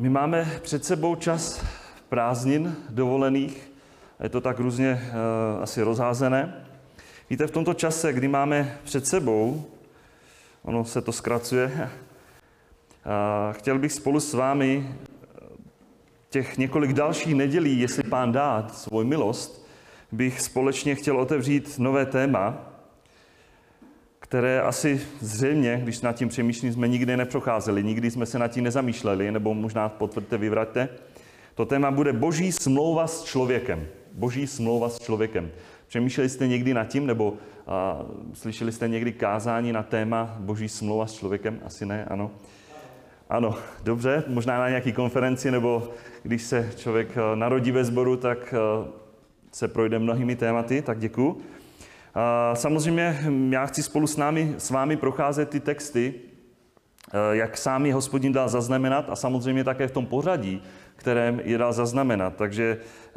My 0.00 0.08
máme 0.08 0.60
před 0.62 0.84
sebou 0.84 1.14
čas 1.14 1.64
prázdnin 2.08 2.76
dovolených, 2.88 3.72
je 4.22 4.28
to 4.28 4.40
tak 4.40 4.58
různě 4.58 5.02
uh, 5.02 5.62
asi 5.62 5.82
rozházené. 5.82 6.64
Víte, 7.30 7.46
v 7.46 7.50
tomto 7.50 7.74
čase, 7.74 8.12
kdy 8.12 8.28
máme 8.28 8.78
před 8.84 9.06
sebou, 9.06 9.64
ono 10.62 10.84
se 10.84 11.00
to 11.00 11.12
zkracuje, 11.12 11.72
uh, 11.76 11.90
chtěl 13.52 13.78
bych 13.78 13.92
spolu 13.92 14.20
s 14.20 14.34
vámi 14.34 14.94
těch 16.30 16.58
několik 16.58 16.92
dalších 16.92 17.34
nedělí, 17.34 17.80
jestli 17.80 18.02
pán 18.02 18.32
dá 18.32 18.68
svou 18.72 19.04
milost, 19.04 19.66
bych 20.12 20.40
společně 20.40 20.94
chtěl 20.94 21.20
otevřít 21.20 21.78
nové 21.78 22.06
téma, 22.06 22.69
které 24.30 24.60
asi 24.60 25.00
zřejmě, 25.20 25.80
když 25.82 26.00
nad 26.00 26.12
tím 26.12 26.28
přemýšlím, 26.28 26.72
jsme 26.72 26.88
nikdy 26.88 27.16
neprocházeli, 27.16 27.84
nikdy 27.84 28.10
jsme 28.10 28.26
se 28.26 28.38
nad 28.38 28.48
tím 28.48 28.64
nezamýšleli, 28.64 29.32
nebo 29.32 29.54
možná 29.54 29.88
potvrďte, 29.88 30.38
vyvraťte. 30.38 30.88
To 31.54 31.66
téma 31.66 31.90
bude 31.90 32.12
Boží 32.12 32.52
smlouva 32.52 33.06
s 33.06 33.24
člověkem. 33.24 33.86
Boží 34.12 34.46
smlouva 34.46 34.88
s 34.88 34.98
člověkem. 34.98 35.50
Přemýšleli 35.88 36.28
jste 36.28 36.46
někdy 36.46 36.74
nad 36.74 36.84
tím, 36.84 37.06
nebo 37.06 37.34
a, 37.66 38.02
slyšeli 38.32 38.72
jste 38.72 38.88
někdy 38.88 39.12
kázání 39.12 39.72
na 39.72 39.82
téma 39.82 40.36
Boží 40.38 40.68
smlouva 40.68 41.06
s 41.06 41.14
člověkem? 41.14 41.60
Asi 41.66 41.86
ne, 41.86 42.04
ano. 42.04 42.30
Ano, 43.28 43.54
dobře, 43.84 44.24
možná 44.26 44.58
na 44.58 44.68
nějaké 44.68 44.92
konferenci, 44.92 45.50
nebo 45.50 45.88
když 46.22 46.42
se 46.42 46.70
člověk 46.76 47.08
narodí 47.34 47.70
ve 47.70 47.84
sboru, 47.84 48.16
tak 48.16 48.54
se 49.52 49.68
projde 49.68 49.98
mnohými 49.98 50.36
tématy, 50.36 50.82
tak 50.82 50.98
děkuji. 50.98 51.42
Samozřejmě 52.54 53.20
já 53.50 53.66
chci 53.66 53.82
spolu 53.82 54.06
s, 54.06 54.16
námi, 54.16 54.54
s 54.58 54.70
vámi 54.70 54.96
procházet 54.96 55.48
ty 55.48 55.60
texty, 55.60 56.14
eh, 56.14 57.36
jak 57.36 57.56
sám 57.56 57.86
je 57.86 57.94
hospodin 57.94 58.32
dal 58.32 58.48
zaznamenat 58.48 59.10
a 59.10 59.16
samozřejmě 59.16 59.64
také 59.64 59.88
v 59.88 59.92
tom 59.92 60.06
pořadí, 60.06 60.62
kterém 60.96 61.40
je 61.44 61.58
dal 61.58 61.72
zaznamenat. 61.72 62.36
Takže 62.36 62.78
eh, 62.80 63.12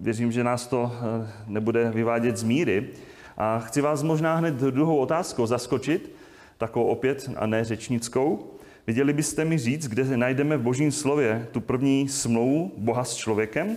věřím, 0.00 0.32
že 0.32 0.44
nás 0.44 0.66
to 0.66 0.92
eh, 0.92 1.28
nebude 1.46 1.90
vyvádět 1.90 2.36
z 2.36 2.42
míry. 2.42 2.88
A 3.36 3.58
chci 3.58 3.80
vás 3.80 4.02
možná 4.02 4.36
hned 4.36 4.54
druhou 4.54 4.96
otázkou 4.96 5.46
zaskočit, 5.46 6.14
takovou 6.58 6.86
opět 6.86 7.30
a 7.36 7.46
ne 7.46 7.64
řečnickou. 7.64 8.50
Viděli 8.86 9.12
byste 9.12 9.44
mi 9.44 9.58
říct, 9.58 9.88
kde 9.88 10.16
najdeme 10.16 10.56
v 10.56 10.62
božím 10.62 10.92
slově 10.92 11.48
tu 11.50 11.60
první 11.60 12.08
smlouvu 12.08 12.72
Boha 12.76 13.04
s 13.04 13.14
člověkem? 13.14 13.76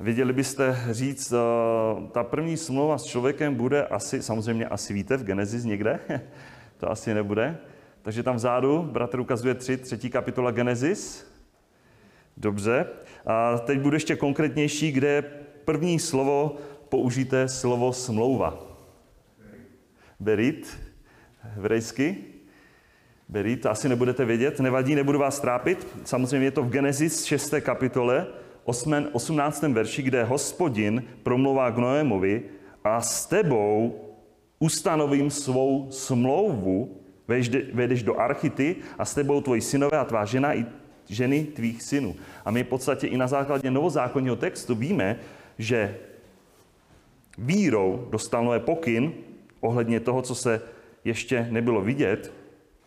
Viděli 0.00 0.32
byste 0.32 0.78
říct, 0.90 1.32
uh, 1.32 2.08
ta 2.08 2.24
první 2.24 2.56
smlouva 2.56 2.98
s 2.98 3.04
člověkem 3.04 3.54
bude 3.54 3.86
asi, 3.86 4.22
samozřejmě 4.22 4.66
asi 4.66 4.94
víte, 4.94 5.16
v 5.16 5.24
Genesis 5.24 5.64
někde, 5.64 6.00
to 6.78 6.90
asi 6.90 7.14
nebude. 7.14 7.56
Takže 8.02 8.22
tam 8.22 8.36
vzadu, 8.36 8.82
bratr 8.82 9.20
ukazuje 9.20 9.54
tři, 9.54 9.76
třetí 9.76 10.10
kapitola 10.10 10.50
Genesis. 10.50 11.32
Dobře. 12.36 12.86
A 13.26 13.58
teď 13.58 13.80
bude 13.80 13.96
ještě 13.96 14.16
konkrétnější, 14.16 14.92
kde 14.92 15.22
první 15.64 15.98
slovo 15.98 16.56
použité 16.88 17.48
slovo 17.48 17.92
smlouva. 17.92 18.58
Berit, 20.20 20.78
hebrejsky. 21.40 22.16
Berit, 23.28 23.66
asi 23.66 23.88
nebudete 23.88 24.24
vědět, 24.24 24.60
nevadí, 24.60 24.94
nebudu 24.94 25.18
vás 25.18 25.40
trápit. 25.40 25.86
Samozřejmě 26.04 26.46
je 26.46 26.50
to 26.50 26.62
v 26.62 26.70
Genesis 26.70 27.24
6. 27.24 27.54
kapitole, 27.60 28.26
18. 28.64 29.62
verši, 29.62 30.02
kde 30.02 30.24
hospodin 30.24 31.04
promluvá 31.22 31.70
k 31.70 31.78
Noémovi 31.78 32.42
a 32.84 33.00
s 33.00 33.26
tebou 33.26 34.00
ustanovím 34.58 35.30
svou 35.30 35.86
smlouvu, 35.90 37.00
vejdeš 37.72 38.02
do 38.02 38.20
archity 38.20 38.76
a 38.98 39.04
s 39.04 39.14
tebou 39.14 39.40
tvoji 39.40 39.60
synové 39.60 39.98
a 39.98 40.04
tvá 40.04 40.24
žena 40.24 40.54
i 40.54 40.66
ženy 41.08 41.44
tvých 41.44 41.82
synů. 41.82 42.14
A 42.44 42.50
my 42.50 42.64
v 42.64 42.68
podstatě 42.68 43.06
i 43.06 43.16
na 43.16 43.26
základě 43.26 43.70
novozákonního 43.70 44.36
textu 44.36 44.74
víme, 44.74 45.16
že 45.58 45.96
vírou 47.38 48.08
dostal 48.10 48.44
Noé 48.44 48.60
pokyn 48.60 49.12
ohledně 49.60 50.00
toho, 50.00 50.22
co 50.22 50.34
se 50.34 50.62
ještě 51.04 51.48
nebylo 51.50 51.80
vidět 51.80 52.32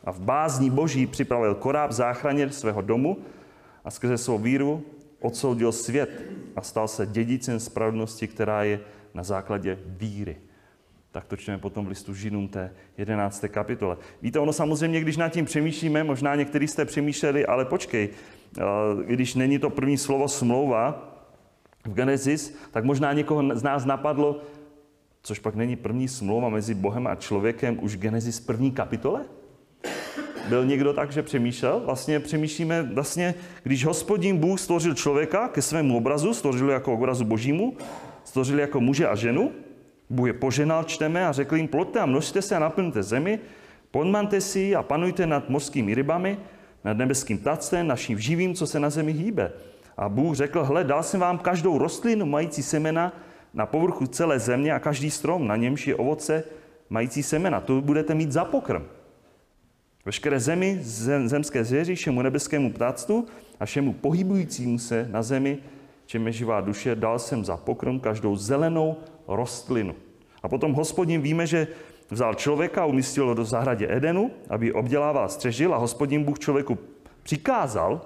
a 0.04 0.12
v 0.12 0.20
bázní 0.20 0.70
boží 0.70 1.08
připravil 1.08 1.56
koráb 1.56 1.92
záchraně 1.92 2.50
svého 2.50 2.82
domu 2.82 3.18
a 3.86 3.92
skrze 3.92 4.18
svou 4.18 4.38
víru 4.38 4.86
odsoudil 5.22 5.72
svět 5.72 6.24
a 6.56 6.62
stal 6.62 6.88
se 6.88 7.06
dědicem 7.06 7.60
spravedlnosti, 7.60 8.28
která 8.28 8.64
je 8.64 8.80
na 9.14 9.24
základě 9.24 9.80
víry. 9.86 10.38
Tak 11.12 11.26
to 11.26 11.38
čteme 11.38 11.58
potom 11.58 11.86
v 11.86 11.90
listu 11.90 12.14
Židům 12.14 12.48
té 12.48 12.72
11. 12.98 13.46
kapitole. 13.48 13.98
Víte, 14.22 14.40
ono 14.40 14.54
samozřejmě, 14.54 15.02
když 15.02 15.18
nad 15.18 15.30
tím 15.30 15.46
přemýšlíme, 15.46 16.04
možná 16.04 16.36
někteří 16.36 16.68
jste 16.68 16.86
přemýšleli, 16.86 17.46
ale 17.46 17.66
počkej, 17.66 18.10
eh, 18.58 18.62
když 19.06 19.36
není 19.36 19.60
to 19.60 19.70
první 19.70 19.98
slovo 19.98 20.28
smlouva 20.28 21.14
v 21.86 21.94
Genesis, 21.94 22.58
tak 22.72 22.84
možná 22.84 23.14
někoho 23.14 23.56
z 23.56 23.64
nás 23.64 23.86
napadlo, 23.86 24.42
což 25.22 25.40
pak 25.40 25.56
není 25.56 25.76
první 25.76 26.08
smlouva 26.08 26.50
mezi 26.50 26.74
Bohem 26.74 27.08
a 27.08 27.16
člověkem 27.16 27.80
už 27.82 27.98
Genesis 27.98 28.40
první 28.40 28.72
kapitole? 28.72 29.26
Byl 30.50 30.66
někdo 30.66 30.94
tak, 30.94 31.12
že 31.12 31.24
přemýšlel? 31.24 31.82
Vlastně 31.86 32.20
přemýšlíme, 32.20 32.84
vlastně, 32.84 33.36
když 33.64 33.86
hospodin 33.86 34.38
Bůh 34.38 34.60
stvořil 34.60 34.94
člověka 34.94 35.48
ke 35.48 35.62
svému 35.62 35.98
obrazu, 35.98 36.34
stvořil 36.34 36.70
jako 36.70 36.94
obrazu 36.94 37.26
božímu, 37.26 37.78
stvořil 38.24 38.60
jako 38.60 38.82
muže 38.82 39.08
a 39.08 39.16
ženu, 39.16 39.52
Bůh 40.10 40.28
je 40.28 40.34
poženal, 40.34 40.84
čteme, 40.84 41.28
a 41.28 41.32
řekl 41.32 41.56
jim, 41.56 41.68
ploďte 41.68 42.00
a 42.00 42.06
množte 42.06 42.42
se 42.42 42.56
a 42.56 42.60
naplňte 42.60 43.04
zemi, 43.04 43.40
podmante 43.92 44.42
si 44.42 44.76
a 44.76 44.84
panujte 44.84 45.26
nad 45.26 45.50
mořskými 45.50 45.96
rybami, 45.96 46.38
nad 46.84 46.98
nebeským 46.98 47.38
tactem, 47.38 47.88
naším 47.88 48.20
živým, 48.20 48.56
co 48.56 48.68
se 48.68 48.80
na 48.80 48.90
zemi 48.90 49.12
hýbe. 49.12 49.52
A 49.98 50.10
Bůh 50.10 50.36
řekl, 50.36 50.64
hle, 50.64 50.84
dal 50.84 51.04
jsem 51.04 51.20
vám 51.20 51.38
každou 51.38 51.78
rostlinu 51.78 52.26
mající 52.26 52.64
semena 52.64 53.14
na 53.54 53.66
povrchu 53.66 54.08
celé 54.08 54.40
země 54.40 54.74
a 54.74 54.80
každý 54.80 55.12
strom, 55.12 55.48
na 55.48 55.56
němž 55.56 55.88
je 55.88 55.96
ovoce 55.96 56.44
mající 56.90 57.24
semena. 57.24 57.62
To 57.62 57.82
budete 57.82 58.16
mít 58.16 58.32
za 58.32 58.46
pokrm. 58.46 58.84
Veškeré 60.08 60.40
zemi, 60.40 60.80
zem, 60.82 61.28
zemské 61.28 61.64
zvěři, 61.64 61.96
všemu 61.96 62.22
nebeskému 62.22 62.74
ptáctvu 62.74 63.26
a 63.60 63.66
všemu 63.66 63.94
pohybujícímu 63.94 64.80
se 64.80 65.08
na 65.12 65.24
zemi, 65.24 65.58
čem 66.06 66.28
je 66.28 66.34
živá 66.34 66.62
duše, 66.62 66.96
dal 66.96 67.20
jsem 67.20 67.46
za 67.46 67.58
pokrm 67.58 68.00
každou 68.00 68.36
zelenou 68.36 68.96
rostlinu. 69.28 69.96
A 70.44 70.50
potom 70.50 70.74
hospodin 70.74 71.22
víme, 71.22 71.48
že 71.48 71.68
vzal 72.10 72.36
člověka 72.36 72.82
a 72.82 72.86
umístil 72.86 73.26
ho 73.26 73.34
do 73.34 73.46
zahradě 73.46 73.88
Edenu, 73.90 74.32
aby 74.50 74.74
obdělával 74.74 75.30
střežil 75.30 75.74
a 75.74 75.78
hospodin 75.78 76.24
Bůh 76.24 76.40
člověku 76.40 76.78
přikázal, 77.24 78.02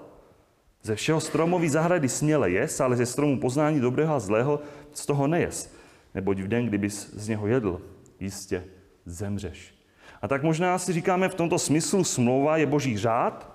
ze 0.83 0.95
všeho 0.95 1.19
stromový 1.19 1.69
zahrady 1.69 2.09
směle 2.09 2.51
jest, 2.51 2.81
ale 2.81 2.97
ze 2.97 3.06
stromu 3.06 3.39
poznání 3.39 3.79
dobrého 3.79 4.16
a 4.16 4.19
zlého 4.19 4.59
z 4.94 5.06
toho 5.06 5.28
nejest. 5.28 5.78
Neboť 6.16 6.39
v 6.39 6.47
den, 6.47 6.66
kdyby 6.66 6.89
z 6.89 7.28
něho 7.28 7.47
jedl, 7.47 7.81
jistě 8.19 8.63
zemřeš. 9.06 9.81
A 10.22 10.28
tak 10.28 10.44
možná 10.44 10.78
si 10.78 10.94
říkáme 10.94 11.30
v 11.30 11.36
tomto 11.36 11.59
smyslu 11.59 12.04
smlouva 12.04 12.58
je 12.58 12.66
boží 12.66 12.98
řád, 12.98 13.52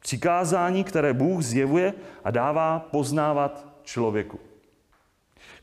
přikázání, 0.00 0.84
které 0.84 1.12
Bůh 1.12 1.42
zjevuje 1.42 1.94
a 2.24 2.30
dává 2.30 2.78
poznávat 2.78 3.66
člověku. 3.82 4.40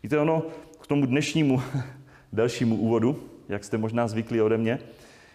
Víte, 0.03 0.19
ono 0.19 0.43
k 0.81 0.87
tomu 0.87 1.05
dnešnímu 1.05 1.61
dalšímu 2.33 2.75
úvodu, 2.75 3.29
jak 3.49 3.63
jste 3.63 3.77
možná 3.77 4.07
zvyklí 4.07 4.41
ode 4.41 4.57
mě, 4.57 4.79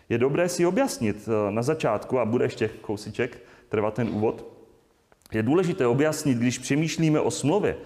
je 0.08 0.18
dobré 0.18 0.48
si 0.48 0.66
objasnit 0.66 1.28
eh, 1.28 1.50
na 1.50 1.62
začátku, 1.62 2.18
a 2.18 2.24
bude 2.24 2.44
ještě 2.44 2.68
kousiček 2.68 3.40
trvat 3.68 3.94
ten 3.94 4.08
úvod, 4.08 4.44
je 5.32 5.42
důležité 5.42 5.86
objasnit, 5.86 6.38
když 6.38 6.58
přemýšlíme 6.58 7.20
o 7.20 7.30
smlouvě, 7.30 7.76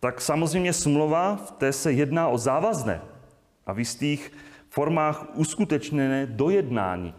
tak 0.00 0.20
samozřejmě 0.20 0.72
smlouva, 0.72 1.36
v 1.36 1.50
té 1.50 1.72
se 1.72 1.92
jedná 1.92 2.28
o 2.28 2.38
závazné 2.38 3.00
a 3.66 3.72
v 3.72 3.78
jistých 3.78 4.32
formách 4.72 5.26
uskutečněné 5.34 6.26
dojednání. 6.26 7.14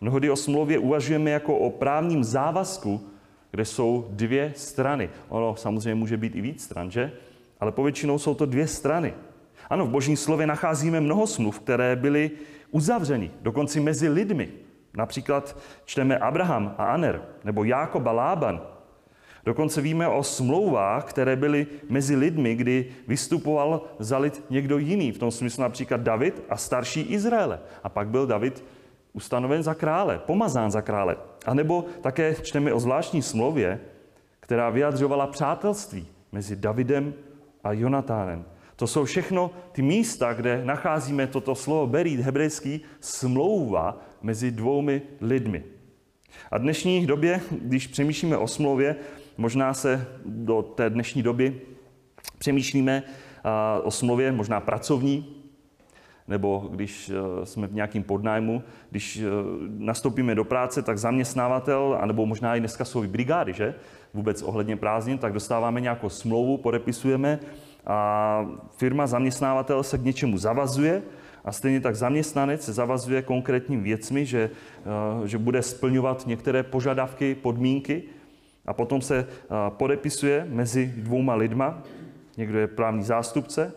Mnohdy 0.00 0.30
o 0.30 0.36
smlouvě 0.36 0.78
uvažujeme 0.78 1.30
jako 1.30 1.58
o 1.58 1.70
právním 1.70 2.24
závazku, 2.24 3.06
kde 3.50 3.64
jsou 3.64 4.06
dvě 4.10 4.52
strany. 4.56 5.10
Ono 5.28 5.56
samozřejmě 5.56 5.94
může 5.94 6.16
být 6.16 6.36
i 6.36 6.40
víc 6.40 6.64
stran, 6.64 6.90
že? 6.90 7.12
Ale 7.60 7.72
povětšinou 7.72 8.18
jsou 8.18 8.34
to 8.34 8.46
dvě 8.46 8.66
strany. 8.66 9.14
Ano, 9.70 9.86
v 9.86 9.90
božím 9.90 10.16
slově 10.16 10.46
nacházíme 10.46 11.00
mnoho 11.00 11.26
smluv, 11.26 11.60
které 11.60 11.96
byly 11.96 12.30
uzavřeny, 12.70 13.30
dokonce 13.42 13.80
mezi 13.80 14.08
lidmi. 14.08 14.48
Například 14.94 15.56
čteme 15.84 16.18
Abraham 16.18 16.74
a 16.78 16.84
Aner, 16.84 17.22
nebo 17.44 17.64
Jákob 17.64 18.06
a 18.06 18.12
Lában, 18.12 18.60
Dokonce 19.44 19.80
víme 19.80 20.08
o 20.08 20.22
smlouvách, 20.22 21.04
které 21.04 21.36
byly 21.36 21.66
mezi 21.88 22.16
lidmi, 22.16 22.54
kdy 22.54 22.86
vystupoval 23.08 23.82
za 23.98 24.18
lid 24.18 24.42
někdo 24.50 24.78
jiný. 24.78 25.12
V 25.12 25.18
tom 25.18 25.30
smyslu 25.30 25.62
například 25.62 26.00
David 26.00 26.42
a 26.48 26.56
starší 26.56 27.00
Izraele. 27.00 27.60
A 27.82 27.88
pak 27.88 28.08
byl 28.08 28.26
David 28.26 28.64
ustanoven 29.12 29.62
za 29.62 29.74
krále, 29.74 30.18
pomazán 30.18 30.70
za 30.70 30.82
krále. 30.82 31.16
A 31.46 31.54
nebo 31.54 31.84
také 32.00 32.34
čteme 32.42 32.72
o 32.72 32.80
zvláštní 32.80 33.22
smlouvě, 33.22 33.80
která 34.40 34.70
vyjadřovala 34.70 35.26
přátelství 35.26 36.06
mezi 36.32 36.56
Davidem 36.56 37.14
a 37.64 37.72
Jonatánem. 37.72 38.44
To 38.76 38.86
jsou 38.86 39.04
všechno 39.04 39.50
ty 39.72 39.82
místa, 39.82 40.32
kde 40.32 40.64
nacházíme 40.64 41.26
toto 41.26 41.54
slovo 41.54 41.86
berit 41.86 42.20
hebrejský 42.20 42.80
smlouva 43.00 44.00
mezi 44.22 44.50
dvoumi 44.50 45.02
lidmi. 45.20 45.64
A 46.50 46.58
dnešní 46.58 47.06
době, 47.06 47.40
když 47.50 47.86
přemýšlíme 47.86 48.36
o 48.36 48.48
smlouvě, 48.48 48.96
možná 49.36 49.74
se 49.74 50.06
do 50.24 50.62
té 50.62 50.90
dnešní 50.90 51.22
doby 51.22 51.60
přemýšlíme 52.38 53.02
o 53.82 53.90
smlouvě 53.90 54.32
možná 54.32 54.60
pracovní, 54.60 55.44
nebo 56.28 56.68
když 56.70 57.10
e, 57.10 57.46
jsme 57.46 57.66
v 57.66 57.74
nějakém 57.74 58.02
podnájmu, 58.02 58.62
když 58.90 59.16
e, 59.16 59.22
nastoupíme 59.78 60.34
do 60.34 60.44
práce, 60.44 60.82
tak 60.82 60.98
zaměstnávatel, 60.98 61.98
anebo 62.00 62.26
možná 62.26 62.56
i 62.56 62.60
dneska 62.60 62.84
jsou 62.84 63.04
i 63.04 63.08
brigády, 63.08 63.52
že? 63.52 63.74
Vůbec 64.14 64.42
ohledně 64.42 64.76
prázdnin, 64.76 65.18
tak 65.18 65.32
dostáváme 65.32 65.80
nějakou 65.80 66.08
smlouvu, 66.08 66.56
podepisujeme 66.56 67.40
a 67.86 68.46
firma, 68.76 69.06
zaměstnávatel 69.06 69.82
se 69.82 69.98
k 69.98 70.04
něčemu 70.04 70.38
zavazuje 70.38 71.02
a 71.44 71.52
stejně 71.52 71.80
tak 71.80 71.96
zaměstnanec 71.96 72.64
se 72.64 72.72
zavazuje 72.72 73.22
konkrétními 73.22 73.82
věcmi, 73.82 74.26
že, 74.26 74.50
e, 75.24 75.28
že 75.28 75.38
bude 75.38 75.62
splňovat 75.62 76.26
některé 76.26 76.62
požadavky, 76.62 77.34
podmínky 77.34 78.02
a 78.66 78.72
potom 78.72 79.00
se 79.00 79.26
podepisuje 79.68 80.46
mezi 80.50 80.94
dvouma 80.96 81.34
lidma, 81.34 81.82
někdo 82.36 82.58
je 82.58 82.66
právní 82.66 83.02
zástupce 83.02 83.72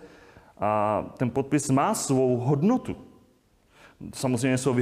a 0.58 1.04
ten 1.18 1.30
podpis 1.30 1.70
má 1.70 1.94
svou 1.94 2.38
hodnotu. 2.38 2.96
Samozřejmě 4.14 4.58
jsou 4.58 4.74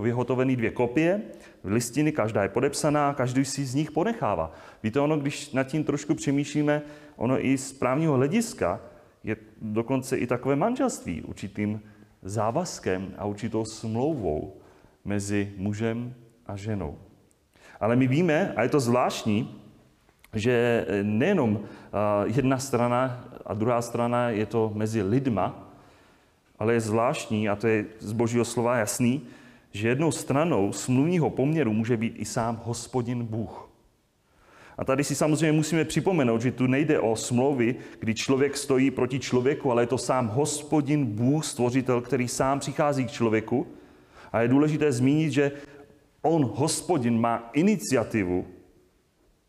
vyhotoveny 0.00 0.56
dvě 0.56 0.70
kopie, 0.70 1.22
listiny, 1.64 2.12
každá 2.12 2.42
je 2.42 2.48
podepsaná, 2.48 3.14
každý 3.14 3.44
si 3.44 3.64
z 3.64 3.74
nich 3.74 3.90
ponechává. 3.90 4.52
Víte, 4.82 5.00
ono, 5.00 5.18
když 5.18 5.52
nad 5.52 5.64
tím 5.64 5.84
trošku 5.84 6.14
přemýšlíme, 6.14 6.82
ono 7.16 7.46
i 7.46 7.58
z 7.58 7.72
právního 7.72 8.14
hlediska 8.14 8.80
je 9.24 9.36
dokonce 9.62 10.16
i 10.16 10.26
takové 10.26 10.56
manželství 10.56 11.22
určitým 11.22 11.80
závazkem 12.22 13.14
a 13.18 13.24
určitou 13.24 13.64
smlouvou 13.64 14.56
mezi 15.04 15.52
mužem 15.56 16.14
a 16.46 16.56
ženou. 16.56 16.98
Ale 17.80 17.96
my 17.96 18.06
víme, 18.06 18.52
a 18.56 18.62
je 18.62 18.68
to 18.68 18.80
zvláštní, 18.80 19.54
že 20.34 20.86
nejenom 21.02 21.60
jedna 22.24 22.58
strana 22.58 23.24
a 23.46 23.54
druhá 23.54 23.82
strana 23.82 24.30
je 24.30 24.46
to 24.46 24.72
mezi 24.74 25.02
lidma, 25.02 25.68
ale 26.58 26.74
je 26.74 26.80
zvláštní, 26.80 27.48
a 27.48 27.56
to 27.56 27.66
je 27.66 27.84
z 27.98 28.12
božího 28.12 28.44
slova 28.44 28.76
jasný, 28.76 29.22
že 29.72 29.88
jednou 29.88 30.12
stranou 30.12 30.72
smluvního 30.72 31.30
poměru 31.30 31.72
může 31.72 31.96
být 31.96 32.14
i 32.16 32.24
sám 32.24 32.60
hospodin 32.64 33.24
Bůh. 33.24 33.68
A 34.78 34.84
tady 34.84 35.04
si 35.04 35.14
samozřejmě 35.14 35.52
musíme 35.52 35.84
připomenout, 35.84 36.42
že 36.42 36.52
tu 36.52 36.66
nejde 36.66 37.00
o 37.00 37.16
smlouvy, 37.16 37.76
kdy 37.98 38.14
člověk 38.14 38.56
stojí 38.56 38.90
proti 38.90 39.18
člověku, 39.18 39.70
ale 39.70 39.82
je 39.82 39.86
to 39.86 39.98
sám 39.98 40.28
hospodin 40.28 41.06
Bůh, 41.06 41.44
stvořitel, 41.44 42.00
který 42.00 42.28
sám 42.28 42.60
přichází 42.60 43.04
k 43.04 43.10
člověku. 43.10 43.66
A 44.32 44.40
je 44.40 44.48
důležité 44.48 44.92
zmínit, 44.92 45.30
že 45.30 45.52
on, 46.22 46.44
hospodin, 46.54 47.20
má 47.20 47.50
iniciativu 47.52 48.46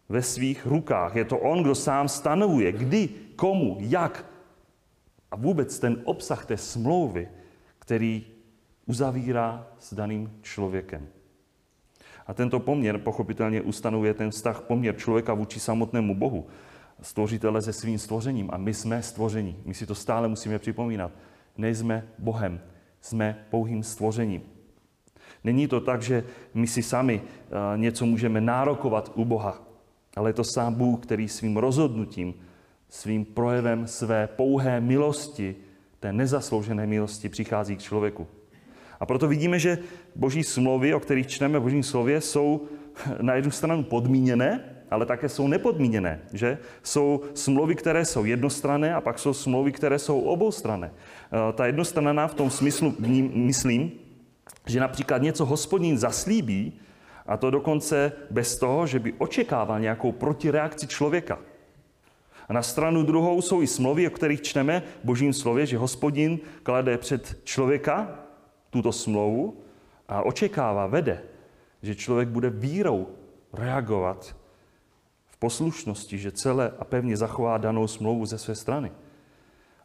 ve 0.10 0.21
svých 0.21 0.66
rukách. 0.66 1.16
Je 1.16 1.25
to 1.25 1.38
on, 1.38 1.63
kdo 1.63 1.75
sám 1.75 2.10
stanovuje, 2.10 2.71
kdy, 2.71 3.10
komu, 3.36 3.77
jak. 3.80 4.25
A 5.31 5.36
vůbec 5.36 5.80
ten 5.80 6.01
obsah 6.04 6.45
té 6.45 6.57
smlouvy, 6.57 7.30
který 7.80 8.25
uzavírá 8.86 9.68
s 9.80 9.94
daným 9.94 10.39
člověkem. 10.42 11.07
A 12.27 12.33
tento 12.33 12.60
poměr 12.60 12.98
pochopitelně 12.98 13.62
ustanovuje 13.62 14.13
ten 14.13 14.31
vztah, 14.31 14.62
poměr 14.62 14.98
člověka 14.98 15.33
vůči 15.33 15.60
samotnému 15.60 16.16
Bohu, 16.16 16.48
stvořitele 17.01 17.62
se 17.62 17.74
svým 17.74 18.00
stvořením. 18.00 18.50
A 18.54 18.57
my 18.57 18.74
jsme 18.74 19.04
stvoření. 19.04 19.57
My 19.66 19.74
si 19.74 19.86
to 19.86 19.95
stále 19.95 20.27
musíme 20.27 20.60
připomínat. 20.60 21.12
Nejsme 21.57 22.07
Bohem, 22.19 22.62
jsme 23.01 23.45
pouhým 23.50 23.83
stvořením. 23.83 24.58
Není 25.44 25.68
to 25.68 25.80
tak, 25.80 26.01
že 26.01 26.24
my 26.53 26.68
si 26.68 26.83
sami 26.83 27.21
eh, 27.21 27.77
něco 27.77 28.06
můžeme 28.06 28.41
nárokovat 28.41 29.12
u 29.15 29.25
Boha, 29.25 29.62
ale 30.15 30.30
je 30.30 30.33
to 30.33 30.44
sám 30.44 30.74
Bůh, 30.74 31.00
který 31.00 31.27
svým 31.27 31.57
rozhodnutím, 31.57 32.33
svým 32.89 33.25
projevem 33.25 33.88
své 33.88 34.27
pouhé 34.27 34.81
milosti, 34.81 35.56
té 36.00 36.13
nezasloužené 36.13 36.88
milosti, 36.88 37.30
přichází 37.30 37.75
k 37.75 37.81
člověku. 37.81 38.27
A 39.00 39.06
proto 39.06 39.27
vidíme, 39.27 39.59
že 39.59 39.77
boží 40.15 40.44
smlouvy, 40.44 40.94
o 40.94 41.00
kterých 41.00 41.27
čteme 41.27 41.59
v 41.59 41.62
božím 41.62 41.83
slově, 41.83 42.21
jsou 42.21 42.68
na 43.21 43.33
jednu 43.35 43.51
stranu 43.51 43.83
podmíněné, 43.83 44.63
ale 44.92 45.06
také 45.06 45.30
jsou 45.30 45.47
nepodmíněné. 45.47 46.19
Že? 46.33 46.57
Jsou 46.83 47.21
smlouvy, 47.33 47.75
které 47.75 48.06
jsou 48.06 48.25
jednostranné 48.25 48.95
a 48.95 49.01
pak 49.01 49.19
jsou 49.19 49.33
smlouvy, 49.33 49.71
které 49.71 50.00
jsou 50.00 50.19
oboustranné. 50.19 50.92
Eh, 50.92 51.53
ta 51.53 51.65
jednostranná 51.65 52.27
v 52.27 52.33
tom 52.33 52.50
smyslu 52.50 52.95
myslím, 53.33 53.92
že 54.69 54.80
například 54.80 55.21
něco 55.21 55.45
hospodin 55.45 55.98
zaslíbí, 55.98 56.80
a 57.25 57.38
to 57.38 57.51
dokonce 57.51 58.12
bez 58.30 58.57
toho, 58.57 58.88
že 58.88 59.00
by 59.00 59.13
očekával 59.13 59.80
nějakou 59.80 60.12
protireakci 60.12 60.88
člověka. 60.88 61.39
A 62.50 62.54
na 62.54 62.62
stranu 62.62 63.04
druhou 63.04 63.42
jsou 63.42 63.62
i 63.62 63.68
smlouvy, 63.68 64.07
o 64.07 64.10
kterých 64.10 64.42
čteme 64.42 64.83
v 65.01 65.06
božím 65.06 65.33
slově, 65.33 65.66
že 65.66 65.77
hospodin 65.77 66.39
klade 66.63 66.98
před 66.98 67.39
člověka 67.44 68.19
tuto 68.69 68.92
smlouvu 68.92 69.57
a 70.07 70.21
očekává, 70.21 70.88
vede, 70.88 71.21
že 71.81 71.95
člověk 71.95 72.30
bude 72.30 72.50
vírou 72.50 73.07
reagovat 73.54 74.36
v 75.27 75.38
poslušnosti, 75.38 76.18
že 76.18 76.31
celé 76.31 76.71
a 76.80 76.86
pevně 76.86 77.18
zachová 77.18 77.57
danou 77.57 77.88
smlouvu 77.88 78.25
ze 78.25 78.38
své 78.38 78.56
strany. 78.56 78.92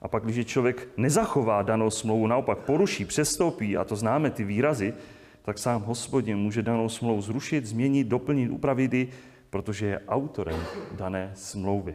A 0.04 0.08
pak, 0.08 0.24
když 0.24 0.46
člověk 0.46 0.88
nezachová 0.96 1.62
danou 1.62 1.90
smlouvu, 1.90 2.26
naopak 2.26 2.58
poruší, 2.58 3.04
přestoupí, 3.04 3.76
a 3.76 3.84
to 3.84 3.96
známe 3.96 4.30
ty 4.30 4.44
výrazy, 4.44 4.94
tak 5.42 5.58
sám 5.58 5.82
hospodin 5.82 6.38
může 6.38 6.62
danou 6.62 6.88
smlouvu 6.88 7.22
zrušit, 7.22 7.66
změnit, 7.66 8.06
doplnit, 8.06 8.50
upravit 8.50 8.94
ji, 8.94 9.08
protože 9.50 9.86
je 9.86 10.00
autorem 10.08 10.60
dané 10.92 11.30
smlouvy. 11.34 11.94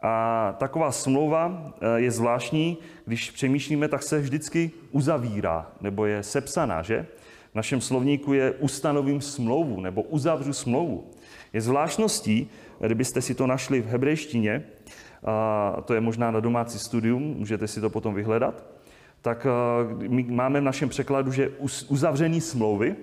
A 0.00 0.54
taková 0.58 0.92
smlouva 0.92 1.72
eh, 1.80 2.00
je 2.00 2.10
zvláštní, 2.10 2.78
když 3.06 3.30
přemýšlíme, 3.30 3.88
tak 3.88 4.02
se 4.02 4.20
vždycky 4.20 4.70
uzavírá, 4.90 5.70
nebo 5.80 6.06
je 6.06 6.22
sepsaná, 6.22 6.82
že? 6.82 7.06
V 7.52 7.54
našem 7.54 7.80
slovníku 7.80 8.32
je 8.32 8.52
ustanovím 8.52 9.20
smlouvu, 9.20 9.80
nebo 9.80 10.02
uzavřu 10.02 10.52
smlouvu. 10.52 11.10
Je 11.52 11.60
zvláštností, 11.60 12.50
kdybyste 12.80 13.22
si 13.22 13.34
to 13.34 13.46
našli 13.46 13.80
v 13.80 13.86
hebrejštině, 13.86 14.64
a 15.26 15.76
to 15.84 15.94
je 15.94 16.00
možná 16.00 16.30
na 16.30 16.40
domácí 16.40 16.78
studium, 16.78 17.22
můžete 17.22 17.68
si 17.68 17.80
to 17.80 17.90
potom 17.90 18.14
vyhledat, 18.14 18.64
tak 19.22 19.46
eh, 19.46 20.08
my 20.08 20.22
máme 20.22 20.60
v 20.60 20.64
našem 20.64 20.88
překladu, 20.88 21.32
že 21.32 21.50
uzavření 21.88 22.40
smlouvy, 22.40 22.96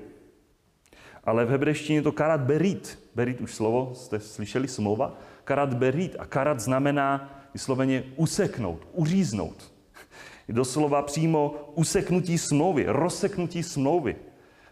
ale 1.23 1.45
v 1.45 1.49
hebrejštině 1.49 2.01
to 2.01 2.11
karat 2.11 2.41
berit. 2.41 2.99
Berit 3.15 3.41
už 3.41 3.55
slovo, 3.55 3.91
jste 3.93 4.19
slyšeli, 4.19 4.67
smlouva. 4.67 5.17
Karat 5.43 5.73
berit. 5.73 6.15
A 6.19 6.25
karat 6.25 6.59
znamená 6.59 7.39
vysloveně 7.53 8.03
useknout, 8.15 8.87
uříznout. 8.93 9.73
Doslova 10.49 11.01
přímo 11.01 11.55
useknutí 11.75 12.37
smlouvy, 12.37 12.85
rozseknutí 12.87 13.63
smlouvy. 13.63 14.15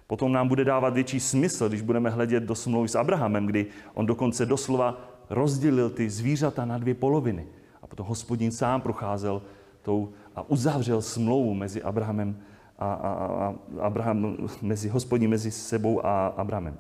Potom 0.08 0.32
nám 0.32 0.48
bude 0.48 0.66
dávat 0.66 0.94
větší 0.94 1.20
smysl, 1.20 1.70
když 1.70 1.82
budeme 1.82 2.10
hledět 2.10 2.44
do 2.44 2.56
smlouvy 2.56 2.88
s 2.88 2.96
Abrahamem, 2.96 3.46
kdy 3.46 3.66
on 3.94 4.06
dokonce 4.06 4.46
doslova 4.46 5.11
rozdělil 5.32 5.90
ty 5.90 6.10
zvířata 6.10 6.66
na 6.66 6.78
dvě 6.78 6.94
poloviny. 6.94 7.46
A 7.82 7.88
potom 7.88 8.06
hospodin 8.06 8.52
sám 8.52 8.82
procházel 8.82 9.42
tou 9.82 10.10
a 10.36 10.50
uzavřel 10.50 11.02
smlouvu 11.02 11.54
mezi 11.54 11.84
Abrahamem 11.84 12.38
a, 12.80 12.94
a, 12.94 13.14
a 13.14 13.56
Abraham, 13.80 14.38
mezi 14.62 14.90
hospodí 14.90 15.28
mezi 15.28 15.52
sebou 15.52 16.06
a 16.06 16.28
Abrahamem. 16.28 16.78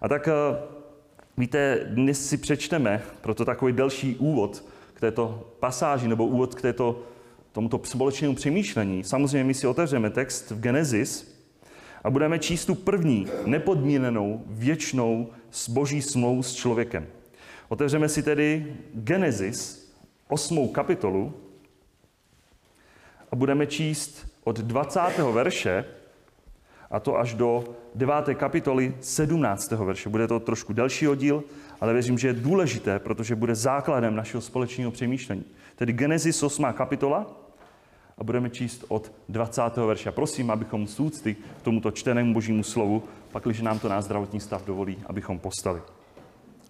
A 0.00 0.08
tak 0.08 0.28
eh, 0.28 0.32
víte, 1.36 1.80
dnes 1.90 2.28
si 2.28 2.36
přečteme 2.36 3.02
proto 3.20 3.44
takový 3.44 3.72
delší 3.72 4.16
úvod 4.16 4.64
k 4.94 5.00
této 5.00 5.50
pasáži 5.60 6.08
nebo 6.08 6.26
úvod 6.26 6.54
k 6.54 6.62
této, 6.62 7.02
tomuto 7.52 7.80
společnému 7.84 8.34
přemýšlení. 8.34 9.04
Samozřejmě 9.04 9.44
my 9.44 9.54
si 9.54 9.66
otevřeme 9.66 10.10
text 10.10 10.50
v 10.50 10.60
Genesis 10.60 11.34
a 12.04 12.10
budeme 12.10 12.38
číst 12.38 12.64
tu 12.64 12.74
první 12.74 13.26
nepodmíněnou 13.46 14.42
věčnou 14.46 15.28
boží 15.68 16.02
smlouvu 16.02 16.42
s 16.42 16.54
člověkem. 16.54 17.06
Otevřeme 17.68 18.08
si 18.08 18.22
tedy 18.22 18.76
Genesis, 18.94 19.92
osmou 20.28 20.68
kapitolu, 20.68 21.34
a 23.34 23.36
budeme 23.36 23.66
číst 23.66 24.26
od 24.44 24.60
20. 24.60 25.00
verše 25.32 25.84
a 26.90 27.00
to 27.00 27.18
až 27.18 27.34
do 27.34 27.64
9. 27.94 28.14
kapitoly 28.34 28.94
17. 29.00 29.70
verše. 29.70 30.08
Bude 30.08 30.28
to 30.28 30.40
trošku 30.40 30.72
delší 30.72 31.08
oddíl, 31.08 31.44
ale 31.80 31.92
věřím, 31.92 32.18
že 32.18 32.28
je 32.28 32.32
důležité, 32.32 32.98
protože 32.98 33.34
bude 33.34 33.54
základem 33.54 34.16
našeho 34.16 34.40
společného 34.40 34.90
přemýšlení. 34.90 35.44
Tedy 35.76 35.92
Genesis 35.92 36.42
8. 36.42 36.66
kapitola 36.72 37.26
a 38.18 38.24
budeme 38.24 38.50
číst 38.50 38.84
od 38.88 39.12
20. 39.28 39.62
verše. 39.76 40.12
Prosím, 40.12 40.50
abychom 40.50 40.86
z 40.86 41.00
úcty 41.00 41.34
k 41.34 41.62
tomuto 41.62 41.90
čtenému 41.90 42.34
božímu 42.34 42.62
slovu, 42.62 43.02
pakliže 43.32 43.62
nám 43.62 43.78
to 43.78 43.88
náš 43.88 44.04
zdravotní 44.04 44.40
stav 44.40 44.64
dovolí, 44.64 44.96
abychom 45.06 45.38
postali. 45.38 45.82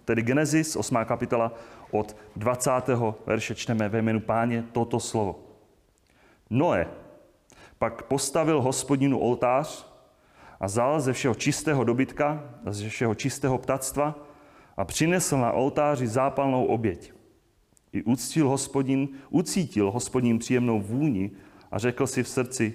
Tedy 0.05 0.21
Genesis 0.21 0.75
8. 0.75 0.97
kapitola 1.05 1.53
od 1.91 2.17
20. 2.35 2.71
verše 3.25 3.55
čteme 3.55 3.89
ve 3.89 4.01
jménu 4.01 4.19
páně 4.19 4.63
toto 4.71 4.99
slovo. 4.99 5.39
Noé 6.49 6.87
pak 7.77 8.01
postavil 8.03 8.61
hospodinu 8.61 9.19
oltář 9.19 9.87
a 10.59 10.65
vzal 10.65 11.01
ze 11.01 11.13
všeho 11.13 11.35
čistého 11.35 11.83
dobytka, 11.83 12.43
ze 12.65 12.89
všeho 12.89 13.15
čistého 13.15 13.57
ptactva 13.57 14.15
a 14.77 14.85
přinesl 14.85 15.37
na 15.37 15.51
oltáři 15.51 16.07
zápalnou 16.07 16.65
oběť. 16.65 17.13
I 17.93 18.03
uctil 18.03 18.49
hospodin, 18.49 19.07
ucítil 19.29 19.91
hospodin 19.91 20.39
příjemnou 20.39 20.81
vůni 20.81 21.31
a 21.71 21.79
řekl 21.79 22.07
si 22.07 22.23
v 22.23 22.27
srdci, 22.27 22.73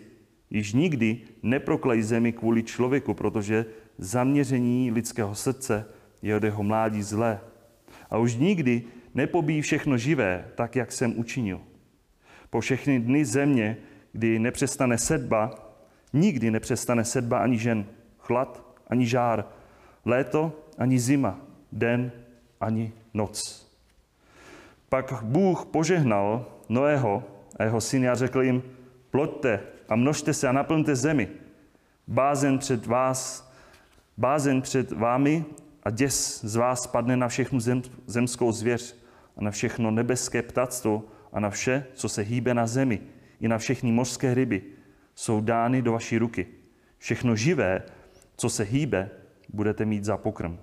již 0.50 0.72
nikdy 0.72 1.20
neproklej 1.42 2.02
zemi 2.02 2.32
kvůli 2.32 2.62
člověku, 2.62 3.14
protože 3.14 3.66
zaměření 3.99 4.90
lidského 4.90 5.34
srdce 5.34 5.87
je 6.22 6.36
od 6.36 6.44
jeho 6.44 6.62
mládí 6.62 7.02
zlé. 7.02 7.40
A 8.10 8.18
už 8.18 8.34
nikdy 8.34 8.82
nepobíjí 9.14 9.62
všechno 9.62 9.98
živé, 9.98 10.44
tak 10.54 10.76
jak 10.76 10.92
jsem 10.92 11.18
učinil. 11.18 11.60
Po 12.50 12.60
všechny 12.60 13.00
dny 13.00 13.24
země, 13.24 13.76
kdy 14.12 14.38
nepřestane 14.38 14.98
sedba, 14.98 15.50
nikdy 16.12 16.50
nepřestane 16.50 17.04
sedba 17.04 17.38
ani 17.38 17.58
žen, 17.58 17.86
chlad 18.18 18.64
ani 18.86 19.06
žár, 19.06 19.44
léto 20.04 20.52
ani 20.78 20.98
zima, 20.98 21.40
den 21.72 22.12
ani 22.60 22.92
noc. 23.14 23.66
Pak 24.88 25.22
Bůh 25.22 25.66
požehnal 25.66 26.46
Noého 26.68 27.24
a 27.56 27.64
jeho 27.64 27.80
syny 27.80 28.08
a 28.08 28.14
řekl 28.14 28.42
jim, 28.42 28.62
ploďte 29.10 29.60
a 29.88 29.96
množte 29.96 30.34
se 30.34 30.48
a 30.48 30.52
naplňte 30.52 30.96
zemi. 30.96 31.28
Bázen 32.08 32.58
před 32.58 32.86
vás, 32.86 33.52
bázen 34.16 34.62
před 34.62 34.92
vámi 34.92 35.44
a 35.82 35.90
děs 35.90 36.44
z 36.44 36.56
vás 36.56 36.87
padne 36.87 37.16
na 37.16 37.28
všechnu 37.28 37.60
zem, 37.60 37.82
zemskou 38.06 38.52
zvěř 38.52 38.96
a 39.37 39.44
na 39.44 39.50
všechno 39.50 39.90
nebeské 39.90 40.42
ptactvo 40.42 41.04
a 41.32 41.40
na 41.40 41.50
vše, 41.50 41.87
co 41.94 42.08
se 42.08 42.22
hýbe 42.22 42.54
na 42.54 42.66
zemi, 42.66 43.00
i 43.40 43.49
na 43.49 43.58
všechny 43.58 43.92
mořské 43.92 44.34
ryby, 44.34 44.62
jsou 45.14 45.40
dány 45.40 45.82
do 45.82 45.92
vaší 45.92 46.18
ruky. 46.18 46.46
Všechno 46.99 47.37
živé, 47.37 47.82
co 48.37 48.50
se 48.50 48.62
hýbe, 48.62 49.10
budete 49.49 49.84
mít 49.84 50.04
za 50.04 50.16
pokrm. 50.16 50.58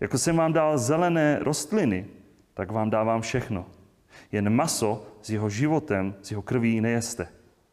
Jako 0.00 0.18
jsem 0.18 0.36
vám 0.36 0.52
dal 0.52 0.78
zelené 0.78 1.38
rostliny, 1.38 2.06
tak 2.54 2.70
vám 2.70 2.90
dávám 2.90 3.20
všechno. 3.20 3.66
Jen 4.32 4.50
maso 4.50 5.06
s 5.22 5.30
jeho 5.30 5.50
životem, 5.50 6.14
s 6.22 6.30
jeho 6.30 6.42
krví 6.42 6.80
nejeste. 6.80 7.28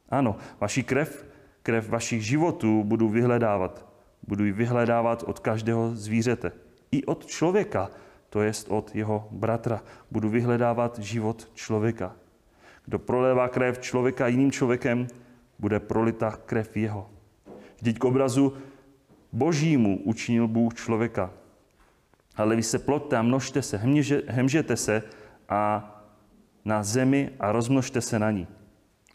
Ano, 0.10 0.36
vaši 0.60 0.84
krev, 0.84 1.26
krev 1.64 1.90
vašich 1.90 2.26
životů 2.26 2.84
budu 2.84 3.10
vyhledávat. 3.10 3.89
Budu 4.30 4.46
ji 4.46 4.52
vyhledávat 4.52 5.24
od 5.24 5.40
každého 5.40 5.96
zvířete. 5.96 6.52
I 6.92 7.06
od 7.06 7.26
člověka, 7.26 7.90
to 8.30 8.42
jest 8.42 8.70
od 8.70 8.96
jeho 8.96 9.28
bratra. 9.32 9.82
Budu 10.12 10.30
vyhledávat 10.30 11.00
život 11.00 11.50
člověka. 11.54 12.16
Kdo 12.86 13.00
prolévá 13.00 13.48
krev 13.48 13.80
člověka 13.80 14.28
jiným 14.28 14.52
člověkem, 14.52 15.08
bude 15.60 15.80
prolita 15.80 16.32
krev 16.46 16.78
jeho. 16.78 17.10
Vždyť 17.78 18.00
k 18.00 18.04
obrazu 18.06 18.54
božímu 19.34 20.02
učinil 20.04 20.48
Bůh 20.48 20.74
člověka. 20.74 21.34
Ale 22.36 22.56
vy 22.56 22.64
se 22.64 22.80
plotte 22.80 23.18
a 23.18 23.22
množte 23.22 23.62
se, 23.62 23.78
hemžete 24.28 24.78
se 24.78 25.04
a 25.50 25.62
na 26.66 26.84
zemi 26.84 27.30
a 27.40 27.52
rozmnožte 27.52 28.02
se 28.02 28.20
na 28.20 28.32
ní. 28.32 28.48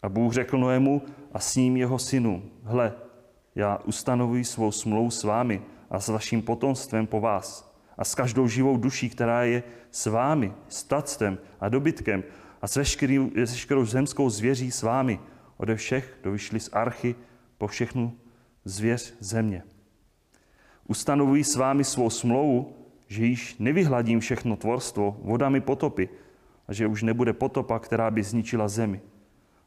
A 0.01 0.09
Bůh 0.09 0.33
řekl 0.33 0.57
Noému 0.57 1.01
a 1.31 1.39
s 1.39 1.55
ním 1.55 1.77
jeho 1.77 1.99
synu, 1.99 2.43
hle, 2.63 3.04
já 3.55 3.79
ustanovuji 3.85 4.43
svou 4.43 4.71
smlouvu 4.71 5.11
s 5.11 5.23
vámi 5.23 5.61
a 5.89 5.99
s 5.99 6.07
vaším 6.07 6.41
potomstvem 6.41 7.07
po 7.07 7.21
vás 7.21 7.75
a 7.97 8.03
s 8.03 8.15
každou 8.15 8.47
živou 8.47 8.77
duší, 8.77 9.09
která 9.09 9.43
je 9.43 9.63
s 9.91 10.05
vámi, 10.05 10.53
s 10.67 10.83
tactvem 10.83 11.37
a 11.59 11.69
dobytkem 11.69 12.23
a 12.61 12.67
s 12.67 12.75
veškerou 13.35 13.85
zemskou 13.85 14.29
zvěří 14.29 14.71
s 14.71 14.83
vámi, 14.83 15.19
ode 15.57 15.75
všech, 15.75 16.17
kdo 16.21 16.31
vyšli 16.31 16.59
z 16.59 16.69
archy 16.73 17.15
po 17.57 17.67
všechnu 17.67 18.13
zvěř 18.65 19.13
země. 19.19 19.63
Ustanovuji 20.87 21.43
s 21.43 21.55
vámi 21.55 21.83
svou 21.83 22.09
smlouvu, 22.09 22.75
že 23.07 23.25
již 23.25 23.55
nevyhladím 23.59 24.19
všechno 24.19 24.55
tvorstvo 24.55 25.17
vodami 25.21 25.61
potopy 25.61 26.09
a 26.67 26.73
že 26.73 26.87
už 26.87 27.03
nebude 27.03 27.33
potopa, 27.33 27.79
která 27.79 28.11
by 28.11 28.23
zničila 28.23 28.67
zemi. 28.67 29.01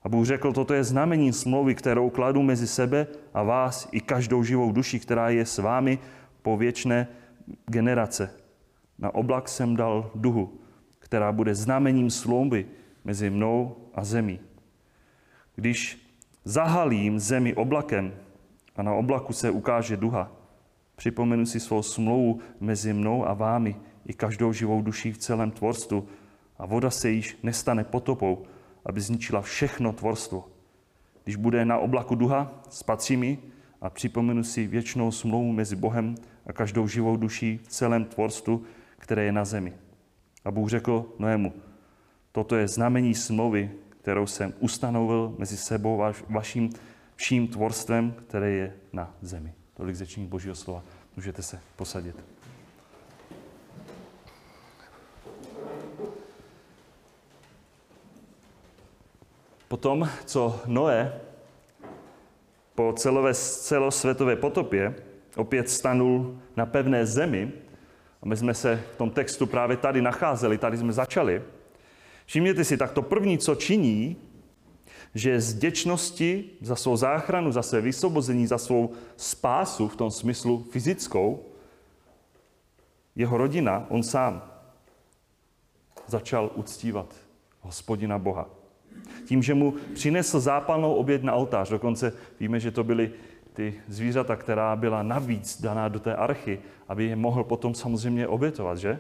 A 0.03 0.09
Bůh 0.09 0.27
řekl, 0.27 0.53
toto 0.53 0.75
je 0.75 0.85
znamení 0.85 1.33
smlouvy, 1.33 1.75
kterou 1.75 2.11
kladu 2.11 2.43
mezi 2.43 2.67
sebe 2.67 3.07
a 3.35 3.43
vás 3.43 3.89
i 3.93 4.01
každou 4.01 4.45
živou 4.45 4.73
duši, 4.73 4.99
která 4.99 5.29
je 5.29 5.47
s 5.47 5.59
vámi 5.59 5.99
po 6.43 6.57
věčné 6.57 7.09
generace. 7.67 8.31
Na 8.99 9.15
oblak 9.15 9.49
jsem 9.49 9.77
dal 9.77 10.11
duhu, 10.15 10.61
která 10.99 11.33
bude 11.33 11.55
znamením 11.55 12.11
smlouvy 12.11 12.67
mezi 13.05 13.31
mnou 13.31 13.77
a 13.95 14.05
zemí. 14.05 14.41
Když 15.55 16.09
zahalím 16.45 17.19
zemi 17.19 17.55
oblakem 17.55 18.13
a 18.77 18.83
na 18.83 18.95
oblaku 18.95 19.33
se 19.33 19.51
ukáže 19.51 19.97
duha, 19.97 20.33
připomenu 20.97 21.47
si 21.47 21.61
svou 21.61 21.83
smlouvu 21.83 22.41
mezi 22.61 22.93
mnou 22.93 23.27
a 23.27 23.35
vámi 23.35 23.77
i 24.07 24.15
každou 24.15 24.53
živou 24.53 24.83
duší 24.83 25.13
v 25.13 25.19
celém 25.19 25.51
tvorstvu 25.51 26.09
a 26.59 26.67
voda 26.67 26.91
se 26.91 27.11
již 27.11 27.39
nestane 27.43 27.85
potopou, 27.85 28.47
aby 28.87 29.01
zničila 29.01 29.43
všechno 29.43 29.93
tvorstvo. 29.93 30.49
Když 31.25 31.37
bude 31.37 31.65
na 31.65 31.79
oblaku 31.79 32.15
duha, 32.15 32.63
spatří 32.71 33.17
mi 33.17 33.39
a 33.81 33.91
připomenu 33.91 34.45
si 34.45 34.67
věčnou 34.67 35.13
smlouvu 35.13 35.53
mezi 35.53 35.77
Bohem 35.77 36.15
a 36.47 36.53
každou 36.53 36.89
živou 36.89 37.17
duší 37.17 37.61
v 37.65 37.69
celém 37.69 38.05
tvorstvu, 38.05 38.63
které 38.99 39.25
je 39.25 39.33
na 39.33 39.45
zemi. 39.45 39.75
A 40.45 40.51
Bůh 40.51 40.71
řekl 40.71 41.07
Noému, 41.19 41.53
toto 42.33 42.57
je 42.57 42.69
znamení 42.69 43.15
smlouvy, 43.15 43.71
kterou 44.01 44.27
jsem 44.27 44.55
ustanovil 44.61 45.35
mezi 45.39 45.57
sebou 45.57 45.97
vaš, 45.97 46.25
vaším 46.29 46.71
vším 47.17 47.49
tvorstvem, 47.49 48.15
které 48.27 48.51
je 48.51 48.75
na 48.93 49.15
zemi. 49.23 49.53
Tolik 49.75 49.97
řečení 49.97 50.27
Božího 50.27 50.55
slova. 50.55 50.83
Můžete 51.17 51.43
se 51.43 51.61
posadit. 51.77 52.38
Potom, 59.69 60.09
co 60.25 60.61
Noé 60.67 61.21
po 62.75 62.93
celové, 62.97 63.35
celosvětové 63.35 64.37
potopě 64.37 64.95
opět 65.37 65.71
stanul 65.71 66.39
na 66.57 66.67
pevné 66.67 67.07
zemi, 67.07 67.53
a 68.23 68.27
my 68.27 68.37
jsme 68.37 68.55
se 68.55 68.83
v 68.95 68.97
tom 68.97 69.11
textu 69.11 69.47
právě 69.47 69.77
tady 69.77 70.03
nacházeli, 70.03 70.59
tady 70.59 70.79
jsme 70.79 70.93
začali, 70.93 71.43
všimněte 72.27 72.65
si, 72.65 72.77
tak 72.77 72.93
to 72.93 73.03
první, 73.03 73.39
co 73.39 73.55
činí, 73.55 74.17
že 75.15 75.41
z 75.41 75.55
děčnosti 75.55 76.51
za 76.61 76.77
svou 76.77 76.97
záchranu, 76.97 77.53
za 77.53 77.63
své 77.63 77.81
vysvobození, 77.81 78.47
za 78.47 78.59
svou 78.59 78.93
spásu 79.17 79.89
v 79.89 79.97
tom 79.97 80.11
smyslu 80.11 80.67
fyzickou, 80.71 81.45
jeho 83.17 83.37
rodina, 83.37 83.87
on 83.89 84.03
sám, 84.03 84.43
začal 86.07 86.51
uctívat 86.55 87.15
hospodina 87.61 88.19
Boha. 88.19 88.58
Tím, 89.25 89.43
že 89.43 89.55
mu 89.55 89.75
přinesl 89.95 90.41
zápalnou 90.41 90.95
oběd 90.95 91.23
na 91.23 91.35
oltář. 91.35 91.71
Dokonce 91.71 92.13
víme, 92.41 92.61
že 92.61 92.71
to 92.71 92.85
byly 92.85 93.11
ty 93.53 93.75
zvířata, 93.89 94.37
která 94.37 94.77
byla 94.77 95.03
navíc 95.03 95.61
daná 95.63 95.89
do 95.89 96.01
té 96.01 96.15
archy, 96.15 96.59
aby 96.89 97.05
je 97.05 97.17
mohl 97.17 97.45
potom 97.45 97.75
samozřejmě 97.75 98.29
obětovat, 98.29 98.79
že? 98.79 98.99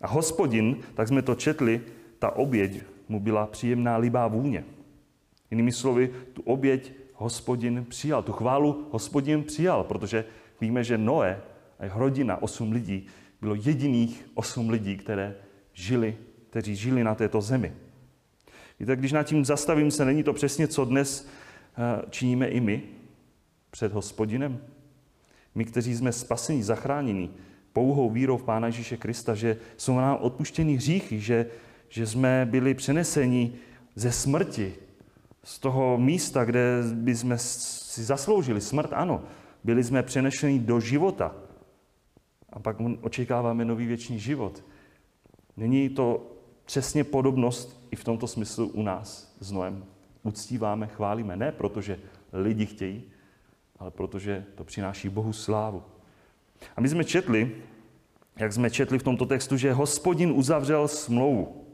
A 0.00 0.06
hospodin, 0.06 0.76
tak 0.94 1.08
jsme 1.08 1.22
to 1.22 1.34
četli, 1.34 1.80
ta 2.18 2.36
oběť 2.36 2.82
mu 3.08 3.20
byla 3.20 3.46
příjemná 3.46 3.96
libá 3.96 4.26
vůně. 4.26 4.64
Jinými 5.50 5.72
slovy, 5.72 6.10
tu 6.32 6.42
oběť 6.42 6.92
hospodin 7.14 7.84
přijal, 7.88 8.22
tu 8.22 8.32
chválu 8.32 8.88
hospodin 8.90 9.42
přijal, 9.42 9.84
protože 9.84 10.24
víme, 10.60 10.84
že 10.84 10.98
Noé 10.98 11.40
a 11.78 11.84
jeho 11.84 12.00
rodina, 12.00 12.42
osm 12.42 12.72
lidí, 12.72 13.06
bylo 13.40 13.54
jediných 13.54 14.26
osm 14.34 14.70
lidí, 14.70 14.96
které 14.96 15.34
žili, 15.72 16.16
kteří 16.50 16.76
žili 16.76 17.04
na 17.04 17.14
této 17.14 17.40
zemi. 17.40 17.72
Víte, 18.80 18.96
když 18.96 19.12
nad 19.12 19.22
tím 19.22 19.44
zastavím 19.44 19.90
se, 19.90 20.04
není 20.04 20.22
to 20.22 20.32
přesně, 20.32 20.68
co 20.68 20.84
dnes 20.84 21.28
eh, 21.76 22.02
činíme 22.10 22.48
i 22.48 22.60
my 22.60 22.82
před 23.70 23.92
hospodinem? 23.92 24.58
My, 25.54 25.64
kteří 25.64 25.96
jsme 25.96 26.12
spasení, 26.12 26.62
zachráněni 26.62 27.30
pouhou 27.72 28.10
vírou 28.10 28.36
v 28.36 28.44
Pána 28.44 28.66
Ježíše 28.66 28.96
Krista, 28.96 29.34
že 29.34 29.56
jsou 29.76 29.96
nám 29.96 30.18
odpuštěni 30.20 30.74
hříchy, 30.74 31.20
že, 31.20 31.46
že 31.88 32.06
jsme 32.06 32.48
byli 32.50 32.74
přeneseni 32.74 33.52
ze 33.94 34.12
smrti, 34.12 34.74
z 35.44 35.58
toho 35.58 35.98
místa, 35.98 36.44
kde 36.44 36.82
by 36.94 37.16
jsme 37.16 37.38
si 37.38 38.04
zasloužili 38.04 38.60
smrt, 38.60 38.92
ano, 38.92 39.22
byli 39.64 39.84
jsme 39.84 40.02
přenešeni 40.02 40.58
do 40.58 40.80
života. 40.80 41.34
A 42.52 42.58
pak 42.58 42.76
očekáváme 43.00 43.64
nový 43.64 43.86
věčný 43.86 44.18
život. 44.18 44.64
Není 45.56 45.88
to 45.88 46.32
přesně 46.64 47.04
podobnost 47.04 47.86
i 47.90 47.96
v 47.96 48.04
tomto 48.04 48.26
smyslu 48.26 48.66
u 48.66 48.82
nás 48.82 49.34
s 49.40 49.52
Noem. 49.52 49.84
Uctíváme, 50.22 50.86
chválíme, 50.86 51.36
ne 51.36 51.52
protože 51.52 51.98
lidi 52.32 52.66
chtějí, 52.66 53.02
ale 53.78 53.90
protože 53.90 54.44
to 54.54 54.64
přináší 54.64 55.08
Bohu 55.08 55.32
slávu. 55.32 55.82
A 56.76 56.80
my 56.80 56.88
jsme 56.88 57.04
četli, 57.04 57.56
jak 58.36 58.52
jsme 58.52 58.70
četli 58.70 58.98
v 58.98 59.02
tomto 59.02 59.26
textu, 59.26 59.56
že 59.56 59.72
hospodin 59.72 60.32
uzavřel 60.32 60.88
smlouvu. 60.88 61.66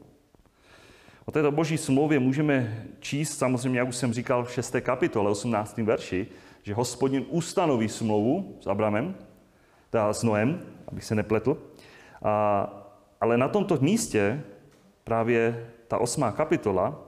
O 1.25 1.31
této 1.31 1.51
boží 1.51 1.77
smlouvě 1.77 2.19
můžeme 2.19 2.85
číst, 2.99 3.37
samozřejmě, 3.37 3.79
jak 3.79 3.87
už 3.87 3.95
jsem 3.95 4.13
říkal, 4.13 4.45
v 4.45 4.51
6. 4.51 4.75
kapitole, 4.81 5.31
18. 5.31 5.77
verši, 5.77 6.27
že 6.63 6.73
hospodin 6.73 7.25
ustanoví 7.29 7.89
smlouvu 7.89 8.57
s 8.61 8.67
Abramem, 8.67 9.15
teda 9.89 10.13
s 10.13 10.23
Noem, 10.23 10.61
abych 10.87 11.05
se 11.05 11.15
nepletl. 11.15 11.57
A, 12.23 12.69
ale 13.21 13.37
na 13.37 13.47
tomto 13.47 13.77
místě 13.81 14.43
právě 15.09 15.67
ta 15.87 15.97
osmá 15.97 16.31
kapitola 16.31 17.01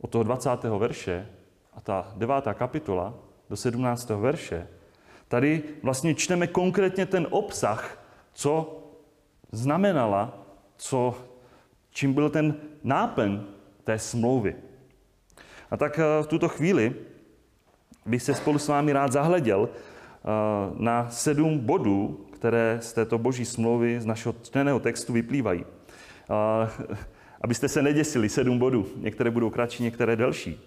od 0.00 0.10
toho 0.10 0.24
20. 0.24 0.64
verše 0.64 1.26
a 1.72 1.80
ta 1.80 2.12
devátá 2.16 2.54
kapitola 2.54 3.14
do 3.50 3.56
17. 3.56 4.10
verše, 4.10 4.68
tady 5.28 5.62
vlastně 5.82 6.14
čteme 6.14 6.46
konkrétně 6.46 7.06
ten 7.06 7.26
obsah, 7.30 8.04
co 8.32 8.82
znamenala, 9.52 10.38
co, 10.76 11.14
čím 11.90 12.12
byl 12.12 12.30
ten 12.30 12.54
náplň 12.82 13.40
té 13.84 13.98
smlouvy. 13.98 14.56
A 15.70 15.76
tak 15.76 15.98
eh, 15.98 16.22
v 16.22 16.26
tuto 16.26 16.48
chvíli 16.48 16.94
bych 18.06 18.22
se 18.22 18.34
spolu 18.34 18.58
s 18.58 18.68
vámi 18.68 18.92
rád 18.92 19.12
zahleděl 19.12 19.68
eh, 19.72 20.28
na 20.76 21.10
sedm 21.10 21.58
bodů, 21.58 22.26
které 22.32 22.78
z 22.82 22.92
této 22.92 23.18
boží 23.18 23.44
smlouvy, 23.44 24.00
z 24.00 24.06
našeho 24.06 24.34
čteného 24.42 24.80
textu 24.80 25.12
vyplývají. 25.12 25.64
Eh, 26.30 26.70
abyste 27.40 27.68
se 27.68 27.82
neděsili, 27.82 28.28
sedm 28.28 28.58
bodů. 28.58 28.86
Některé 28.96 29.30
budou 29.30 29.50
kratší, 29.50 29.82
některé 29.82 30.16
delší. 30.16 30.60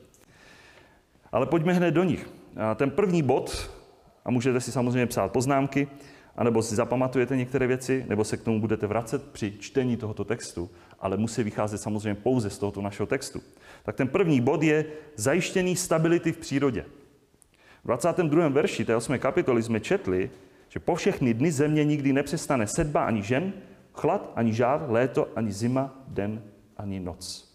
Ale 1.32 1.46
pojďme 1.46 1.74
hned 1.74 1.92
do 1.92 2.04
nich. 2.04 2.30
Ten 2.76 2.92
první 2.92 3.24
bod, 3.24 3.72
a 4.26 4.32
můžete 4.32 4.62
si 4.62 4.72
samozřejmě 4.72 5.06
psát 5.06 5.32
poznámky, 5.32 5.88
anebo 6.36 6.62
si 6.62 6.76
zapamatujete 6.76 7.38
některé 7.38 7.68
věci, 7.68 8.06
nebo 8.10 8.24
se 8.24 8.38
k 8.38 8.44
tomu 8.44 8.62
budete 8.62 8.88
vracet 8.88 9.32
při 9.32 9.54
čtení 9.60 9.98
tohoto 9.98 10.26
textu, 10.26 10.70
ale 11.00 11.18
musí 11.18 11.44
vycházet 11.44 11.78
samozřejmě 11.78 12.16
pouze 12.16 12.50
z 12.50 12.58
tohoto 12.58 12.82
našeho 12.82 13.08
textu. 13.08 13.42
Tak 13.84 13.96
ten 13.96 14.08
první 14.08 14.42
bod 14.42 14.64
je 14.64 14.86
zajištění 15.16 15.76
stability 15.76 16.32
v 16.32 16.38
přírodě. 16.38 16.86
V 17.84 17.88
22. 17.88 18.48
verši 18.48 18.86
té 18.86 18.96
8. 18.96 19.20
kapitoly 19.20 19.64
jsme 19.64 19.80
četli, 19.80 20.30
že 20.70 20.80
po 20.80 20.96
všechny 20.96 21.34
dny 21.34 21.52
země 21.52 21.86
nikdy 21.86 22.14
nepřestane 22.14 22.68
sedba 22.68 23.04
ani 23.04 23.24
žen, 23.24 23.54
chlad 23.98 24.32
ani 24.36 24.54
žár, 24.54 24.86
léto 24.90 25.28
ani 25.36 25.52
zima, 25.52 26.04
den 26.08 26.44
ani 26.78 27.00
noc. 27.00 27.54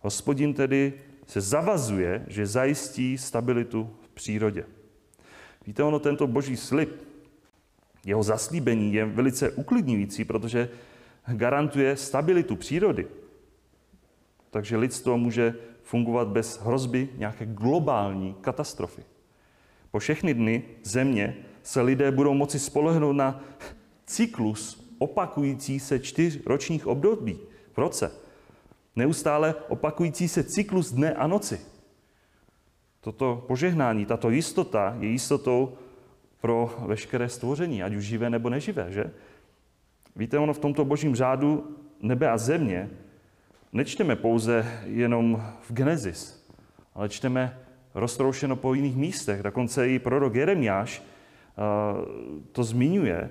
Hospodin 0.00 0.54
tedy 0.54 0.92
se 1.26 1.40
zavazuje, 1.40 2.24
že 2.28 2.46
zajistí 2.46 3.18
stabilitu 3.18 3.90
v 4.00 4.08
přírodě. 4.08 4.64
Víte, 5.66 5.82
ono 5.82 5.98
tento 5.98 6.26
boží 6.26 6.56
slib, 6.56 6.90
jeho 8.04 8.22
zaslíbení 8.22 8.94
je 8.94 9.04
velice 9.04 9.50
uklidňující, 9.50 10.24
protože 10.24 10.68
garantuje 11.26 11.96
stabilitu 11.96 12.56
přírody. 12.56 13.06
Takže 14.50 14.76
lidstvo 14.76 15.18
může 15.18 15.54
fungovat 15.82 16.28
bez 16.28 16.60
hrozby 16.60 17.08
nějaké 17.16 17.46
globální 17.46 18.34
katastrofy. 18.40 19.02
Po 19.90 19.98
všechny 19.98 20.34
dny 20.34 20.62
země 20.82 21.36
se 21.62 21.80
lidé 21.80 22.10
budou 22.10 22.34
moci 22.34 22.58
spolehnout 22.58 23.16
na 23.16 23.44
cyklus 24.06 24.79
opakující 25.00 25.80
se 25.80 25.98
čtyř 25.98 26.40
ročních 26.46 26.86
období 26.86 27.38
v 27.72 27.78
roce. 27.78 28.12
Neustále 28.96 29.54
opakující 29.68 30.28
se 30.28 30.44
cyklus 30.44 30.92
dne 30.92 31.12
a 31.14 31.26
noci. 31.26 31.60
Toto 33.00 33.44
požehnání, 33.48 34.06
tato 34.06 34.30
jistota 34.30 34.96
je 35.00 35.08
jistotou 35.08 35.72
pro 36.40 36.74
veškeré 36.86 37.28
stvoření, 37.28 37.82
ať 37.82 37.94
už 37.94 38.04
živé 38.04 38.30
nebo 38.30 38.50
neživé, 38.50 38.92
že? 38.92 39.10
Víte, 40.16 40.38
ono 40.38 40.52
v 40.52 40.58
tomto 40.58 40.84
božím 40.84 41.16
řádu 41.16 41.76
nebe 42.02 42.30
a 42.30 42.38
země 42.38 42.90
nečteme 43.72 44.16
pouze 44.16 44.80
jenom 44.84 45.42
v 45.68 45.72
Genesis, 45.72 46.46
ale 46.94 47.08
čteme 47.08 47.58
roztroušeno 47.94 48.56
po 48.56 48.74
jiných 48.74 48.96
místech. 48.96 49.42
Dokonce 49.42 49.88
i 49.88 49.98
prorok 49.98 50.34
Jeremiáš 50.34 51.02
to 52.52 52.64
zmiňuje 52.64 53.30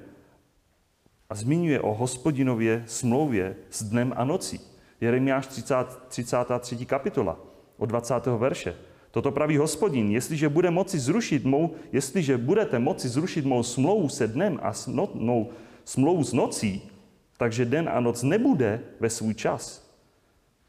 a 1.29 1.35
zmiňuje 1.35 1.81
o 1.81 1.93
hospodinově 1.93 2.83
smlouvě 2.87 3.55
s 3.69 3.83
dnem 3.83 4.13
a 4.15 4.25
nocí. 4.25 4.59
Jeremiáš 5.01 5.47
30, 5.47 5.75
33. 6.07 6.85
kapitola 6.85 7.39
od 7.77 7.85
20. 7.85 8.25
verše. 8.25 8.75
Toto 9.11 9.31
praví 9.31 9.57
hospodin, 9.57 10.11
jestliže 10.11 10.49
bude 10.49 10.71
moci 10.71 10.99
zrušit 10.99 11.45
mou, 11.45 11.75
jestliže 11.91 12.37
budete 12.37 12.79
moci 12.79 13.09
zrušit 13.09 13.45
mou 13.45 13.63
smlouvu 13.63 14.09
se 14.09 14.27
dnem 14.27 14.59
a 14.61 14.73
no, 14.87 15.09
mou 15.13 15.49
smlouvu 15.85 16.23
s 16.23 16.33
nocí, 16.33 16.91
takže 17.37 17.65
den 17.65 17.89
a 17.89 17.99
noc 17.99 18.23
nebude 18.23 18.81
ve 18.99 19.09
svůj 19.09 19.33
čas, 19.33 19.89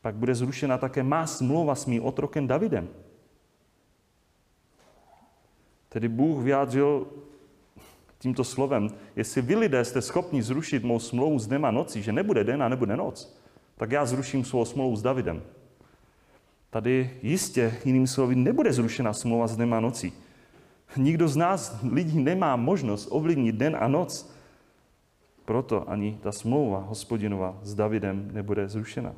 pak 0.00 0.14
bude 0.14 0.34
zrušena 0.34 0.78
také 0.78 1.02
má 1.02 1.26
smlouva 1.26 1.74
s 1.74 1.86
mým 1.86 2.04
otrokem 2.04 2.46
Davidem. 2.46 2.88
Tedy 5.88 6.08
Bůh 6.08 6.44
vyjádřil 6.44 7.06
tímto 8.20 8.44
slovem, 8.44 8.90
jestli 9.16 9.42
vy 9.42 9.56
lidé 9.56 9.84
jste 9.84 10.02
schopni 10.02 10.42
zrušit 10.42 10.84
mou 10.84 10.98
smlouvu 10.98 11.38
s 11.38 11.46
dnem 11.46 11.64
a 11.64 11.70
nocí, 11.70 12.02
že 12.02 12.12
nebude 12.12 12.44
den 12.44 12.62
a 12.62 12.68
nebude 12.68 12.96
noc, 12.96 13.36
tak 13.76 13.90
já 13.90 14.06
zruším 14.06 14.44
svou 14.44 14.64
smlouvu 14.64 14.96
s 14.96 15.02
Davidem. 15.02 15.42
Tady 16.70 17.10
jistě, 17.22 17.74
jiným 17.84 18.06
slovy, 18.06 18.34
nebude 18.34 18.72
zrušena 18.72 19.12
smlouva 19.12 19.46
s 19.46 19.56
dnem 19.56 19.74
a 19.74 19.80
nocí. 19.80 20.12
Nikdo 20.96 21.28
z 21.28 21.36
nás, 21.36 21.78
lidí, 21.90 22.22
nemá 22.22 22.56
možnost 22.56 23.08
ovlivnit 23.10 23.54
den 23.54 23.76
a 23.80 23.88
noc. 23.88 24.32
Proto 25.44 25.90
ani 25.90 26.18
ta 26.22 26.32
smlouva 26.32 26.78
hospodinova 26.78 27.58
s 27.62 27.74
Davidem 27.74 28.30
nebude 28.32 28.68
zrušena. 28.68 29.14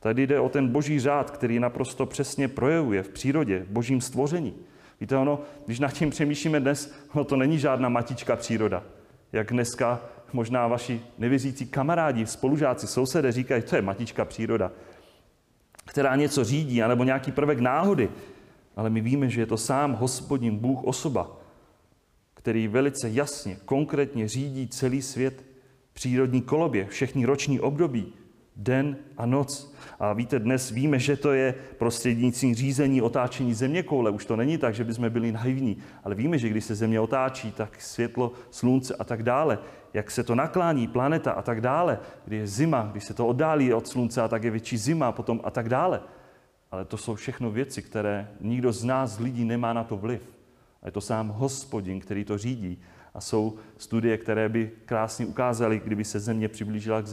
Tady 0.00 0.26
jde 0.26 0.40
o 0.40 0.48
ten 0.48 0.68
boží 0.68 1.00
řád, 1.00 1.30
který 1.30 1.58
naprosto 1.58 2.06
přesně 2.06 2.48
projevuje 2.48 3.02
v 3.02 3.08
přírodě, 3.08 3.58
v 3.60 3.70
božím 3.70 4.00
stvoření. 4.00 4.54
Víte, 5.00 5.16
ono, 5.16 5.40
když 5.66 5.78
nad 5.80 5.92
tím 5.92 6.10
přemýšlíme 6.10 6.60
dnes, 6.60 6.94
no 7.14 7.24
to 7.24 7.36
není 7.36 7.58
žádná 7.58 7.88
matička 7.88 8.36
příroda. 8.36 8.82
Jak 9.32 9.52
dneska 9.52 10.00
možná 10.32 10.66
vaši 10.68 11.00
nevěřící 11.18 11.66
kamarádi, 11.66 12.26
spolužáci, 12.26 12.86
sousedé 12.86 13.32
říkají, 13.32 13.62
to 13.62 13.76
je 13.76 13.82
matička 13.82 14.24
příroda, 14.24 14.72
která 15.84 16.16
něco 16.16 16.44
řídí, 16.44 16.82
anebo 16.82 17.04
nějaký 17.04 17.32
prvek 17.32 17.58
náhody. 17.58 18.08
Ale 18.76 18.90
my 18.90 19.00
víme, 19.00 19.28
že 19.28 19.40
je 19.40 19.46
to 19.46 19.56
sám 19.56 19.92
hospodin, 19.92 20.56
Bůh, 20.56 20.84
osoba, 20.84 21.36
který 22.34 22.68
velice 22.68 23.10
jasně, 23.10 23.56
konkrétně 23.64 24.28
řídí 24.28 24.68
celý 24.68 25.02
svět, 25.02 25.44
přírodní 25.92 26.42
kolobě, 26.42 26.86
všechny 26.86 27.24
roční 27.24 27.60
období, 27.60 28.12
den 28.56 28.96
a 29.16 29.26
noc. 29.26 29.74
A 29.98 30.12
víte, 30.12 30.38
dnes 30.38 30.70
víme, 30.70 30.98
že 30.98 31.16
to 31.16 31.32
je 31.32 31.54
prostřednictvím 31.78 32.54
řízení 32.54 33.02
otáčení 33.02 33.54
země 33.54 33.82
koule. 33.82 34.10
Už 34.10 34.24
to 34.24 34.36
není 34.36 34.58
tak, 34.58 34.74
že 34.74 34.84
bychom 34.84 35.10
byli 35.10 35.32
naivní, 35.32 35.76
ale 36.04 36.14
víme, 36.14 36.38
že 36.38 36.48
když 36.48 36.64
se 36.64 36.74
země 36.74 37.00
otáčí, 37.00 37.52
tak 37.52 37.80
světlo, 37.80 38.32
slunce 38.50 38.94
a 38.94 39.04
tak 39.04 39.22
dále, 39.22 39.58
jak 39.94 40.10
se 40.10 40.22
to 40.22 40.34
naklání, 40.34 40.88
planeta 40.88 41.32
a 41.32 41.42
tak 41.42 41.60
dále, 41.60 41.98
kdy 42.24 42.36
je 42.36 42.46
zima, 42.46 42.88
když 42.92 43.04
se 43.04 43.14
to 43.14 43.26
oddálí 43.26 43.74
od 43.74 43.88
slunce 43.88 44.22
a 44.22 44.28
tak 44.28 44.44
je 44.44 44.50
větší 44.50 44.76
zima 44.76 45.12
potom 45.12 45.40
a 45.44 45.50
tak 45.50 45.68
dále. 45.68 46.00
Ale 46.70 46.84
to 46.84 46.96
jsou 46.96 47.14
všechno 47.14 47.50
věci, 47.50 47.82
které 47.82 48.28
nikdo 48.40 48.72
z 48.72 48.84
nás, 48.84 49.18
lidí, 49.18 49.44
nemá 49.44 49.72
na 49.72 49.84
to 49.84 49.96
vliv. 49.96 50.34
A 50.82 50.86
je 50.86 50.92
to 50.92 51.00
sám 51.00 51.28
hospodin, 51.28 52.00
který 52.00 52.24
to 52.24 52.38
řídí. 52.38 52.80
A 53.14 53.20
jsou 53.20 53.54
studie, 53.76 54.18
které 54.18 54.48
by 54.48 54.70
krásně 54.84 55.26
ukázaly, 55.26 55.80
kdyby 55.84 56.04
se 56.04 56.20
země 56.20 56.48
přiblížila 56.48 57.02
k, 57.02 57.06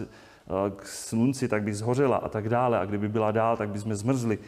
k 0.76 0.86
slunci, 0.86 1.48
tak 1.48 1.64
by 1.64 1.74
zhořela 1.74 2.18
a 2.18 2.30
tak 2.30 2.50
dále. 2.50 2.80
A 2.80 2.86
kdyby 2.86 3.10
byla 3.10 3.32
dál, 3.32 3.58
tak 3.58 3.70
by 3.70 3.80
jsme 3.80 3.96
zmrzli. 3.96 4.40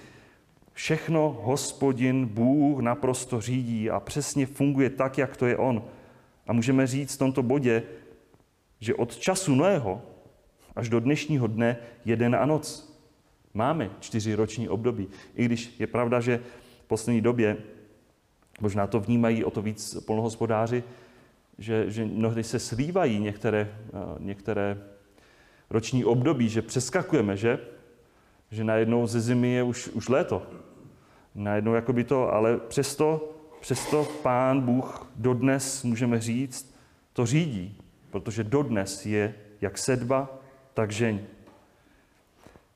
Všechno 0.74 1.38
hospodin, 1.42 2.26
Bůh 2.26 2.82
naprosto 2.82 3.42
řídí 3.42 3.90
a 3.90 4.00
přesně 4.00 4.46
funguje 4.46 4.90
tak, 4.90 5.18
jak 5.18 5.38
to 5.38 5.46
je 5.46 5.58
on. 5.58 5.84
A 6.48 6.54
můžeme 6.54 6.88
říct 6.88 7.16
v 7.16 7.18
tomto 7.18 7.44
bodě, 7.44 7.84
že 8.80 8.96
od 8.96 9.18
času 9.18 9.56
Noého 9.56 10.02
až 10.76 10.90
do 10.90 11.00
dnešního 11.00 11.48
dne 11.48 11.78
je 12.06 12.16
den 12.16 12.36
a 12.36 12.46
noc. 12.46 12.94
Máme 13.54 13.90
čtyři 14.00 14.36
roční 14.36 14.70
období. 14.70 15.08
I 15.36 15.46
když 15.46 15.80
je 15.80 15.88
pravda, 15.88 16.20
že 16.20 16.40
v 16.84 16.88
poslední 16.88 17.22
době, 17.22 17.58
možná 18.62 18.88
to 18.88 19.00
vnímají 19.00 19.44
o 19.44 19.52
to 19.52 19.62
víc 19.62 19.98
polnohospodáři, 20.06 20.84
že, 21.58 21.92
že 21.92 22.06
mnohdy 22.06 22.44
se 22.44 22.60
slívají 22.60 23.20
některé, 23.20 23.70
eh, 23.72 23.90
některé 24.20 24.78
roční 25.70 26.06
období, 26.06 26.50
že 26.50 26.62
přeskakujeme, 26.62 27.38
že? 27.38 27.60
Že 28.52 28.64
najednou 28.64 29.08
ze 29.08 29.22
zimy 29.22 29.52
je 29.52 29.64
už, 29.64 29.88
už 29.88 30.10
léto. 30.10 30.48
Najednou 31.36 31.74
jako 31.74 31.94
by 31.94 32.04
to, 32.04 32.34
ale 32.34 32.58
přesto, 32.58 33.34
přesto 33.62 34.08
pán 34.24 34.62
Bůh 34.62 35.12
dodnes, 35.16 35.84
můžeme 35.84 36.22
říct, 36.22 36.76
to 37.14 37.26
řídí, 37.26 37.82
protože 38.12 38.44
dodnes 38.44 39.06
je 39.06 39.36
jak 39.62 39.78
sedba, 39.78 40.40
tak 40.74 40.92
žeň. 40.92 41.20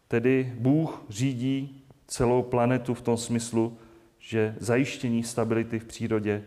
Tedy 0.08 0.54
Bůh 0.58 1.06
řídí 1.10 1.84
celou 2.08 2.44
planetu 2.44 2.94
v 2.94 3.02
tom 3.02 3.18
smyslu, 3.18 3.78
že 4.20 4.56
zajištění 4.60 5.24
stability 5.24 5.80
v 5.80 5.86
přírodě 5.86 6.44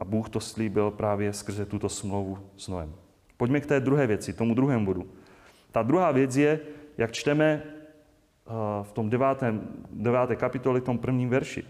a 0.00 0.04
Bůh 0.04 0.28
to 0.28 0.40
slíbil 0.40 0.90
právě 0.90 1.32
skrze 1.32 1.66
tuto 1.66 1.88
smlouvu 1.88 2.38
s 2.56 2.68
Noem. 2.68 2.94
Pojďme 3.36 3.60
k 3.60 3.66
té 3.66 3.80
druhé 3.80 4.06
věci, 4.06 4.32
tomu 4.32 4.54
druhému 4.54 4.86
bodu. 4.86 5.06
Ta 5.72 5.82
druhá 5.82 6.12
věc 6.12 6.36
je, 6.36 6.60
jak 6.98 7.12
čteme 7.12 7.62
eh, 7.62 8.50
v 8.82 8.92
tom 8.92 9.10
devátém, 9.10 9.68
deváté 9.90 10.36
kapitoli, 10.36 10.80
v 10.80 10.84
tom 10.84 10.98
prvním 10.98 11.28
verši. 11.28 11.64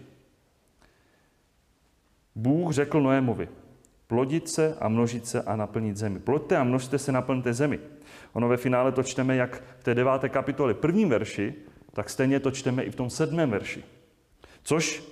Bůh 2.35 2.71
řekl 2.73 3.01
Noémovi, 3.01 3.49
plodit 4.07 4.49
se 4.49 4.75
a 4.79 4.87
množit 4.87 5.27
se 5.27 5.41
a 5.41 5.55
naplnit 5.55 5.97
zemi. 5.97 6.19
Ploďte 6.19 6.57
a 6.57 6.63
množte 6.63 6.97
se, 6.97 7.11
naplňte 7.11 7.53
zemi. 7.53 7.79
Ono 8.33 8.47
ve 8.47 8.57
finále 8.57 8.91
to 8.91 9.03
čteme 9.03 9.35
jak 9.35 9.63
v 9.79 9.83
té 9.83 9.95
deváté 9.95 10.29
kapitole 10.29 10.73
prvním 10.73 11.09
verši, 11.09 11.55
tak 11.93 12.09
stejně 12.09 12.39
to 12.39 12.51
čteme 12.51 12.83
i 12.83 12.91
v 12.91 12.95
tom 12.95 13.09
sedmém 13.09 13.49
verši. 13.49 13.83
Což 14.63 15.03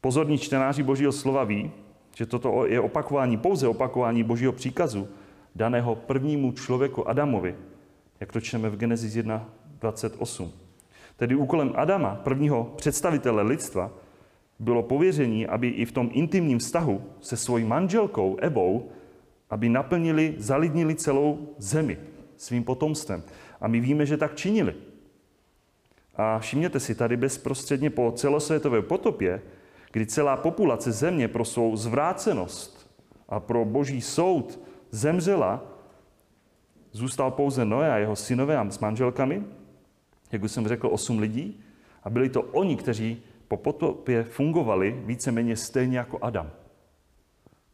pozorní 0.00 0.38
čtenáři 0.38 0.82
Božího 0.82 1.12
slova 1.12 1.44
ví, 1.44 1.72
že 2.16 2.26
toto 2.26 2.66
je 2.66 2.80
opakování, 2.80 3.36
pouze 3.36 3.68
opakování 3.68 4.22
Božího 4.22 4.52
příkazu, 4.52 5.08
daného 5.54 5.94
prvnímu 5.94 6.52
člověku 6.52 7.08
Adamovi, 7.08 7.56
jak 8.20 8.32
to 8.32 8.40
čteme 8.40 8.70
v 8.70 8.76
Genesis 8.76 9.14
1.28. 9.14 10.50
Tedy 11.16 11.34
úkolem 11.34 11.72
Adama, 11.74 12.14
prvního 12.14 12.64
představitele 12.76 13.42
lidstva, 13.42 13.90
bylo 14.58 14.82
pověření, 14.82 15.46
aby 15.46 15.68
i 15.68 15.84
v 15.84 15.92
tom 15.92 16.10
intimním 16.12 16.58
vztahu 16.58 17.02
se 17.20 17.36
svojí 17.36 17.64
manželkou 17.64 18.36
Evou, 18.36 18.90
aby 19.50 19.68
naplnili, 19.68 20.34
zalidnili 20.38 20.94
celou 20.94 21.54
zemi 21.58 21.98
svým 22.36 22.64
potomstvem. 22.64 23.22
A 23.60 23.68
my 23.68 23.80
víme, 23.80 24.06
že 24.06 24.16
tak 24.16 24.34
činili. 24.34 24.74
A 26.16 26.38
všimněte 26.38 26.80
si, 26.80 26.94
tady 26.94 27.16
bezprostředně 27.16 27.90
po 27.90 28.12
celosvětové 28.16 28.82
potopě, 28.82 29.42
kdy 29.92 30.06
celá 30.06 30.36
populace 30.36 30.92
země 30.92 31.28
pro 31.28 31.44
svou 31.44 31.76
zvrácenost 31.76 32.90
a 33.28 33.40
pro 33.40 33.64
boží 33.64 34.00
soud 34.00 34.60
zemřela, 34.90 35.73
zůstal 36.94 37.30
pouze 37.30 37.64
Noé 37.64 37.92
a 37.92 37.96
jeho 37.96 38.16
synové 38.16 38.56
a 38.56 38.70
s 38.70 38.78
manželkami, 38.78 39.42
jak 40.32 40.42
už 40.42 40.52
jsem 40.52 40.68
řekl, 40.68 40.88
osm 40.92 41.18
lidí. 41.18 41.60
A 42.02 42.10
byli 42.10 42.28
to 42.28 42.42
oni, 42.42 42.76
kteří 42.76 43.22
po 43.48 43.56
potopě 43.56 44.24
fungovali 44.24 45.02
víceméně 45.06 45.56
stejně 45.56 45.98
jako 45.98 46.18
Adam. 46.22 46.50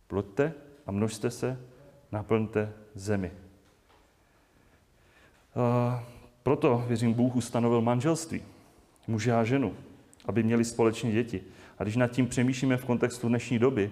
Ploďte 0.06 0.52
a 0.86 0.92
množte 0.92 1.30
se, 1.30 1.60
naplňte 2.12 2.72
zemi. 2.94 3.32
Proto, 6.42 6.84
věřím, 6.88 7.12
Bůh 7.12 7.36
ustanovil 7.36 7.80
manželství, 7.80 8.42
muže 9.06 9.32
a 9.32 9.44
ženu, 9.44 9.74
aby 10.26 10.42
měli 10.42 10.64
společně 10.64 11.12
děti. 11.12 11.42
A 11.78 11.82
když 11.82 11.96
nad 11.96 12.10
tím 12.10 12.26
přemýšlíme 12.26 12.76
v 12.76 12.84
kontextu 12.84 13.28
dnešní 13.28 13.58
doby, 13.58 13.90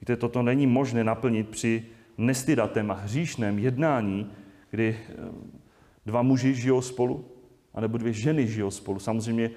víte, 0.00 0.16
toto 0.16 0.42
není 0.42 0.66
možné 0.66 1.04
naplnit 1.04 1.48
při 1.48 1.86
nestydatém 2.18 2.90
a 2.90 2.94
hříšném 2.94 3.58
jednání, 3.58 4.32
kdy 4.76 4.92
eh, 4.92 5.14
dva 6.06 6.22
muži 6.22 6.54
žijou 6.54 6.80
spolu, 6.80 7.24
anebo 7.74 7.98
dvě 7.98 8.12
ženy 8.12 8.46
žijou 8.46 8.70
spolu. 8.70 8.98
Samozřejmě 8.98 9.50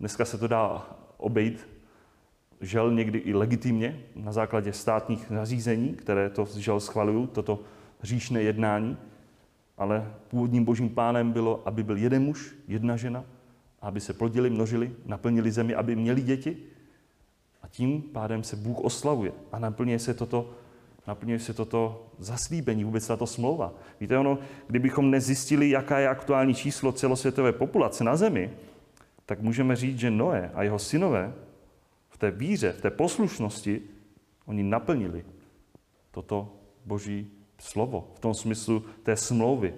dneska 0.00 0.24
se 0.24 0.38
to 0.38 0.48
dá 0.48 0.86
obejít, 1.16 1.68
žel 2.60 2.92
někdy 2.92 3.18
i 3.18 3.34
legitimně, 3.34 4.00
na 4.16 4.32
základě 4.32 4.72
státních 4.72 5.30
nařízení, 5.30 5.94
které 5.94 6.30
to 6.30 6.48
žel 6.56 6.80
schvalují, 6.80 7.26
toto 7.26 7.62
hříšné 8.00 8.42
jednání, 8.42 8.96
ale 9.78 10.12
původním 10.28 10.64
božím 10.64 10.88
plánem 10.88 11.32
bylo, 11.32 11.62
aby 11.64 11.82
byl 11.82 11.96
jeden 11.96 12.22
muž, 12.22 12.54
jedna 12.68 12.96
žena, 12.96 13.24
aby 13.82 14.00
se 14.00 14.12
plodili, 14.12 14.50
množili, 14.50 14.90
naplnili 15.06 15.50
zemi, 15.52 15.74
aby 15.74 15.96
měli 15.96 16.22
děti. 16.22 16.56
A 17.62 17.68
tím 17.68 18.02
pádem 18.02 18.42
se 18.42 18.56
Bůh 18.56 18.80
oslavuje 18.80 19.32
a 19.52 19.58
naplňuje 19.58 19.98
se 19.98 20.14
toto, 20.14 20.50
naplňuje 21.08 21.38
se 21.38 21.54
toto 21.54 22.06
zaslíbení, 22.18 22.84
vůbec 22.84 23.06
tato 23.06 23.26
smlouva. 23.26 23.72
Víte, 24.00 24.18
ono, 24.18 24.38
kdybychom 24.66 25.10
nezjistili, 25.10 25.70
jaká 25.70 25.98
je 25.98 26.08
aktuální 26.08 26.54
číslo 26.54 26.92
celosvětové 26.92 27.52
populace 27.52 28.04
na 28.04 28.16
zemi, 28.16 28.50
tak 29.26 29.40
můžeme 29.40 29.76
říct, 29.76 29.98
že 29.98 30.10
Noé 30.10 30.50
a 30.54 30.62
jeho 30.62 30.78
synové 30.78 31.32
v 32.08 32.18
té 32.18 32.30
víře, 32.30 32.72
v 32.72 32.80
té 32.80 32.90
poslušnosti, 32.90 33.80
oni 34.46 34.62
naplnili 34.62 35.24
toto 36.10 36.52
boží 36.84 37.30
slovo, 37.58 38.12
v 38.14 38.20
tom 38.20 38.34
smyslu 38.34 38.84
té 39.02 39.16
smlouvy. 39.16 39.74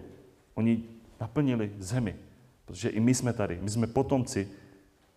Oni 0.55 0.83
naplnili 1.21 1.73
zemi, 1.79 2.17
protože 2.65 2.89
i 2.89 3.01
my 3.01 3.15
jsme 3.15 3.33
tady. 3.33 3.59
My 3.63 3.71
jsme 3.71 3.87
potomci, 3.87 4.49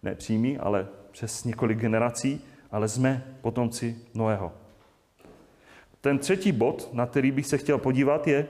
ne 0.03 0.15
přímí, 0.15 0.57
ale 0.57 0.87
přes 1.11 1.43
několik 1.43 1.79
generací, 1.79 2.41
ale 2.71 2.87
jsme 2.87 3.37
potomci 3.41 3.97
Noého. 4.13 4.62
Ten 6.03 6.19
třetí 6.19 6.51
bod, 6.51 6.89
na 6.93 7.05
který 7.05 7.31
bych 7.31 7.47
se 7.47 7.57
chtěl 7.57 7.77
podívat, 7.77 8.27
je, 8.27 8.47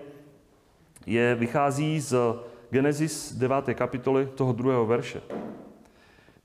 je 1.06 1.36
vychází 1.36 2.00
z 2.00 2.16
Genesis 2.70 3.34
9. 3.34 3.66
kapitoly 3.74 4.26
toho 4.36 4.54
druhého 4.54 4.86
verše. 4.86 5.22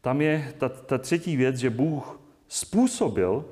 Tam 0.01 0.21
je 0.21 0.53
ta, 0.59 0.69
ta 0.69 0.99
třetí 0.99 1.37
věc, 1.37 1.57
že 1.57 1.71
Bůh 1.71 2.21
způsobil, 2.49 3.45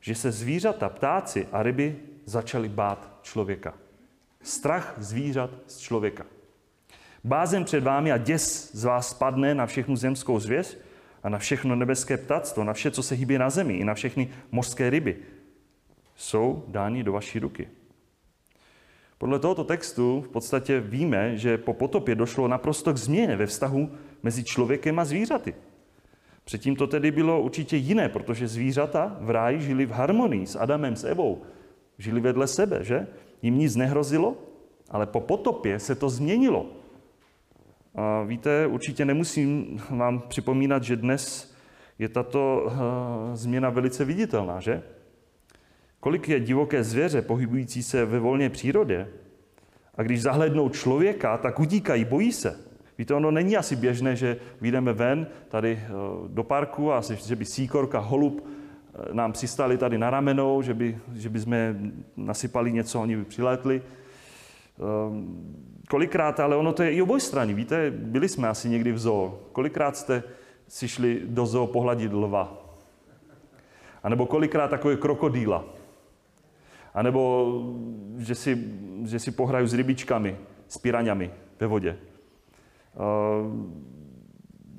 že 0.00 0.14
se 0.14 0.32
zvířata, 0.32 0.88
ptáci 0.88 1.48
a 1.52 1.62
ryby 1.62 1.96
začali 2.24 2.68
bát 2.68 3.18
člověka. 3.22 3.74
Strach 4.42 4.94
zvířat 4.98 5.50
z 5.66 5.78
člověka. 5.78 6.26
Bázen 7.24 7.64
před 7.64 7.84
vámi 7.84 8.12
a 8.12 8.18
děs 8.18 8.70
z 8.74 8.84
vás 8.84 9.10
spadne 9.10 9.54
na 9.54 9.66
všechnu 9.66 9.96
zemskou 9.96 10.40
zvěř 10.40 10.78
a 11.22 11.28
na 11.28 11.38
všechno 11.38 11.76
nebeské 11.76 12.16
ptactvo, 12.16 12.64
na 12.64 12.72
vše, 12.72 12.90
co 12.90 13.02
se 13.02 13.14
hýbě 13.14 13.38
na 13.38 13.50
zemi, 13.50 13.74
i 13.74 13.84
na 13.84 13.94
všechny 13.94 14.30
mořské 14.50 14.90
ryby. 14.90 15.16
Jsou 16.20 16.64
dány 16.68 17.02
do 17.02 17.12
vaší 17.12 17.38
ruky. 17.38 17.68
Podle 19.18 19.38
tohoto 19.38 19.64
textu 19.64 20.20
v 20.20 20.28
podstatě 20.28 20.80
víme, 20.80 21.36
že 21.36 21.58
po 21.58 21.74
potopě 21.74 22.14
došlo 22.14 22.48
naprosto 22.48 22.92
k 22.92 22.96
změně 22.96 23.36
ve 23.36 23.46
vztahu 23.46 23.90
mezi 24.22 24.44
člověkem 24.44 24.98
a 24.98 25.04
zvířaty. 25.04 25.54
Předtím 26.44 26.76
to 26.76 26.86
tedy 26.86 27.10
bylo 27.10 27.40
určitě 27.40 27.76
jiné, 27.76 28.08
protože 28.08 28.48
zvířata 28.48 29.16
v 29.20 29.30
ráji 29.30 29.60
žili 29.60 29.86
v 29.86 29.90
harmonii 29.90 30.46
s 30.46 30.56
Adamem, 30.56 30.96
s 30.96 31.04
Evou. 31.04 31.42
Žili 31.98 32.20
vedle 32.20 32.46
sebe, 32.46 32.84
že? 32.84 33.06
Jim 33.42 33.58
nic 33.58 33.76
nehrozilo, 33.76 34.36
ale 34.90 35.06
po 35.06 35.20
potopě 35.20 35.78
se 35.78 35.94
to 35.94 36.10
změnilo. 36.10 36.66
A 37.94 38.22
víte, 38.22 38.66
určitě 38.66 39.04
nemusím 39.04 39.80
vám 39.90 40.20
připomínat, 40.20 40.82
že 40.82 40.96
dnes 40.96 41.54
je 41.98 42.08
tato 42.08 42.62
uh, 42.66 42.72
změna 43.34 43.70
velice 43.70 44.04
viditelná, 44.04 44.60
že? 44.60 44.82
Kolik 46.00 46.28
je 46.28 46.40
divoké 46.40 46.84
zvěře 46.84 47.22
pohybující 47.22 47.82
se 47.82 48.04
ve 48.04 48.18
volné 48.18 48.50
přírodě 48.50 49.08
a 49.94 50.02
když 50.02 50.22
zahlednou 50.22 50.68
člověka, 50.68 51.38
tak 51.38 51.60
utíkají, 51.60 52.04
bojí 52.04 52.32
se. 52.32 52.60
Víte, 52.98 53.14
ono 53.14 53.30
není 53.30 53.56
asi 53.56 53.76
běžné, 53.76 54.16
že 54.16 54.36
vyjdeme 54.60 54.92
ven 54.92 55.26
tady 55.48 55.80
uh, 55.82 56.28
do 56.28 56.42
parku 56.42 56.92
a 56.92 57.00
že 57.26 57.36
by 57.36 57.44
síkorka, 57.44 57.98
holub 57.98 58.46
Eh, 58.94 59.14
nám 59.14 59.32
přistali 59.32 59.78
tady 59.78 59.98
na 59.98 60.10
ramenou, 60.10 60.62
že 60.62 60.74
by, 60.74 60.98
že 61.14 61.28
by 61.28 61.40
jsme 61.40 61.76
nasypali 62.16 62.72
něco, 62.72 63.00
oni 63.00 63.16
by 63.16 63.24
přilétli. 63.24 63.82
Ehm, 64.78 65.64
kolikrát, 65.88 66.40
ale 66.40 66.56
ono 66.56 66.72
to 66.72 66.82
je 66.82 66.92
i 66.92 67.02
obojstranný, 67.02 67.54
víte, 67.54 67.90
byli 67.90 68.28
jsme 68.28 68.48
asi 68.48 68.68
někdy 68.68 68.92
v 68.92 68.98
zoo. 68.98 69.40
Kolikrát 69.52 69.96
jste 69.96 70.22
si 70.68 70.88
šli 70.88 71.22
do 71.24 71.46
zoo 71.46 71.66
pohladit 71.66 72.12
lva? 72.12 72.56
A 74.02 74.08
nebo 74.08 74.26
kolikrát 74.26 74.68
takové 74.68 74.96
krokodýla? 74.96 75.64
A 76.94 77.02
nebo 77.02 77.52
že 78.18 78.34
si, 78.34 78.58
že 79.04 79.18
si 79.18 79.30
pohraju 79.30 79.66
s 79.66 79.74
rybičkami, 79.74 80.36
s 80.68 80.78
piraňami 80.78 81.30
ve 81.60 81.66
vodě. 81.66 81.96
Ehm, 82.96 83.84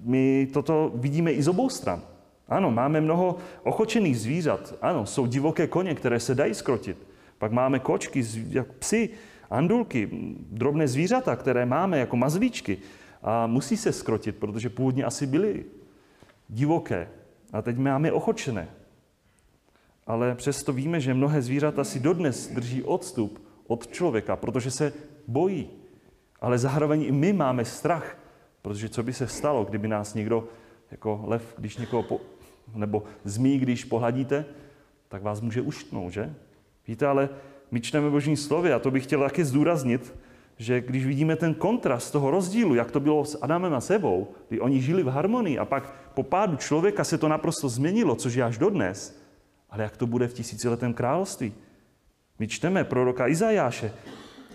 my 0.04 0.48
toto 0.54 0.92
vidíme 0.96 1.32
i 1.32 1.44
z 1.44 1.48
obou 1.48 1.70
stran. 1.70 2.02
Ano, 2.48 2.72
máme 2.72 3.02
mnoho 3.02 3.38
ochočených 3.64 4.20
zvířat. 4.20 4.76
Ano, 4.82 5.06
jsou 5.06 5.26
divoké 5.26 5.68
koně, 5.68 5.96
které 5.96 6.20
se 6.20 6.36
dají 6.36 6.54
skrotit. 6.54 6.98
Pak 7.38 7.52
máme 7.52 7.80
kočky, 7.80 8.24
psy, 8.80 9.10
andulky, 9.50 10.10
drobné 10.52 10.88
zvířata, 10.88 11.36
které 11.36 11.66
máme 11.66 12.00
jako 12.00 12.18
mazlíčky. 12.18 12.78
A 13.24 13.48
musí 13.48 13.78
se 13.78 13.92
skrotit, 13.92 14.36
protože 14.36 14.70
původně 14.70 15.04
asi 15.04 15.28
byly 15.28 15.66
divoké. 16.50 17.08
A 17.54 17.62
teď 17.62 17.78
máme 17.78 18.12
ochočené. 18.12 18.68
Ale 20.08 20.36
přesto 20.36 20.74
víme, 20.74 21.00
že 21.00 21.14
mnohé 21.14 21.42
zvířata 21.42 21.84
si 21.84 22.00
dodnes 22.00 22.48
drží 22.48 22.84
odstup 22.84 23.42
od 23.68 23.88
člověka, 23.88 24.36
protože 24.36 24.72
se 24.72 24.94
bojí. 25.28 25.70
Ale 26.42 26.58
zároveň 26.58 27.04
i 27.04 27.12
my 27.12 27.34
máme 27.34 27.66
strach, 27.66 28.18
protože 28.62 28.90
co 28.90 29.04
by 29.04 29.14
se 29.14 29.28
stalo, 29.28 29.66
kdyby 29.66 29.88
nás 29.88 30.14
někdo, 30.14 30.48
jako 30.92 31.22
lev, 31.24 31.56
když 31.58 31.78
někoho 31.78 32.04
po, 32.04 32.22
nebo 32.76 33.04
zmí, 33.24 33.60
když 33.60 33.86
pohladíte, 33.86 34.46
tak 35.08 35.24
vás 35.24 35.42
může 35.42 35.62
uštnout, 35.62 36.14
že? 36.14 36.34
Víte, 36.88 37.08
ale 37.08 37.30
my 37.72 37.82
čteme 37.82 38.10
Boží 38.10 38.38
slovy 38.38 38.74
a 38.74 38.80
to 38.80 38.92
bych 38.92 39.04
chtěl 39.04 39.20
taky 39.20 39.46
zdůraznit, 39.46 40.14
že 40.58 40.82
když 40.82 41.06
vidíme 41.06 41.36
ten 41.36 41.54
kontrast 41.54 42.12
toho 42.12 42.32
rozdílu, 42.32 42.76
jak 42.76 42.92
to 42.92 43.00
bylo 43.00 43.26
s 43.26 43.38
Adamem 43.42 43.74
a 43.74 43.82
sebou, 43.82 44.28
kdy 44.50 44.60
oni 44.60 44.82
žili 44.82 45.04
v 45.04 45.08
harmonii 45.08 45.60
a 45.60 45.66
pak 45.66 45.94
po 46.14 46.24
pádu 46.24 46.58
člověka 46.58 47.04
se 47.04 47.18
to 47.18 47.28
naprosto 47.28 47.70
změnilo, 47.70 48.16
což 48.16 48.34
je 48.34 48.44
až 48.44 48.58
dodnes, 48.58 49.21
ale 49.72 49.84
jak 49.84 49.98
to 49.98 50.08
bude 50.08 50.28
v 50.28 50.34
tisíciletém 50.34 50.94
království? 50.94 51.54
My 52.40 52.48
čteme 52.48 52.84
proroka 52.84 53.28
Izajáše, 53.28 53.94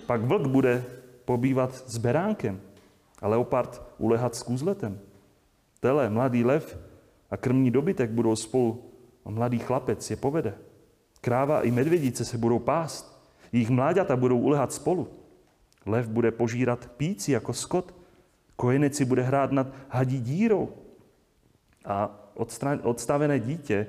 pak 0.06 0.22
vlk 0.22 0.46
bude 0.46 0.84
pobývat 1.24 1.74
s 1.74 1.98
beránkem 1.98 2.60
a 3.22 3.28
leopard 3.28 3.82
ulehat 3.98 4.34
s 4.34 4.42
kůzletem. 4.42 5.00
Tele, 5.80 6.10
mladý 6.10 6.44
lev 6.44 6.78
a 7.30 7.36
krmní 7.36 7.70
dobytek 7.70 8.10
budou 8.10 8.36
spolu 8.36 8.84
a 9.24 9.30
mladý 9.30 9.58
chlapec 9.58 10.10
je 10.10 10.16
povede. 10.16 10.54
Kráva 11.20 11.62
i 11.62 11.70
medvědice 11.70 12.24
se 12.24 12.38
budou 12.38 12.58
pást. 12.58 13.30
Jejich 13.52 13.70
mláďata 13.70 14.16
budou 14.16 14.38
ulehat 14.38 14.72
spolu. 14.72 15.08
Lev 15.86 16.08
bude 16.08 16.30
požírat 16.30 16.90
píci 16.96 17.32
jako 17.32 17.52
skot. 17.52 17.94
Kojenec 18.56 18.96
si 18.96 19.04
bude 19.04 19.22
hrát 19.22 19.52
nad 19.52 19.66
hadí 19.88 20.20
dírou. 20.20 20.68
A 21.84 22.30
odstavené 22.82 23.40
dítě 23.40 23.86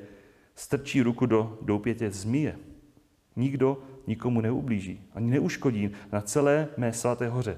strčí 0.58 1.02
ruku 1.02 1.26
do 1.26 1.58
doupětě 1.62 2.12
zmije. 2.12 2.58
Nikdo 3.36 3.84
nikomu 4.08 4.42
neublíží, 4.42 5.02
ani 5.14 5.32
neuškodí 5.32 5.92
na 6.12 6.22
celé 6.22 6.68
mé 6.78 6.94
svaté 6.94 7.30
hoře, 7.30 7.58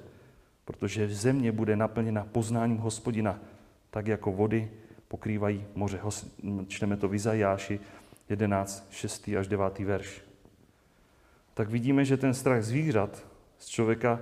protože 0.65 1.09
země 1.09 1.51
bude 1.51 1.75
naplněna 1.75 2.27
poznáním 2.31 2.77
hospodina, 2.77 3.39
tak 3.89 4.07
jako 4.07 4.31
vody 4.31 4.71
pokrývají 5.07 5.65
moře. 5.75 5.99
Čteme 6.67 6.97
to 6.97 7.09
v 7.09 7.15
Izajáši 7.15 7.79
11, 8.29 8.87
6. 8.91 9.29
až 9.39 9.47
9. 9.47 9.79
verš. 9.79 10.21
Tak 11.53 11.69
vidíme, 11.69 12.05
že 12.05 12.17
ten 12.17 12.33
strach 12.33 12.63
zvířat 12.63 13.25
z 13.57 13.67
člověka 13.67 14.19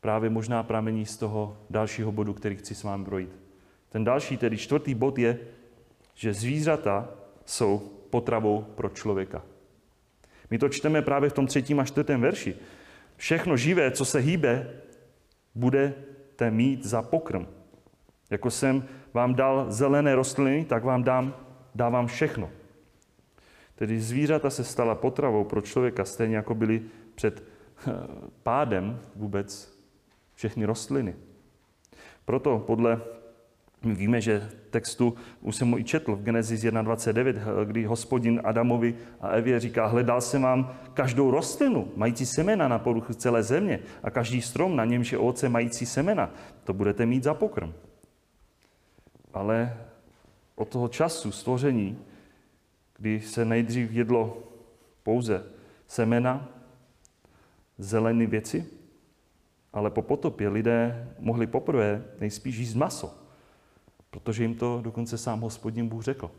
právě 0.00 0.30
možná 0.30 0.62
pramení 0.62 1.06
z 1.06 1.16
toho 1.16 1.56
dalšího 1.70 2.12
bodu, 2.12 2.34
který 2.34 2.56
chci 2.56 2.74
s 2.74 2.82
vámi 2.82 3.04
projít. 3.04 3.30
Ten 3.88 4.04
další, 4.04 4.36
tedy 4.36 4.56
čtvrtý 4.56 4.94
bod 4.94 5.18
je, 5.18 5.38
že 6.14 6.34
zvířata 6.34 7.08
jsou 7.44 7.97
potravou 8.10 8.62
pro 8.62 8.88
člověka. 8.88 9.42
My 10.50 10.58
to 10.58 10.68
čteme 10.68 11.02
právě 11.02 11.30
v 11.30 11.32
tom 11.32 11.46
třetím 11.46 11.80
a 11.80 11.84
čtvrtém 11.84 12.20
verši. 12.20 12.56
Všechno 13.16 13.56
živé, 13.56 13.90
co 13.90 14.04
se 14.04 14.18
hýbe, 14.18 14.70
budete 15.54 16.50
mít 16.50 16.84
za 16.84 17.02
pokrm. 17.02 17.46
Jako 18.30 18.50
jsem 18.50 18.84
vám 19.14 19.34
dal 19.34 19.66
zelené 19.68 20.14
rostliny, 20.14 20.64
tak 20.64 20.84
vám 20.84 21.02
dám, 21.02 21.34
dávám 21.74 22.06
všechno. 22.06 22.50
Tedy 23.74 24.00
zvířata 24.00 24.50
se 24.50 24.64
stala 24.64 24.94
potravou 24.94 25.44
pro 25.44 25.60
člověka, 25.60 26.04
stejně 26.04 26.36
jako 26.36 26.54
byly 26.54 26.82
před 27.14 27.42
eh, 27.42 27.92
pádem 28.42 29.00
vůbec 29.16 29.78
všechny 30.34 30.64
rostliny. 30.64 31.16
Proto 32.24 32.58
podle 32.58 33.00
víme, 33.82 34.20
že 34.20 34.50
textu, 34.70 35.14
už 35.40 35.56
jsem 35.56 35.68
mu 35.68 35.78
i 35.78 35.84
četl 35.84 36.16
v 36.16 36.22
Genesis 36.22 36.60
1.29, 36.60 37.64
kdy 37.64 37.84
hospodin 37.84 38.40
Adamovi 38.44 38.94
a 39.20 39.28
Evě 39.28 39.60
říká, 39.60 39.86
hledal 39.86 40.20
jsem 40.20 40.42
vám 40.42 40.74
každou 40.94 41.30
rostlinu, 41.30 41.92
mající 41.96 42.26
semena 42.26 42.68
na 42.68 42.78
poruchu 42.78 43.14
celé 43.14 43.42
země 43.42 43.80
a 44.02 44.10
každý 44.10 44.42
strom, 44.42 44.76
na 44.76 44.84
němž 44.84 45.12
je 45.12 45.18
ovoce 45.18 45.48
mající 45.48 45.86
semena. 45.86 46.30
To 46.64 46.72
budete 46.72 47.06
mít 47.06 47.24
za 47.24 47.34
pokrm. 47.34 47.72
Ale 49.34 49.76
od 50.54 50.68
toho 50.68 50.88
času 50.88 51.32
stvoření, 51.32 51.98
kdy 52.96 53.20
se 53.20 53.44
nejdřív 53.44 53.92
jedlo 53.92 54.42
pouze 55.02 55.44
semena, 55.86 56.48
zelené 57.78 58.26
věci, 58.26 58.66
ale 59.72 59.90
po 59.90 60.02
potopě 60.02 60.48
lidé 60.48 61.08
mohli 61.18 61.46
poprvé 61.46 62.04
nejspíš 62.20 62.56
jíst 62.56 62.74
maso 62.74 63.17
protože 64.10 64.44
jim 64.44 64.54
to 64.54 64.80
dokonce 64.84 65.18
sám 65.18 65.40
hospodin 65.40 65.88
Bůh 65.88 66.02
řekl. 66.02 66.30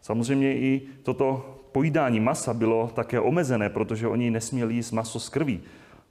Samozřejmě 0.00 0.54
i 0.54 0.82
toto 1.02 1.56
pojídání 1.72 2.20
masa 2.20 2.54
bylo 2.54 2.90
také 2.94 3.20
omezené, 3.20 3.70
protože 3.70 4.08
oni 4.08 4.30
nesměli 4.30 4.74
jíst 4.74 4.92
maso 4.92 5.20
z 5.20 5.28
krví, 5.28 5.60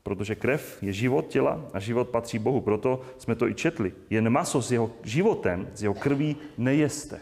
protože 0.04 0.36
krev 0.36 0.84
je 0.84 0.94
život 0.94 1.28
těla 1.28 1.62
a 1.74 1.80
život 1.80 2.10
patří 2.10 2.40
Bohu. 2.40 2.62
Proto 2.62 3.02
jsme 3.18 3.36
to 3.36 3.48
i 3.48 3.54
četli. 3.54 3.94
Jen 4.10 4.30
maso 4.30 4.62
s 4.62 4.72
jeho 4.72 4.92
životem, 5.04 5.68
s 5.74 5.84
jeho 5.84 5.94
krví 5.94 6.36
nejeste. 6.58 7.20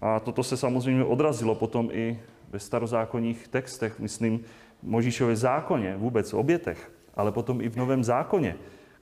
A 0.00 0.20
toto 0.20 0.42
se 0.42 0.56
samozřejmě 0.56 1.04
odrazilo 1.04 1.54
potom 1.54 1.88
i 1.92 2.20
ve 2.50 2.58
starozákonních 2.58 3.48
textech, 3.48 3.98
myslím, 3.98 4.44
Možíšově 4.82 5.36
zákoně, 5.36 5.96
vůbec 5.96 6.32
v 6.32 6.36
obětech, 6.36 6.92
ale 7.14 7.32
potom 7.32 7.60
i 7.60 7.68
v 7.68 7.76
Novém 7.76 8.04
zákoně, 8.04 8.56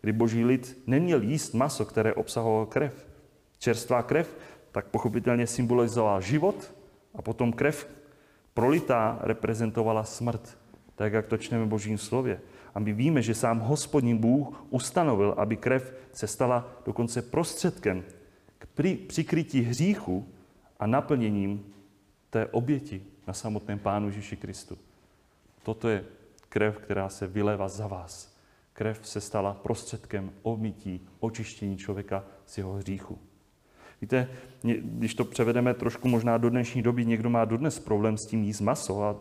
kdy 0.04 0.12
boží 0.12 0.44
lid 0.44 0.82
neměl 0.86 1.22
jíst 1.22 1.54
maso, 1.54 1.84
které 1.84 2.14
obsahovalo 2.14 2.66
krev. 2.66 3.06
Čerstvá 3.58 4.02
krev 4.02 4.36
tak 4.72 4.86
pochopitelně 4.86 5.46
symbolizovala 5.46 6.20
život 6.20 6.74
a 7.14 7.22
potom 7.22 7.52
krev 7.52 7.88
prolitá 8.54 9.18
reprezentovala 9.20 10.04
smrt, 10.04 10.58
tak 10.94 11.12
jak 11.12 11.26
to 11.26 11.36
čteme 11.36 11.64
v 11.64 11.68
božím 11.68 11.98
slově. 11.98 12.40
A 12.74 12.78
my 12.78 12.92
víme, 12.92 13.22
že 13.22 13.34
sám 13.34 13.60
hospodin 13.60 14.18
Bůh 14.18 14.64
ustanovil, 14.70 15.34
aby 15.36 15.56
krev 15.56 15.92
se 16.12 16.26
stala 16.26 16.68
dokonce 16.86 17.22
prostředkem 17.22 18.04
k 18.58 18.66
přikrytí 19.06 19.60
hříchu 19.60 20.28
a 20.80 20.86
naplněním 20.86 21.64
té 22.30 22.46
oběti 22.46 23.02
na 23.26 23.32
samotném 23.34 23.78
Pánu 23.78 24.06
Ježíši 24.06 24.36
Kristu. 24.36 24.78
Toto 25.62 25.88
je 25.88 26.04
krev, 26.48 26.78
která 26.78 27.08
se 27.08 27.26
vylévá 27.26 27.68
za 27.68 27.86
vás 27.86 28.33
krev 28.74 29.00
se 29.02 29.20
stala 29.20 29.54
prostředkem 29.54 30.32
obmytí, 30.42 31.08
očištění 31.20 31.76
člověka 31.76 32.24
z 32.46 32.58
jeho 32.58 32.72
hříchu. 32.72 33.18
Víte, 34.00 34.28
když 34.82 35.14
to 35.14 35.24
převedeme 35.24 35.74
trošku 35.74 36.08
možná 36.08 36.38
do 36.38 36.50
dnešní 36.50 36.82
doby, 36.82 37.06
někdo 37.06 37.30
má 37.30 37.44
dodnes 37.44 37.78
problém 37.78 38.18
s 38.18 38.26
tím 38.26 38.42
jíst 38.42 38.60
maso 38.60 39.02
a 39.02 39.16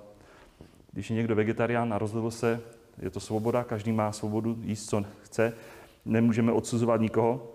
když 0.92 1.10
je 1.10 1.16
někdo 1.16 1.36
vegetarián 1.36 1.94
a 1.94 1.98
rozhodl 1.98 2.32
se, 2.32 2.62
je 3.02 3.10
to 3.10 3.20
svoboda, 3.20 3.64
každý 3.64 3.92
má 3.92 4.12
svobodu 4.12 4.58
jíst, 4.62 4.90
co 4.90 5.06
chce, 5.22 5.54
nemůžeme 6.06 6.52
odsuzovat 6.52 7.02
nikoho, 7.02 7.52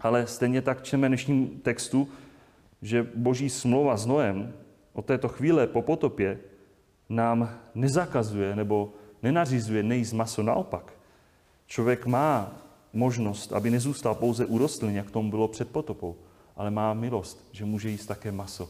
ale 0.00 0.26
stejně 0.26 0.62
tak 0.62 0.82
čteme 0.82 1.08
dnešním 1.08 1.48
textu, 1.48 2.08
že 2.82 3.06
boží 3.14 3.50
smlouva 3.50 3.96
s 3.96 4.06
Noem 4.06 4.52
od 4.92 5.04
této 5.04 5.28
chvíle 5.28 5.66
po 5.66 5.82
potopě 5.82 6.38
nám 7.08 7.58
nezakazuje 7.74 8.56
nebo 8.56 8.92
nenařizuje 9.22 9.82
nejíst 9.82 10.12
maso 10.12 10.42
naopak. 10.42 11.01
Člověk 11.66 12.06
má 12.06 12.52
možnost, 12.92 13.52
aby 13.52 13.70
nezůstal 13.70 14.14
pouze 14.14 14.46
u 14.46 14.58
rostlin, 14.58 14.96
jak 14.96 15.10
tomu 15.10 15.30
bylo 15.30 15.48
před 15.48 15.70
potopou, 15.70 16.16
ale 16.56 16.70
má 16.70 16.94
milost, 16.94 17.48
že 17.52 17.64
může 17.64 17.88
jíst 17.88 18.06
také 18.06 18.32
maso. 18.32 18.68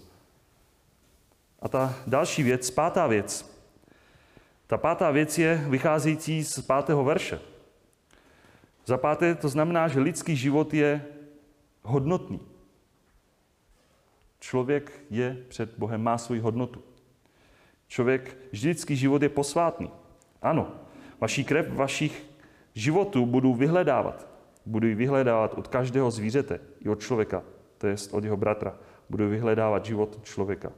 A 1.61 1.69
ta 1.69 1.95
další 2.07 2.43
věc, 2.43 2.71
pátá 2.71 3.07
věc. 3.07 3.53
Ta 4.67 4.79
pátá 4.79 5.11
věc 5.11 5.39
je 5.39 5.65
vycházející 5.69 6.45
z 6.45 6.61
pátého 6.61 7.05
verše. 7.05 7.41
Za 8.87 8.99
páté 8.99 9.35
to 9.35 9.49
znamená, 9.49 9.89
že 9.89 10.01
lidský 10.01 10.37
život 10.37 10.75
je 10.75 11.07
hodnotný. 11.83 12.41
Člověk 14.41 15.05
je 15.11 15.45
před 15.49 15.79
Bohem, 15.79 16.03
má 16.03 16.19
svoji 16.19 16.41
hodnotu. 16.41 16.83
Člověk, 17.89 18.37
vždycky 18.53 18.97
život 18.97 19.23
je 19.23 19.29
posvátný. 19.29 19.91
Ano, 20.43 20.73
vaší 21.21 21.45
krev 21.45 21.69
vašich 21.73 22.27
životu 22.75 23.27
budu 23.27 23.55
vyhledávat. 23.55 24.29
Budu 24.67 24.89
ji 24.89 24.95
vyhledávat 24.95 25.55
od 25.55 25.69
každého 25.69 26.11
zvířete 26.11 26.61
i 26.81 26.89
od 26.89 27.01
člověka, 27.01 27.43
to 27.79 27.87
je 27.87 27.97
od 28.11 28.25
jeho 28.25 28.37
bratra. 28.37 28.75
Budu 29.11 29.29
vyhledávat 29.29 29.85
život 29.85 30.21
člověka. 30.23 30.73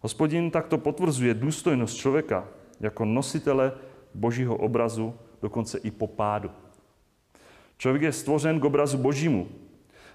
Hospodin 0.00 0.50
takto 0.50 0.78
potvrzuje 0.78 1.34
důstojnost 1.34 1.96
člověka 1.96 2.48
jako 2.80 3.04
nositele 3.04 3.72
božího 4.14 4.56
obrazu, 4.56 5.14
dokonce 5.42 5.78
i 5.78 5.90
po 5.90 6.06
pádu. 6.06 6.50
Člověk 7.78 8.02
je 8.02 8.12
stvořen 8.12 8.60
k 8.60 8.64
obrazu 8.64 8.98
božímu 8.98 9.48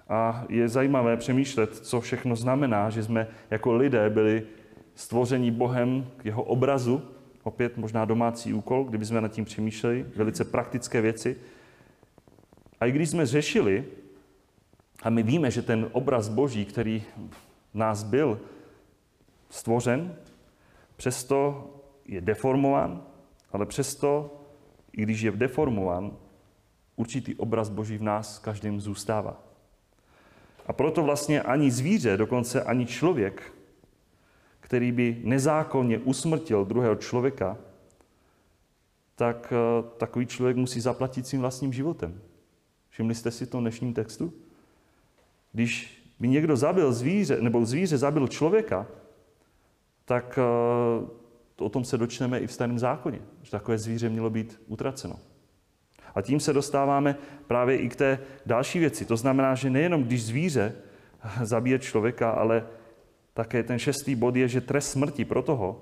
a 0.09 0.45
je 0.49 0.69
zajímavé 0.69 1.17
přemýšlet, 1.17 1.75
co 1.75 2.01
všechno 2.01 2.35
znamená, 2.35 2.89
že 2.89 3.03
jsme 3.03 3.27
jako 3.49 3.73
lidé 3.73 4.09
byli 4.09 4.43
stvoření 4.95 5.51
Bohem 5.51 6.07
k 6.17 6.25
jeho 6.25 6.43
obrazu 6.43 7.01
opět 7.43 7.77
možná 7.77 8.05
domácí 8.05 8.53
úkol, 8.53 8.83
kdyby 8.83 9.05
jsme 9.05 9.21
nad 9.21 9.31
tím 9.31 9.45
přemýšleli, 9.45 10.05
velice 10.15 10.45
praktické 10.45 11.01
věci. 11.01 11.37
A 12.79 12.85
i 12.85 12.91
když 12.91 13.09
jsme 13.09 13.25
řešili, 13.25 13.85
a 15.03 15.09
my 15.09 15.23
víme, 15.23 15.51
že 15.51 15.61
ten 15.61 15.89
obraz 15.91 16.29
Boží, 16.29 16.65
který 16.65 17.03
nás 17.73 18.03
byl 18.03 18.39
stvořen, 19.49 20.15
přesto 20.95 21.69
je 22.05 22.21
deformován, 22.21 23.03
ale 23.51 23.65
přesto, 23.65 24.37
i 24.93 25.01
když 25.01 25.21
je 25.21 25.31
deformován, 25.31 26.17
určitý 26.95 27.35
obraz 27.35 27.69
Boží 27.69 27.97
v 27.97 28.03
nás 28.03 28.39
každým 28.39 28.81
zůstává. 28.81 29.43
A 30.67 30.73
proto 30.73 31.03
vlastně 31.03 31.41
ani 31.41 31.71
zvíře, 31.71 32.17
dokonce 32.17 32.63
ani 32.63 32.85
člověk 32.85 33.53
který 34.71 34.91
by 34.91 35.17
nezákonně 35.23 35.99
usmrtil 35.99 36.65
druhého 36.65 36.95
člověka, 36.95 37.57
tak 39.15 39.53
eh, 39.53 39.83
takový 39.97 40.25
člověk 40.25 40.57
musí 40.57 40.79
zaplatit 40.79 41.27
svým 41.27 41.41
vlastním 41.41 41.73
životem. 41.73 42.21
Všimli 42.89 43.15
jste 43.15 43.31
si 43.31 43.45
to 43.45 43.57
v 43.57 43.61
dnešním 43.61 43.93
textu? 43.93 44.33
Když 45.51 46.03
by 46.19 46.27
někdo 46.27 46.55
zabil 46.55 46.93
zvíře, 46.93 47.37
nebo 47.41 47.65
zvíře 47.65 47.97
zabil 47.97 48.27
člověka, 48.27 48.87
tak 50.05 50.39
eh, 50.39 51.63
o 51.63 51.69
tom 51.69 51.83
se 51.83 51.97
dočteme 51.97 52.39
i 52.39 52.47
v 52.47 52.53
starém 52.53 52.79
zákoně, 52.79 53.19
že 53.41 53.51
takové 53.51 53.77
zvíře 53.77 54.09
mělo 54.09 54.29
být 54.29 54.61
utraceno. 54.67 55.19
A 56.15 56.21
tím 56.21 56.39
se 56.39 56.53
dostáváme 56.53 57.15
právě 57.47 57.77
i 57.77 57.89
k 57.89 57.95
té 57.95 58.19
další 58.45 58.79
věci. 58.79 59.05
To 59.05 59.17
znamená, 59.17 59.55
že 59.55 59.69
nejenom 59.69 60.03
když 60.03 60.23
zvíře 60.23 60.75
zabíjet 61.43 61.83
člověka, 61.83 62.31
ale 62.31 62.63
také 63.41 63.63
ten 63.63 63.79
šestý 63.79 64.13
bod 64.13 64.37
je, 64.37 64.47
že 64.47 64.61
trest 64.61 64.93
smrti 64.93 65.25
pro 65.25 65.41
toho, 65.41 65.81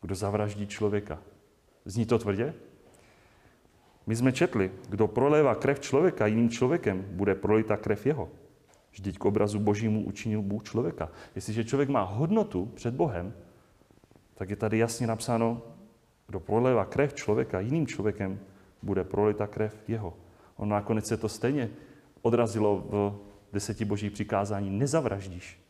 kdo 0.00 0.14
zavraždí 0.14 0.66
člověka. 0.66 1.18
Zní 1.84 2.06
to 2.06 2.18
tvrdě? 2.18 2.54
My 4.06 4.16
jsme 4.16 4.32
četli, 4.32 4.70
kdo 4.88 5.08
prolévá 5.08 5.54
krev 5.54 5.80
člověka 5.80 6.26
jiným 6.26 6.50
člověkem, 6.50 7.04
bude 7.10 7.34
prolita 7.34 7.76
krev 7.76 8.06
jeho. 8.06 8.28
Vždyť 8.92 9.18
k 9.18 9.24
obrazu 9.24 9.58
božímu 9.58 10.04
učinil 10.04 10.42
Bůh 10.42 10.62
člověka. 10.62 11.10
Jestliže 11.34 11.64
člověk 11.64 11.88
má 11.88 12.02
hodnotu 12.02 12.70
před 12.74 12.94
Bohem, 12.94 13.34
tak 14.34 14.50
je 14.50 14.56
tady 14.56 14.78
jasně 14.78 15.06
napsáno, 15.06 15.62
kdo 16.26 16.40
prolévá 16.40 16.84
krev 16.84 17.14
člověka 17.14 17.60
jiným 17.60 17.86
člověkem, 17.86 18.38
bude 18.82 19.04
prolita 19.04 19.46
krev 19.46 19.74
jeho. 19.88 20.14
On 20.56 20.68
nakonec 20.68 21.06
se 21.06 21.16
to 21.16 21.28
stejně 21.28 21.70
odrazilo 22.22 22.86
v 22.90 23.14
deseti 23.52 23.84
boží 23.84 24.10
přikázání. 24.10 24.70
Nezavraždíš. 24.70 25.61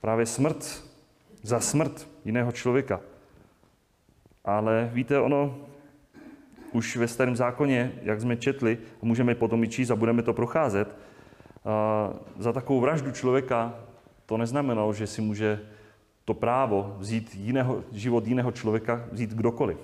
Právě 0.00 0.26
smrt 0.26 0.84
za 1.42 1.60
smrt 1.60 2.08
jiného 2.24 2.52
člověka. 2.52 3.00
Ale 4.44 4.90
víte, 4.92 5.20
ono 5.20 5.58
už 6.72 6.96
ve 6.96 7.08
starém 7.08 7.36
zákoně, 7.36 7.92
jak 8.02 8.20
jsme 8.20 8.36
četli, 8.36 8.78
můžeme 9.02 9.34
potom 9.34 9.64
i 9.64 9.68
číst 9.68 9.90
a 9.90 9.96
budeme 9.96 10.22
to 10.22 10.32
procházet, 10.32 10.96
za 12.38 12.52
takovou 12.52 12.80
vraždu 12.80 13.12
člověka 13.12 13.74
to 14.26 14.36
neznamenalo, 14.36 14.92
že 14.92 15.06
si 15.06 15.20
může 15.20 15.60
to 16.24 16.34
právo 16.34 16.96
vzít 16.98 17.34
jiného, 17.34 17.84
život 17.92 18.26
jiného 18.26 18.52
člověka, 18.52 19.04
vzít 19.12 19.30
kdokoliv. 19.30 19.78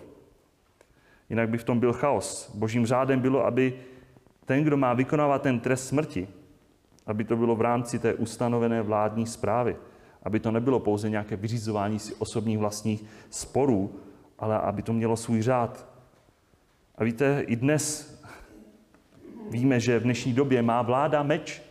Jinak 1.30 1.48
by 1.48 1.58
v 1.58 1.64
tom 1.64 1.80
byl 1.80 1.92
chaos. 1.92 2.50
Božím 2.54 2.86
řádem 2.86 3.20
bylo, 3.20 3.46
aby 3.46 3.80
ten, 4.44 4.64
kdo 4.64 4.76
má 4.76 4.92
vykonávat 4.92 5.42
ten 5.42 5.60
trest 5.60 5.88
smrti, 5.88 6.28
aby 7.06 7.24
to 7.24 7.36
bylo 7.36 7.56
v 7.56 7.60
rámci 7.60 7.98
té 7.98 8.14
ustanovené 8.14 8.82
vládní 8.82 9.26
zprávy. 9.26 9.76
Aby 10.24 10.40
to 10.40 10.50
nebylo 10.50 10.80
pouze 10.80 11.10
nějaké 11.10 11.36
vyřizování 11.36 11.98
si 11.98 12.14
osobních 12.14 12.58
vlastních 12.58 13.04
sporů, 13.30 14.00
ale 14.38 14.58
aby 14.58 14.82
to 14.82 14.92
mělo 14.92 15.16
svůj 15.16 15.42
řád. 15.42 15.86
A 16.98 17.04
víte, 17.04 17.44
i 17.46 17.56
dnes 17.56 18.14
víme, 19.50 19.80
že 19.80 19.98
v 19.98 20.02
dnešní 20.02 20.32
době 20.32 20.62
má 20.62 20.82
vláda 20.82 21.22
meč, 21.22 21.62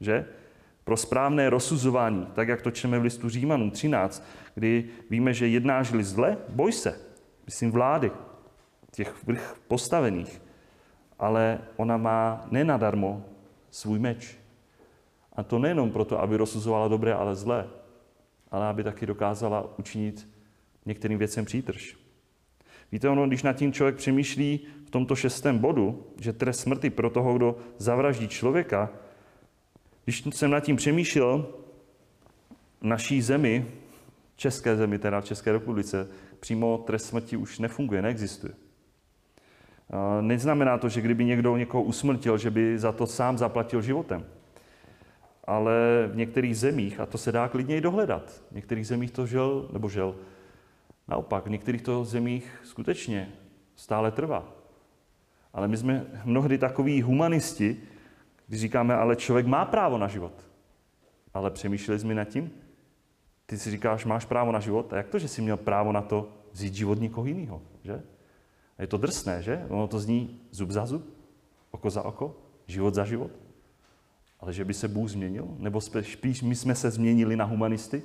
že? 0.00 0.24
Pro 0.84 0.96
správné 0.96 1.50
rozsuzování, 1.50 2.26
tak 2.34 2.48
jak 2.48 2.62
to 2.62 2.70
čteme 2.70 2.98
v 2.98 3.02
listu 3.02 3.28
Římanů 3.28 3.70
13, 3.70 4.24
kdy 4.54 4.84
víme, 5.10 5.34
že 5.34 5.48
jednáš-li 5.48 6.04
zle, 6.04 6.36
boj 6.48 6.72
se. 6.72 7.00
Myslím 7.46 7.70
vlády, 7.70 8.10
těch 8.92 9.26
vrch 9.26 9.56
postavených. 9.68 10.42
Ale 11.18 11.58
ona 11.76 11.96
má 11.96 12.46
nenadarmo 12.50 13.24
svůj 13.70 13.98
meč. 13.98 14.38
A 15.32 15.42
to 15.42 15.58
nejenom 15.58 15.90
proto, 15.90 16.20
aby 16.20 16.36
rozsuzovala 16.36 16.88
dobré, 16.88 17.14
ale 17.14 17.34
zlé, 17.34 17.68
ale 18.50 18.66
aby 18.66 18.84
taky 18.84 19.06
dokázala 19.06 19.78
učinit 19.78 20.28
některým 20.86 21.18
věcem 21.18 21.44
přítrž. 21.44 21.96
Víte, 22.92 23.08
ono, 23.08 23.26
když 23.26 23.42
nad 23.42 23.52
tím 23.52 23.72
člověk 23.72 23.96
přemýšlí 23.96 24.60
v 24.86 24.90
tomto 24.90 25.16
šestém 25.16 25.58
bodu, 25.58 26.06
že 26.20 26.32
trest 26.32 26.60
smrti 26.60 26.90
pro 26.90 27.10
toho, 27.10 27.34
kdo 27.34 27.56
zavraždí 27.78 28.28
člověka, 28.28 28.90
když 30.04 30.24
jsem 30.30 30.50
nad 30.50 30.60
tím 30.60 30.76
přemýšlel, 30.76 31.46
naší 32.82 33.22
zemi, 33.22 33.66
české 34.36 34.76
zemi, 34.76 34.98
teda 34.98 35.20
v 35.20 35.24
České 35.24 35.52
republice, 35.52 36.08
přímo 36.40 36.78
trest 36.78 37.06
smrti 37.06 37.36
už 37.36 37.58
nefunguje, 37.58 38.02
neexistuje. 38.02 38.52
Neznamená 40.20 40.78
to, 40.78 40.88
že 40.88 41.00
kdyby 41.00 41.24
někdo 41.24 41.56
někoho 41.56 41.82
usmrtil, 41.82 42.38
že 42.38 42.50
by 42.50 42.78
za 42.78 42.92
to 42.92 43.06
sám 43.06 43.38
zaplatil 43.38 43.82
životem. 43.82 44.24
Ale 45.48 46.08
v 46.12 46.16
některých 46.16 46.56
zemích, 46.56 47.00
a 47.00 47.06
to 47.06 47.18
se 47.18 47.32
dá 47.32 47.48
klidně 47.48 47.76
i 47.76 47.80
dohledat, 47.80 48.42
v 48.50 48.54
některých 48.54 48.86
zemích 48.86 49.10
to 49.10 49.26
žel, 49.26 49.68
nebo 49.72 49.88
žel, 49.88 50.14
naopak, 51.08 51.46
v 51.46 51.50
některých 51.50 51.82
to 51.82 52.04
zemích 52.04 52.60
skutečně 52.64 53.32
stále 53.76 54.10
trvá. 54.10 54.52
Ale 55.52 55.68
my 55.68 55.76
jsme 55.76 56.06
mnohdy 56.24 56.58
takoví 56.58 57.02
humanisti, 57.02 57.80
když 58.46 58.60
říkáme, 58.60 58.94
ale 58.94 59.16
člověk 59.16 59.46
má 59.46 59.64
právo 59.64 59.98
na 59.98 60.08
život. 60.08 60.48
Ale 61.34 61.50
přemýšleli 61.50 62.00
jsme 62.00 62.14
nad 62.14 62.28
tím? 62.28 62.50
Ty 63.46 63.58
si 63.58 63.70
říkáš, 63.70 64.04
máš 64.04 64.24
právo 64.24 64.52
na 64.52 64.60
život, 64.60 64.92
a 64.92 64.96
jak 64.96 65.08
to, 65.08 65.18
že 65.18 65.28
jsi 65.28 65.42
měl 65.42 65.56
právo 65.56 65.92
na 65.92 66.02
to 66.02 66.28
vzít 66.52 66.74
život 66.74 67.00
někoho 67.00 67.26
jiného, 67.26 67.62
že? 67.82 68.02
A 68.78 68.82
je 68.82 68.86
to 68.86 68.96
drsné, 68.96 69.42
že? 69.42 69.66
Ono 69.68 69.88
to 69.88 70.00
zní 70.00 70.40
zub 70.50 70.70
za 70.70 70.86
zub, 70.86 71.08
oko 71.70 71.90
za 71.90 72.02
oko, 72.02 72.36
život 72.66 72.94
za 72.94 73.04
život. 73.04 73.47
Ale 74.40 74.52
že 74.52 74.64
by 74.64 74.74
se 74.74 74.88
Bůh 74.88 75.10
změnil? 75.10 75.48
Nebo 75.58 75.80
spíš 75.80 76.42
my 76.42 76.54
jsme 76.54 76.74
se 76.74 76.90
změnili 76.90 77.36
na 77.36 77.44
humanisty? 77.44 78.02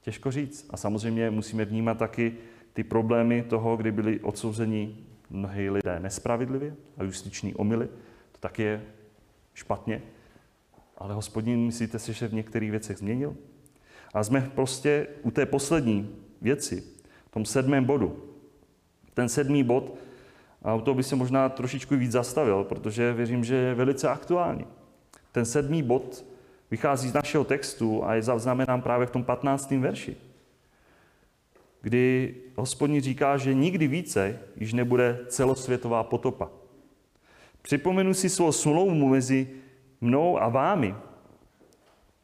Těžko 0.00 0.30
říct. 0.30 0.66
A 0.70 0.76
samozřejmě 0.76 1.30
musíme 1.30 1.64
vnímat 1.64 1.98
taky 1.98 2.34
ty 2.72 2.84
problémy 2.84 3.42
toho, 3.42 3.76
kdy 3.76 3.92
byli 3.92 4.20
odsouzeni 4.20 4.96
mnohí 5.30 5.70
lidé 5.70 6.00
nespravedlivě 6.00 6.76
a 6.96 7.02
justiční 7.02 7.54
omily. 7.54 7.86
To 8.32 8.38
taky 8.40 8.62
je 8.62 8.82
špatně. 9.54 10.02
Ale 10.98 11.14
hospodin, 11.14 11.60
myslíte 11.60 11.98
si, 11.98 12.12
že 12.12 12.28
v 12.28 12.34
některých 12.34 12.70
věcech 12.70 12.98
změnil? 12.98 13.36
A 14.14 14.24
jsme 14.24 14.50
prostě 14.54 15.06
u 15.22 15.30
té 15.30 15.46
poslední 15.46 16.16
věci, 16.42 16.84
v 17.26 17.30
tom 17.30 17.44
sedmém 17.44 17.84
bodu. 17.84 18.24
Ten 19.14 19.28
sedmý 19.28 19.64
bod, 19.64 19.94
a 20.62 20.74
u 20.74 20.80
toho 20.80 20.94
by 20.94 21.02
se 21.02 21.16
možná 21.16 21.48
trošičku 21.48 21.96
víc 21.96 22.12
zastavil, 22.12 22.64
protože 22.64 23.12
věřím, 23.12 23.44
že 23.44 23.54
je 23.54 23.74
velice 23.74 24.08
aktuální. 24.08 24.66
Ten 25.32 25.44
sedmý 25.44 25.82
bod 25.82 26.24
vychází 26.70 27.08
z 27.08 27.12
našeho 27.12 27.44
textu 27.44 28.04
a 28.04 28.14
je 28.14 28.22
zaznamenán 28.22 28.82
právě 28.82 29.06
v 29.06 29.10
tom 29.10 29.24
15. 29.24 29.70
verši, 29.70 30.16
kdy 31.82 32.34
hospodin 32.56 33.00
říká, 33.00 33.36
že 33.36 33.54
nikdy 33.54 33.88
více 33.88 34.38
již 34.56 34.72
nebude 34.72 35.18
celosvětová 35.28 36.04
potopa. 36.04 36.50
Připomenu 37.62 38.14
si 38.14 38.28
svou 38.28 38.52
smlouvu 38.52 39.08
mezi 39.08 39.48
mnou 40.00 40.42
a 40.42 40.48
vámi, 40.48 40.94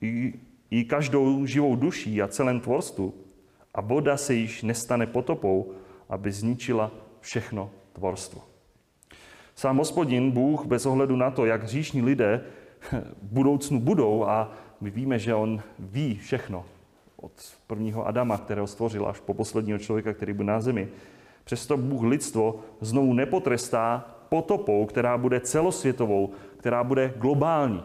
i, 0.01 0.35
i 0.71 0.85
každou 0.85 1.47
živou 1.47 1.77
duší 1.77 2.23
a 2.23 2.29
celém 2.29 2.61
tvorstvu, 2.61 3.14
a 3.75 3.81
voda 3.81 4.16
se 4.16 4.35
již 4.35 4.62
nestane 4.62 5.07
potopou, 5.07 5.73
aby 6.09 6.33
zničila 6.33 6.90
všechno 7.21 7.71
tvorstvo. 7.92 8.42
Sám 9.55 9.77
hospodin, 9.77 10.31
Bůh, 10.31 10.66
bez 10.66 10.87
ohledu 10.87 11.16
na 11.16 11.31
to, 11.31 11.47
jak 11.47 11.62
hříšní 11.62 12.03
lidé 12.03 12.44
v 13.22 13.32
budoucnu 13.32 13.80
budou, 13.80 14.24
a 14.24 14.52
my 14.80 14.90
víme, 14.90 15.18
že 15.18 15.34
on 15.34 15.62
ví 15.78 16.18
všechno, 16.18 16.64
od 17.16 17.32
prvního 17.66 18.06
Adama, 18.06 18.38
kterého 18.38 18.66
stvořil, 18.66 19.08
až 19.08 19.20
po 19.20 19.34
posledního 19.34 19.78
člověka, 19.78 20.14
který 20.14 20.32
byl 20.32 20.46
na 20.46 20.60
zemi. 20.60 20.88
Přesto 21.44 21.76
Bůh 21.76 22.02
lidstvo 22.02 22.60
znovu 22.80 23.12
nepotrestá 23.12 24.14
potopou, 24.28 24.86
která 24.86 25.18
bude 25.18 25.40
celosvětovou, 25.40 26.32
která 26.56 26.84
bude 26.84 27.14
globální. 27.16 27.82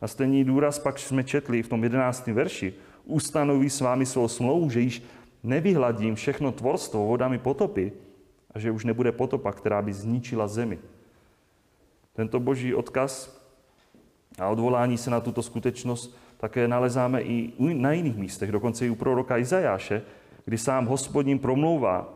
A 0.00 0.08
stejný 0.08 0.44
důraz 0.44 0.78
pak 0.78 0.98
jsme 0.98 1.24
četli 1.24 1.62
v 1.62 1.68
tom 1.68 1.82
jedenáctém 1.82 2.34
verši. 2.34 2.74
Ustanoví 3.04 3.70
s 3.70 3.80
vámi 3.80 4.06
svou 4.06 4.28
smlouvu, 4.28 4.70
že 4.70 4.80
již 4.80 5.02
nevyhladím 5.42 6.14
všechno 6.14 6.52
tvorstvo 6.52 7.06
vodami 7.06 7.38
potopy 7.38 7.92
a 8.54 8.58
že 8.58 8.70
už 8.70 8.84
nebude 8.84 9.12
potopa, 9.12 9.52
která 9.52 9.82
by 9.82 9.92
zničila 9.92 10.48
zemi. 10.48 10.78
Tento 12.12 12.40
boží 12.40 12.74
odkaz 12.74 13.41
a 14.38 14.48
odvolání 14.48 14.98
se 14.98 15.10
na 15.10 15.20
tuto 15.20 15.42
skutečnost 15.42 16.16
také 16.36 16.68
nalezáme 16.68 17.22
i 17.22 17.52
na 17.58 17.92
jiných 17.92 18.16
místech, 18.16 18.52
dokonce 18.52 18.86
i 18.86 18.90
u 18.90 18.94
proroka 18.94 19.38
Izajáše, 19.38 20.02
kdy 20.44 20.58
sám 20.58 20.86
hospodin 20.86 21.38
promlouvá 21.38 22.14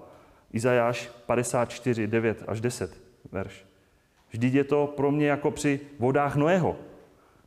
Izajáš 0.52 1.11
54, 1.26 2.07
9 2.07 2.44
až 2.46 2.61
10 2.61 3.02
verš. 3.33 3.66
Vždyť 4.31 4.55
je 4.55 4.64
to 4.64 4.92
pro 4.96 5.11
mě 5.11 5.26
jako 5.26 5.50
při 5.50 5.81
vodách 5.98 6.37
Noého. 6.37 6.76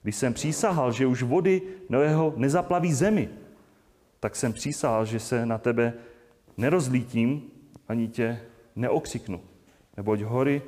Když 0.03 0.15
jsem 0.15 0.33
přísahal, 0.33 0.91
že 0.91 1.05
už 1.05 1.23
vody 1.23 1.61
Noého 1.89 2.33
nezaplaví 2.35 2.93
zemi, 2.93 3.29
tak 4.19 4.35
jsem 4.35 4.53
přísahal, 4.53 5.05
že 5.05 5.19
se 5.19 5.45
na 5.45 5.57
tebe 5.57 5.93
nerozlítím 6.57 7.41
ani 7.87 8.07
tě 8.07 8.41
neokřiknu. 8.75 9.41
Neboť 9.97 10.21
hory 10.21 10.61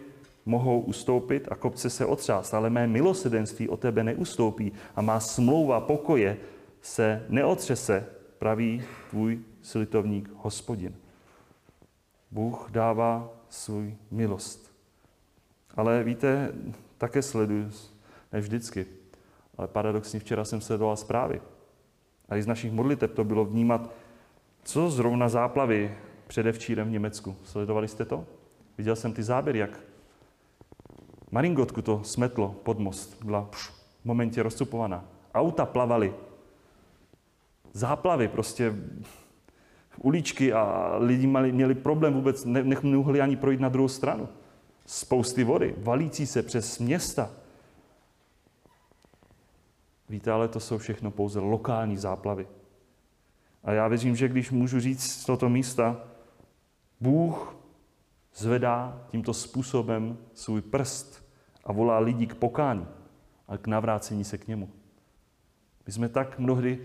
mohou 0.46 0.80
ustoupit 0.80 1.48
a 1.52 1.56
kopce 1.56 1.90
se 1.90 2.06
otřást, 2.06 2.54
ale 2.54 2.70
mé 2.70 2.88
milosedenství 2.88 3.70
o 3.70 3.78
tebe 3.78 4.04
neustoupí 4.04 4.72
a 4.96 5.02
má 5.02 5.20
smlouva 5.20 5.80
pokoje 5.80 6.38
se 6.82 7.26
neotřese, 7.30 8.06
praví 8.40 8.84
tvůj 9.10 9.40
slitovník 9.62 10.30
hospodin. 10.36 10.96
Bůh 12.32 12.68
dává 12.72 13.30
svůj 13.50 13.96
milost. 14.12 14.72
Ale 15.76 16.04
víte, 16.04 16.52
také 16.98 17.22
sleduju, 17.22 17.70
ne 18.34 18.40
vždycky, 18.40 18.86
ale 19.58 19.68
paradoxně 19.68 20.20
včera 20.20 20.46
jsem 20.46 20.62
sledoval 20.62 20.98
zprávy. 20.98 21.42
A 22.30 22.38
i 22.38 22.42
z 22.42 22.48
našich 22.48 22.72
modliteb 22.72 23.14
to 23.14 23.24
bylo 23.24 23.46
vnímat, 23.46 23.92
co 24.64 24.90
zrovna 24.90 25.30
záplavy 25.30 25.98
předevčírem 26.28 26.88
v 26.88 26.92
Německu. 26.92 27.36
Sledovali 27.44 27.88
jste 27.88 28.06
to? 28.06 28.26
Viděl 28.78 28.96
jsem 28.96 29.14
ty 29.14 29.24
záběry, 29.24 29.60
jak 29.60 29.80
maringotku 31.32 31.82
to 31.82 32.04
smetlo 32.04 32.56
pod 32.64 32.80
most. 32.80 33.24
Byla 33.24 33.42
pš, 33.42 33.70
v 33.70 34.06
momentě 34.06 34.44
rozcupovaná. 34.44 35.06
Auta 35.34 35.66
plavaly. 35.66 36.14
Záplavy, 37.74 38.28
prostě 38.28 38.76
uličky 39.98 40.54
a 40.54 40.96
lidi 40.98 41.28
měli, 41.28 41.52
měli 41.52 41.76
problém 41.76 42.14
vůbec, 42.14 42.46
ne, 42.46 42.64
nemohli 42.64 43.22
ani 43.22 43.36
projít 43.36 43.60
na 43.60 43.70
druhou 43.70 43.88
stranu. 43.88 44.30
Spousty 44.86 45.44
vody, 45.44 45.76
valící 45.78 46.28
se 46.28 46.44
přes 46.44 46.80
města. 46.80 47.32
Víte, 50.10 50.32
ale 50.32 50.48
to 50.48 50.60
jsou 50.60 50.78
všechno 50.78 51.12
pouze 51.12 51.40
lokální 51.40 51.98
záplavy. 51.98 52.48
A 53.64 53.72
já 53.72 53.88
věřím, 53.88 54.16
že 54.16 54.28
když 54.28 54.52
můžu 54.52 54.80
říct 54.80 55.04
z 55.04 55.26
tohoto 55.26 55.50
místa, 55.50 56.04
Bůh 57.02 57.56
zvedá 58.36 59.06
tímto 59.08 59.34
způsobem 59.34 60.18
svůj 60.34 60.62
prst 60.62 61.21
a 61.64 61.72
volá 61.72 62.00
lidi 62.00 62.28
k 62.28 62.36
pokání 62.36 62.88
a 63.48 63.58
k 63.58 63.68
navrácení 63.68 64.24
se 64.24 64.38
k 64.38 64.48
němu. 64.48 64.70
My 65.86 65.94
jsme 65.94 66.10
tak 66.10 66.40
mnohdy 66.40 66.80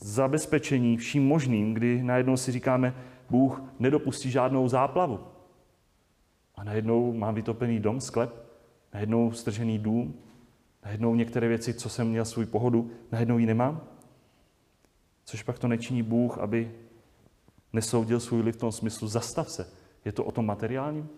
zabezpečení 0.00 0.96
vším 0.96 1.26
možným, 1.26 1.74
kdy 1.74 2.02
najednou 2.02 2.36
si 2.36 2.52
říkáme, 2.52 2.94
Bůh 3.30 3.62
nedopustí 3.78 4.30
žádnou 4.30 4.68
záplavu. 4.68 5.20
A 6.54 6.64
najednou 6.64 7.12
mám 7.12 7.34
vytopený 7.34 7.80
dom, 7.80 8.00
sklep, 8.00 8.34
najednou 8.94 9.32
stržený 9.32 9.78
dům, 9.78 10.14
najednou 10.84 11.14
některé 11.14 11.48
věci, 11.48 11.74
co 11.74 11.88
jsem 11.88 12.08
měl 12.08 12.24
svůj 12.24 12.46
pohodu, 12.46 12.90
najednou 13.12 13.38
ji 13.38 13.46
nemám. 13.46 13.80
Což 15.24 15.42
pak 15.42 15.58
to 15.58 15.68
nečiní 15.68 16.02
Bůh, 16.02 16.38
aby 16.38 16.74
nesoudil 17.72 18.20
svůj 18.20 18.42
lid 18.42 18.56
v 18.56 18.58
tom 18.58 18.72
smyslu, 18.72 19.08
zastav 19.08 19.50
se. 19.50 19.72
Je 20.04 20.12
to 20.12 20.24
o 20.24 20.32
tom 20.32 20.46
materiálním? 20.46 21.08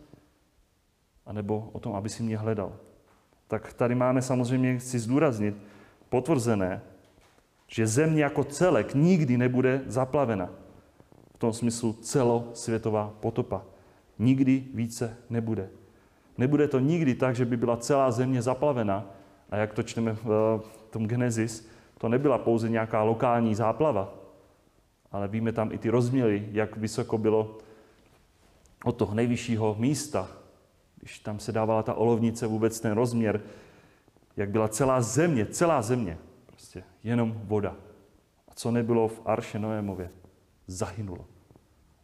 A 1.27 1.33
nebo 1.33 1.71
o 1.73 1.81
tom, 1.81 1.95
aby 1.95 2.09
si 2.09 2.23
mě 2.23 2.37
hledal? 2.37 2.73
Tak 3.49 3.73
tady 3.73 3.95
máme 3.95 4.23
samozřejmě, 4.23 4.79
chci 4.79 4.99
zdůraznit, 4.99 5.55
potvrzené, 6.09 6.83
že 7.67 7.87
země 7.87 8.23
jako 8.23 8.45
celek 8.45 8.95
nikdy 8.95 9.39
nebude 9.39 9.83
zaplavena. 9.87 10.51
V 11.35 11.39
tom 11.39 11.53
smyslu 11.53 11.93
celosvětová 11.93 13.15
potopa. 13.21 13.63
Nikdy 14.19 14.65
více 14.75 15.17
nebude. 15.31 15.69
Nebude 16.39 16.69
to 16.69 16.79
nikdy 16.79 17.15
tak, 17.15 17.37
že 17.37 17.45
by 17.45 17.57
byla 17.57 17.77
celá 17.77 18.11
země 18.11 18.43
zaplavena. 18.43 19.07
A 19.51 19.57
jak 19.57 19.75
to 19.75 19.83
čteme 19.83 20.13
v 20.13 20.63
tom 20.91 21.07
Genesis, 21.07 21.69
to 21.99 22.09
nebyla 22.09 22.39
pouze 22.39 22.69
nějaká 22.69 23.03
lokální 23.03 23.55
záplava, 23.55 24.15
ale 25.13 25.29
víme 25.29 25.53
tam 25.53 25.73
i 25.73 25.79
ty 25.79 25.91
rozměry, 25.91 26.49
jak 26.53 26.77
vysoko 26.77 27.19
bylo 27.19 27.59
od 28.85 28.97
toho 28.97 29.15
nejvyššího 29.15 29.77
místa, 29.79 30.29
když 31.01 31.19
tam 31.19 31.39
se 31.39 31.53
dávala 31.53 31.83
ta 31.83 31.95
olovnice, 31.95 32.47
vůbec 32.47 32.81
ten 32.81 32.93
rozměr, 32.93 33.41
jak 34.37 34.51
byla 34.51 34.69
celá 34.69 35.03
země, 35.03 35.47
celá 35.47 35.83
země, 35.83 36.19
prostě 36.47 36.83
jenom 37.05 37.41
voda. 37.45 37.77
A 38.49 38.55
co 38.55 38.71
nebylo 38.71 39.09
v 39.09 39.21
Arše 39.25 39.59
Noémově, 39.59 40.11
zahynulo. 40.67 41.25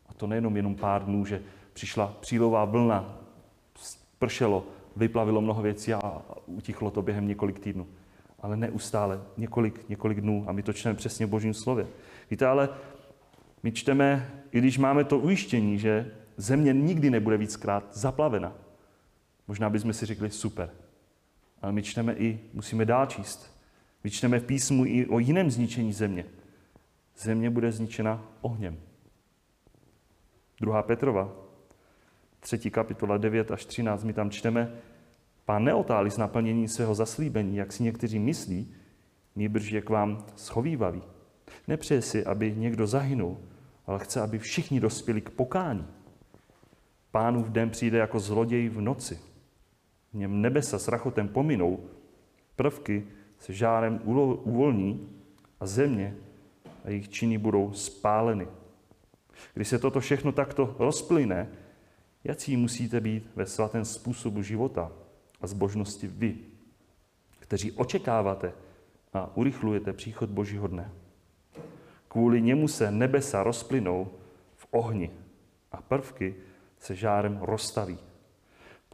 A 0.08 0.14
to 0.14 0.26
nejenom 0.26 0.56
jenom 0.56 0.74
pár 0.74 1.04
dnů, 1.04 1.24
že 1.24 1.42
přišla 1.72 2.16
přílová 2.20 2.64
vlna, 2.64 3.18
pršelo, 4.18 4.66
vyplavilo 4.96 5.40
mnoho 5.40 5.62
věcí 5.62 5.94
a 5.94 6.22
utichlo 6.46 6.90
to 6.90 7.02
během 7.02 7.28
několik 7.28 7.58
týdnů. 7.58 7.86
Ale 8.40 8.56
neustále, 8.56 9.20
několik, 9.36 9.88
několik 9.88 10.20
dnů. 10.20 10.44
A 10.46 10.52
my 10.52 10.62
to 10.62 10.72
čteme 10.72 10.94
přesně 10.94 11.26
v 11.26 11.28
božím 11.28 11.54
slově. 11.54 11.86
Víte, 12.30 12.46
ale 12.46 12.68
my 13.62 13.72
čteme, 13.72 14.30
i 14.52 14.58
když 14.58 14.78
máme 14.78 15.04
to 15.04 15.18
ujištění, 15.18 15.78
že 15.78 16.10
země 16.36 16.72
nikdy 16.72 17.10
nebude 17.10 17.36
víckrát 17.36 17.84
zaplavena. 17.92 18.52
Možná 19.48 19.70
bychom 19.70 19.92
si 19.92 20.06
řekli 20.06 20.30
super. 20.30 20.70
Ale 21.62 21.72
my 21.72 21.82
čteme 21.82 22.14
i, 22.14 22.40
musíme 22.52 22.84
dál 22.84 23.06
číst. 23.06 23.56
My 24.04 24.10
čteme 24.10 24.40
v 24.40 24.44
písmu 24.44 24.86
i 24.86 25.06
o 25.06 25.18
jiném 25.18 25.50
zničení 25.50 25.92
země. 25.92 26.24
Země 27.18 27.50
bude 27.50 27.72
zničena 27.72 28.26
ohněm. 28.40 28.80
2. 30.60 30.82
Petrova, 30.82 31.32
3. 32.40 32.70
kapitola 32.70 33.16
9 33.16 33.50
až 33.50 33.64
13, 33.64 34.04
my 34.04 34.12
tam 34.12 34.30
čteme, 34.30 34.72
Pán 35.46 35.64
neotálí 35.64 36.10
s 36.10 36.16
naplnění 36.16 36.68
svého 36.68 36.94
zaslíbení, 36.94 37.56
jak 37.56 37.72
si 37.72 37.82
někteří 37.82 38.18
myslí, 38.18 38.74
nýbrž 39.36 39.70
je 39.70 39.82
k 39.82 39.90
vám 39.90 40.26
schovývavý. 40.36 41.02
Nepřeje 41.68 42.02
si, 42.02 42.24
aby 42.24 42.54
někdo 42.56 42.86
zahynul, 42.86 43.38
ale 43.86 43.98
chce, 43.98 44.20
aby 44.20 44.38
všichni 44.38 44.80
dospěli 44.80 45.20
k 45.20 45.30
pokání. 45.30 45.86
Pánův 47.10 47.48
den 47.48 47.70
přijde 47.70 47.98
jako 47.98 48.20
zloděj 48.20 48.68
v 48.68 48.80
noci. 48.80 49.18
Něm 50.16 50.40
nebesa 50.42 50.78
s 50.78 50.88
rachotem 50.88 51.28
pominou, 51.28 51.84
prvky 52.56 53.06
se 53.38 53.52
žárem 53.52 54.00
uvolní 54.44 55.08
a 55.60 55.66
země 55.66 56.16
a 56.84 56.90
jejich 56.90 57.08
činy 57.08 57.38
budou 57.38 57.72
spáleny. 57.72 58.48
Když 59.54 59.68
se 59.68 59.78
toto 59.78 60.00
všechno 60.00 60.32
takto 60.32 60.76
rozplyne, 60.78 61.48
jaký 62.24 62.56
musíte 62.56 63.00
být 63.00 63.30
ve 63.36 63.46
svatém 63.46 63.84
způsobu 63.84 64.42
života 64.42 64.92
a 65.40 65.46
zbožnosti 65.46 66.06
vy, 66.06 66.36
kteří 67.38 67.72
očekáváte 67.72 68.52
a 69.12 69.36
urychlujete 69.36 69.92
příchod 69.92 70.30
Božího 70.30 70.66
dne. 70.66 70.92
Kvůli 72.08 72.42
němu 72.42 72.68
se 72.68 72.90
nebesa 72.90 73.42
rozplynou 73.42 74.08
v 74.56 74.66
ohni 74.70 75.10
a 75.72 75.82
prvky 75.82 76.34
se 76.78 76.94
žárem 76.94 77.38
rozstaví. 77.42 77.98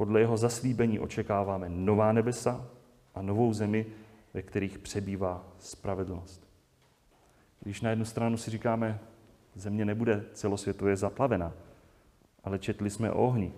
Podle 0.03 0.21
jeho 0.21 0.37
zaslíbení 0.37 0.99
očekáváme 0.99 1.69
nová 1.69 2.13
nebesa 2.13 2.67
a 3.15 3.23
novou 3.23 3.53
zemi, 3.53 3.87
ve 4.35 4.43
kterých 4.43 4.79
přebývá 4.79 5.45
spravedlnost. 5.59 6.49
Když 7.61 7.81
na 7.81 7.91
jednu 7.91 8.05
stranu 8.05 8.37
si 8.37 8.51
říkáme, 8.51 8.99
země 9.55 9.85
nebude 9.85 10.25
celosvětově 10.33 10.97
zaplavena, 10.97 11.53
ale 12.45 12.59
četli 12.59 12.91
jsme 12.91 13.11
o 13.11 13.27
ohni, 13.27 13.53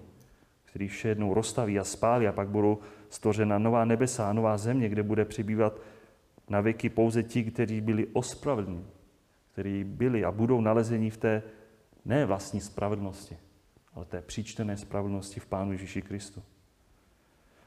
který 0.64 0.88
vše 0.88 1.08
jednou 1.08 1.34
rozstaví 1.34 1.78
a 1.78 1.84
spálí 1.84 2.28
a 2.28 2.32
pak 2.32 2.48
budou 2.48 2.78
stvořena 3.08 3.58
nová 3.58 3.84
nebesa 3.84 4.30
a 4.30 4.32
nová 4.32 4.58
země, 4.58 4.88
kde 4.88 5.02
bude 5.02 5.24
přibývat 5.24 5.80
na 6.48 6.60
věky 6.60 6.88
pouze 6.88 7.22
ti, 7.22 7.44
kteří 7.44 7.80
byli 7.80 8.06
ospravedlní, 8.12 8.86
kteří 9.52 9.84
byli 9.84 10.24
a 10.24 10.32
budou 10.32 10.60
nalezení 10.60 11.10
v 11.10 11.16
té 11.16 11.42
ne 12.04 12.26
vlastní 12.26 12.60
spravedlnosti, 12.60 13.36
ale 13.94 14.04
té 14.04 14.20
příčtené 14.20 14.76
spravedlnosti 14.76 15.40
v 15.40 15.46
Pánu 15.46 15.72
Ježíši 15.72 16.02
Kristu. 16.02 16.42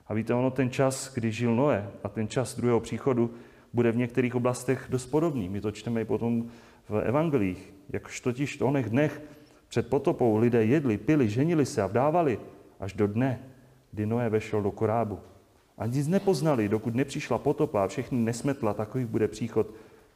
A 0.08 0.14
víte, 0.14 0.34
ono 0.34 0.52
ten 0.52 0.70
čas, 0.70 1.14
kdy 1.14 1.32
žil 1.32 1.56
Noé 1.56 1.90
a 2.04 2.10
ten 2.10 2.28
čas 2.28 2.56
druhého 2.56 2.80
příchodu, 2.80 3.34
bude 3.74 3.92
v 3.92 3.98
některých 3.98 4.36
oblastech 4.36 4.88
dost 4.90 5.06
podobný. 5.06 5.50
My 5.50 5.62
to 5.62 5.72
čteme 5.72 6.02
i 6.02 6.06
potom 6.06 6.50
v 6.90 7.00
evangelích, 7.02 7.74
jakž 7.90 8.20
totiž 8.20 8.58
v 8.58 8.62
onech 8.62 8.90
dnech 8.90 9.22
před 9.68 9.90
potopou 9.90 10.38
lidé 10.38 10.66
jedli, 10.66 10.98
pili, 10.98 11.30
ženili 11.30 11.66
se 11.66 11.82
a 11.82 11.88
vdávali 11.88 12.40
až 12.80 12.94
do 12.94 13.08
dne, 13.08 13.40
kdy 13.92 14.06
Noé 14.06 14.30
vešel 14.30 14.62
do 14.62 14.72
korábu. 14.72 15.20
A 15.78 15.86
nic 15.86 16.08
nepoznali, 16.08 16.70
dokud 16.70 16.96
nepřišla 16.96 17.38
potopa 17.38 17.84
a 17.84 17.88
všechny 17.88 18.18
nesmetla, 18.18 18.74
takový 18.74 19.06
bude 19.06 19.28
příchod 19.28 19.68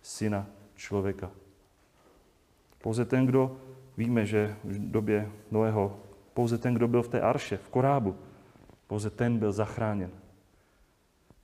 syna 0.02 0.48
člověka. 0.76 1.32
Pouze 2.82 3.06
ten, 3.06 3.26
kdo 3.26 3.58
víme, 4.02 4.26
že 4.26 4.56
v 4.64 4.92
době 4.92 5.32
Noého, 5.52 6.00
pouze 6.34 6.58
ten, 6.58 6.74
kdo 6.74 6.88
byl 6.88 7.04
v 7.04 7.08
té 7.08 7.22
arše, 7.22 7.58
v 7.58 7.70
korábu, 7.70 8.16
pouze 8.88 9.10
ten 9.10 9.38
byl 9.38 9.52
zachráněn. 9.52 10.10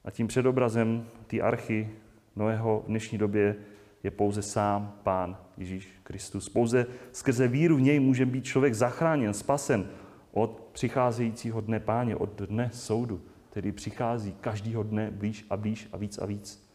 A 0.05 0.11
tím 0.11 0.27
předobrazem 0.27 1.05
té 1.27 1.41
archy 1.41 1.89
Noého 2.35 2.83
v 2.85 2.87
dnešní 2.87 3.17
době 3.17 3.55
je 4.03 4.11
pouze 4.11 4.41
sám 4.41 4.93
Pán 5.03 5.37
Ježíš 5.57 5.99
Kristus. 6.03 6.49
Pouze 6.49 6.85
skrze 7.11 7.47
víru 7.47 7.77
v 7.77 7.81
něj 7.81 7.99
může 7.99 8.25
být 8.25 8.45
člověk 8.45 8.73
zachráněn, 8.73 9.33
spasen 9.33 9.89
od 10.31 10.69
přicházejícího 10.71 11.61
dne 11.61 11.79
páně, 11.79 12.15
od 12.15 12.41
dne 12.41 12.69
soudu, 12.73 13.21
který 13.49 13.71
přichází 13.71 14.33
každýho 14.41 14.83
dne 14.83 15.11
blíž 15.11 15.45
a 15.49 15.57
blíž 15.57 15.89
a 15.91 15.97
víc 15.97 16.17
a 16.17 16.25
víc. 16.25 16.69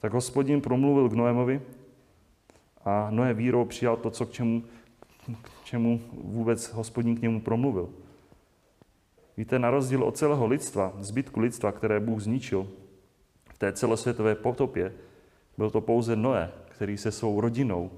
Tak 0.00 0.12
hospodin 0.12 0.60
promluvil 0.60 1.08
k 1.08 1.12
Noémovi 1.12 1.62
a 2.86 3.10
Noé 3.10 3.34
vírou 3.34 3.64
přijal 3.64 3.96
to, 3.96 4.10
co 4.10 4.26
k 4.26 4.32
čemu, 4.32 4.62
k 5.42 5.64
čemu 5.64 6.00
vůbec 6.12 6.72
hospodin 6.72 7.16
k 7.16 7.22
němu 7.22 7.40
promluvil. 7.40 7.88
Víte, 9.36 9.58
na 9.58 9.70
rozdíl 9.70 10.04
od 10.04 10.16
celého 10.16 10.46
lidstva, 10.46 10.92
zbytku 10.98 11.40
lidstva, 11.40 11.72
které 11.72 12.00
Bůh 12.00 12.20
zničil 12.20 12.68
v 13.54 13.58
té 13.58 13.72
celosvětové 13.72 14.34
potopě, 14.34 14.92
byl 15.58 15.70
to 15.70 15.80
pouze 15.80 16.16
Noé, 16.16 16.52
který 16.68 16.98
se 16.98 17.12
svou 17.12 17.40
rodinou 17.40 17.90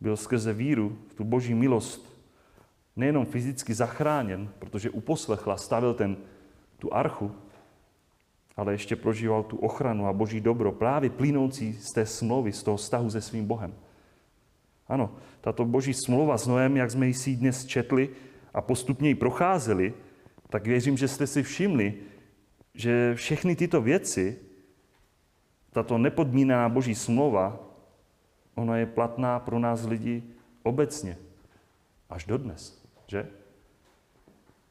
byl 0.00 0.16
skrze 0.16 0.52
víru 0.52 0.98
v 1.08 1.14
tu 1.14 1.24
boží 1.24 1.54
milost 1.54 2.14
nejenom 2.96 3.26
fyzicky 3.26 3.74
zachráněn, 3.74 4.48
protože 4.58 4.90
uposlechla, 4.90 5.56
stavil 5.56 5.94
ten, 5.94 6.16
tu 6.78 6.94
archu, 6.94 7.32
ale 8.56 8.72
ještě 8.72 8.96
prožíval 8.96 9.42
tu 9.42 9.56
ochranu 9.56 10.06
a 10.06 10.12
boží 10.12 10.40
dobro, 10.40 10.72
právě 10.72 11.10
plynoucí 11.10 11.72
z 11.72 11.92
té 11.92 12.06
smlouvy, 12.06 12.52
z 12.52 12.62
toho 12.62 12.76
vztahu 12.76 13.10
se 13.10 13.20
svým 13.20 13.46
Bohem. 13.46 13.74
Ano, 14.88 15.16
tato 15.40 15.64
boží 15.64 15.94
smlouva 15.94 16.38
s 16.38 16.46
Noem, 16.46 16.76
jak 16.76 16.90
jsme 16.90 17.06
ji 17.06 17.14
si 17.14 17.36
dnes 17.36 17.66
četli 17.66 18.10
a 18.54 18.60
postupně 18.60 19.08
ji 19.08 19.14
procházeli, 19.14 19.94
tak 20.48 20.66
věřím, 20.66 20.96
že 20.96 21.08
jste 21.08 21.26
si 21.26 21.42
všimli, 21.42 21.94
že 22.74 23.14
všechny 23.14 23.56
tyto 23.56 23.82
věci 23.82 24.38
tato 25.72 25.98
nepodmínená 25.98 26.68
boží 26.68 26.94
smlouva, 26.94 27.58
ona 28.54 28.76
je 28.76 28.86
platná 28.86 29.38
pro 29.40 29.58
nás 29.58 29.86
lidi 29.86 30.22
obecně. 30.62 31.18
Až 32.10 32.24
dodnes, 32.24 32.84
že? 33.06 33.26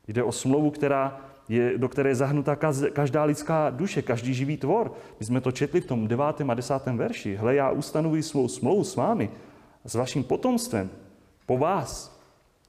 Jde 0.07 0.23
o 0.23 0.31
smlouvu, 0.31 0.71
která 0.71 1.32
je, 1.49 1.77
do 1.77 1.89
které 1.89 2.09
je 2.09 2.15
zahnutá 2.15 2.55
každá 2.93 3.23
lidská 3.23 3.69
duše, 3.69 4.01
každý 4.01 4.33
živý 4.33 4.57
tvor. 4.57 4.93
My 5.19 5.25
jsme 5.25 5.41
to 5.41 5.51
četli 5.51 5.81
v 5.81 5.85
tom 5.85 6.07
9. 6.07 6.25
a 6.47 6.53
10. 6.53 6.73
verši. 6.85 7.35
Hle, 7.35 7.55
já 7.55 7.71
ustanuji 7.71 8.23
svou 8.23 8.47
smlouvu 8.47 8.83
s 8.83 8.95
vámi, 8.95 9.29
s 9.85 9.95
vaším 9.95 10.23
potomstvem, 10.23 10.89
po 11.45 11.57
vás 11.57 12.19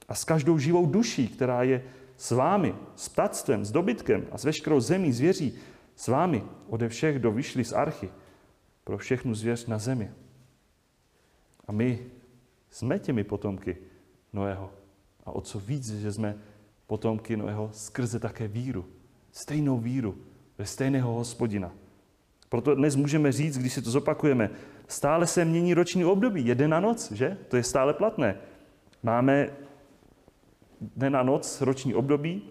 a 0.07 0.15
s 0.15 0.23
každou 0.23 0.57
živou 0.57 0.85
duší, 0.85 1.27
která 1.27 1.63
je 1.63 1.83
s 2.17 2.31
vámi, 2.31 2.75
s 2.95 3.09
ptactvem, 3.09 3.65
s 3.65 3.71
dobytkem 3.71 4.25
a 4.31 4.37
s 4.37 4.43
veškerou 4.43 4.79
zemí 4.79 5.11
zvěří, 5.11 5.57
s 5.95 6.07
vámi 6.07 6.43
ode 6.67 6.89
všech, 6.89 7.19
kdo 7.19 7.31
vyšli 7.31 7.63
z 7.63 7.73
archy, 7.73 8.09
pro 8.83 8.97
všechnu 8.97 9.35
zvěř 9.35 9.65
na 9.65 9.77
zemi. 9.77 10.11
A 11.67 11.71
my 11.71 11.99
jsme 12.69 12.99
těmi 12.99 13.23
potomky 13.23 13.77
Noého. 14.33 14.71
A 15.25 15.31
o 15.31 15.41
co 15.41 15.59
víc, 15.59 15.93
že 15.99 16.11
jsme 16.11 16.37
potomky 16.87 17.37
Noého 17.37 17.69
skrze 17.73 18.19
také 18.19 18.47
víru. 18.47 18.85
Stejnou 19.31 19.77
víru 19.77 20.17
ve 20.57 20.65
stejného 20.65 21.13
hospodina. 21.13 21.71
Proto 22.49 22.75
dnes 22.75 22.95
můžeme 22.95 23.31
říct, 23.31 23.57
když 23.57 23.73
si 23.73 23.81
to 23.81 23.89
zopakujeme, 23.89 24.49
stále 24.87 25.27
se 25.27 25.45
mění 25.45 25.73
roční 25.73 26.05
období, 26.05 26.47
jeden 26.47 26.69
na 26.69 26.79
noc, 26.79 27.11
že? 27.11 27.37
To 27.47 27.57
je 27.57 27.63
stále 27.63 27.93
platné. 27.93 28.37
Máme 29.03 29.49
den 30.95 31.13
na 31.13 31.23
noc, 31.23 31.61
roční 31.61 31.95
období. 31.95 32.49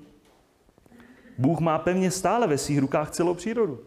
Bůh 1.38 1.60
má 1.60 1.78
pevně 1.78 2.10
stále 2.10 2.46
ve 2.46 2.58
svých 2.58 2.78
rukách 2.78 3.10
celou 3.10 3.34
přírodu. 3.34 3.80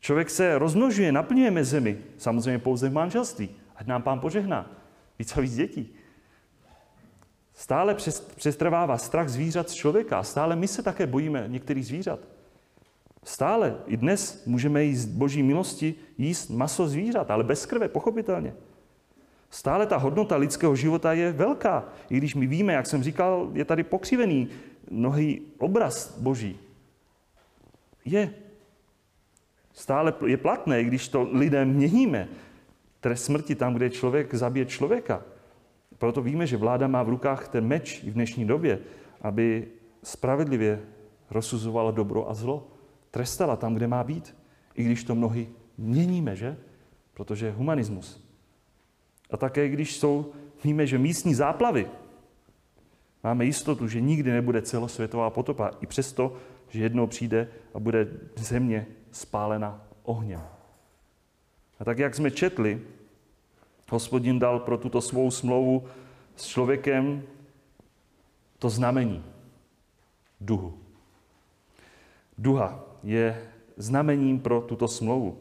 Člověk 0.00 0.30
se 0.30 0.58
rozmnožuje, 0.58 1.12
naplňujeme 1.12 1.64
zemi, 1.64 1.98
samozřejmě 2.18 2.58
pouze 2.58 2.88
v 2.88 2.92
manželství. 2.92 3.50
Ať 3.76 3.86
nám 3.86 4.02
pán 4.02 4.20
požehná. 4.20 4.70
Víc 5.18 5.36
a 5.36 5.40
víc 5.40 5.54
dětí. 5.54 5.94
Stále 7.58 7.96
přestrvává 8.36 8.98
strach 8.98 9.28
zvířat 9.28 9.70
z 9.70 9.74
člověka. 9.74 10.22
Stále 10.22 10.56
my 10.56 10.68
se 10.68 10.82
také 10.82 11.06
bojíme 11.06 11.44
některých 11.46 11.86
zvířat. 11.86 12.20
Stále 13.24 13.76
i 13.86 13.96
dnes 13.96 14.46
můžeme 14.46 14.84
jíst 14.84 15.06
boží 15.06 15.42
milosti 15.42 15.94
jíst 16.18 16.50
maso 16.50 16.88
zvířat, 16.88 17.30
ale 17.30 17.44
bez 17.44 17.66
krve, 17.66 17.88
pochopitelně. 17.88 18.54
Stále 19.50 19.86
ta 19.86 19.96
hodnota 19.96 20.36
lidského 20.36 20.76
života 20.76 21.12
je 21.12 21.32
velká. 21.32 21.84
I 22.10 22.16
když 22.16 22.34
my 22.34 22.46
víme, 22.46 22.72
jak 22.72 22.86
jsem 22.86 23.02
říkal, 23.02 23.50
je 23.52 23.64
tady 23.64 23.82
pokřivený 23.82 24.48
mnohý 24.90 25.42
obraz 25.58 26.18
boží. 26.18 26.58
Je. 28.04 28.34
Stále 29.72 30.14
je 30.26 30.36
platné, 30.36 30.84
když 30.84 31.08
to 31.08 31.22
lidem 31.32 31.68
měníme. 31.68 32.28
Trest 33.00 33.24
smrti 33.24 33.54
tam, 33.54 33.74
kde 33.74 33.90
člověk 33.90 34.34
zabije 34.34 34.66
člověka. 34.66 35.22
Proto 35.98 36.22
víme, 36.22 36.46
že 36.46 36.56
vláda 36.56 36.86
má 36.86 37.02
v 37.02 37.08
rukách 37.08 37.48
ten 37.48 37.66
meč 37.66 38.04
i 38.04 38.10
v 38.10 38.14
dnešní 38.14 38.44
době, 38.44 38.78
aby 39.22 39.68
spravedlivě 40.02 40.80
rozsuzovala 41.30 41.90
dobro 41.90 42.30
a 42.30 42.34
zlo. 42.34 42.68
Trestala 43.10 43.56
tam, 43.56 43.74
kde 43.74 43.86
má 43.86 44.04
být. 44.04 44.36
I 44.74 44.84
když 44.84 45.04
to 45.04 45.14
mnohy 45.14 45.48
měníme, 45.78 46.36
že? 46.36 46.56
Protože 47.14 47.46
je 47.46 47.52
humanismus. 47.52 48.28
A 49.30 49.36
také 49.36 49.68
když 49.68 49.96
jsou, 49.96 50.32
víme, 50.64 50.86
že 50.86 50.98
místní 50.98 51.34
záplavy, 51.34 51.86
máme 53.24 53.44
jistotu, 53.44 53.88
že 53.88 54.00
nikdy 54.00 54.32
nebude 54.32 54.62
celosvětová 54.62 55.30
potopa, 55.30 55.70
i 55.80 55.86
přesto, 55.86 56.36
že 56.68 56.82
jednou 56.82 57.06
přijde 57.06 57.48
a 57.74 57.78
bude 57.78 58.08
země 58.36 58.86
spálena 59.10 59.86
ohněm. 60.02 60.42
A 61.78 61.84
tak, 61.84 61.98
jak 61.98 62.14
jsme 62.14 62.30
četli, 62.30 62.80
hospodin 63.90 64.38
dal 64.38 64.60
pro 64.60 64.78
tuto 64.78 65.00
svou 65.00 65.30
smlouvu 65.30 65.84
s 66.36 66.46
člověkem 66.46 67.22
to 68.58 68.70
znamení. 68.70 69.24
Duhu. 70.40 70.78
Duha 72.38 72.84
je 73.02 73.42
znamením 73.76 74.40
pro 74.40 74.60
tuto 74.60 74.88
smlouvu. 74.88 75.38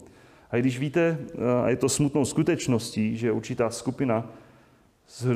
A 0.52 0.58
když 0.58 0.80
víte, 0.80 1.18
a 1.64 1.70
je 1.70 1.76
to 1.76 1.90
smutnou 1.90 2.26
skutečností, 2.26 3.18
že 3.18 3.32
určitá 3.32 3.70
skupina 3.70 4.26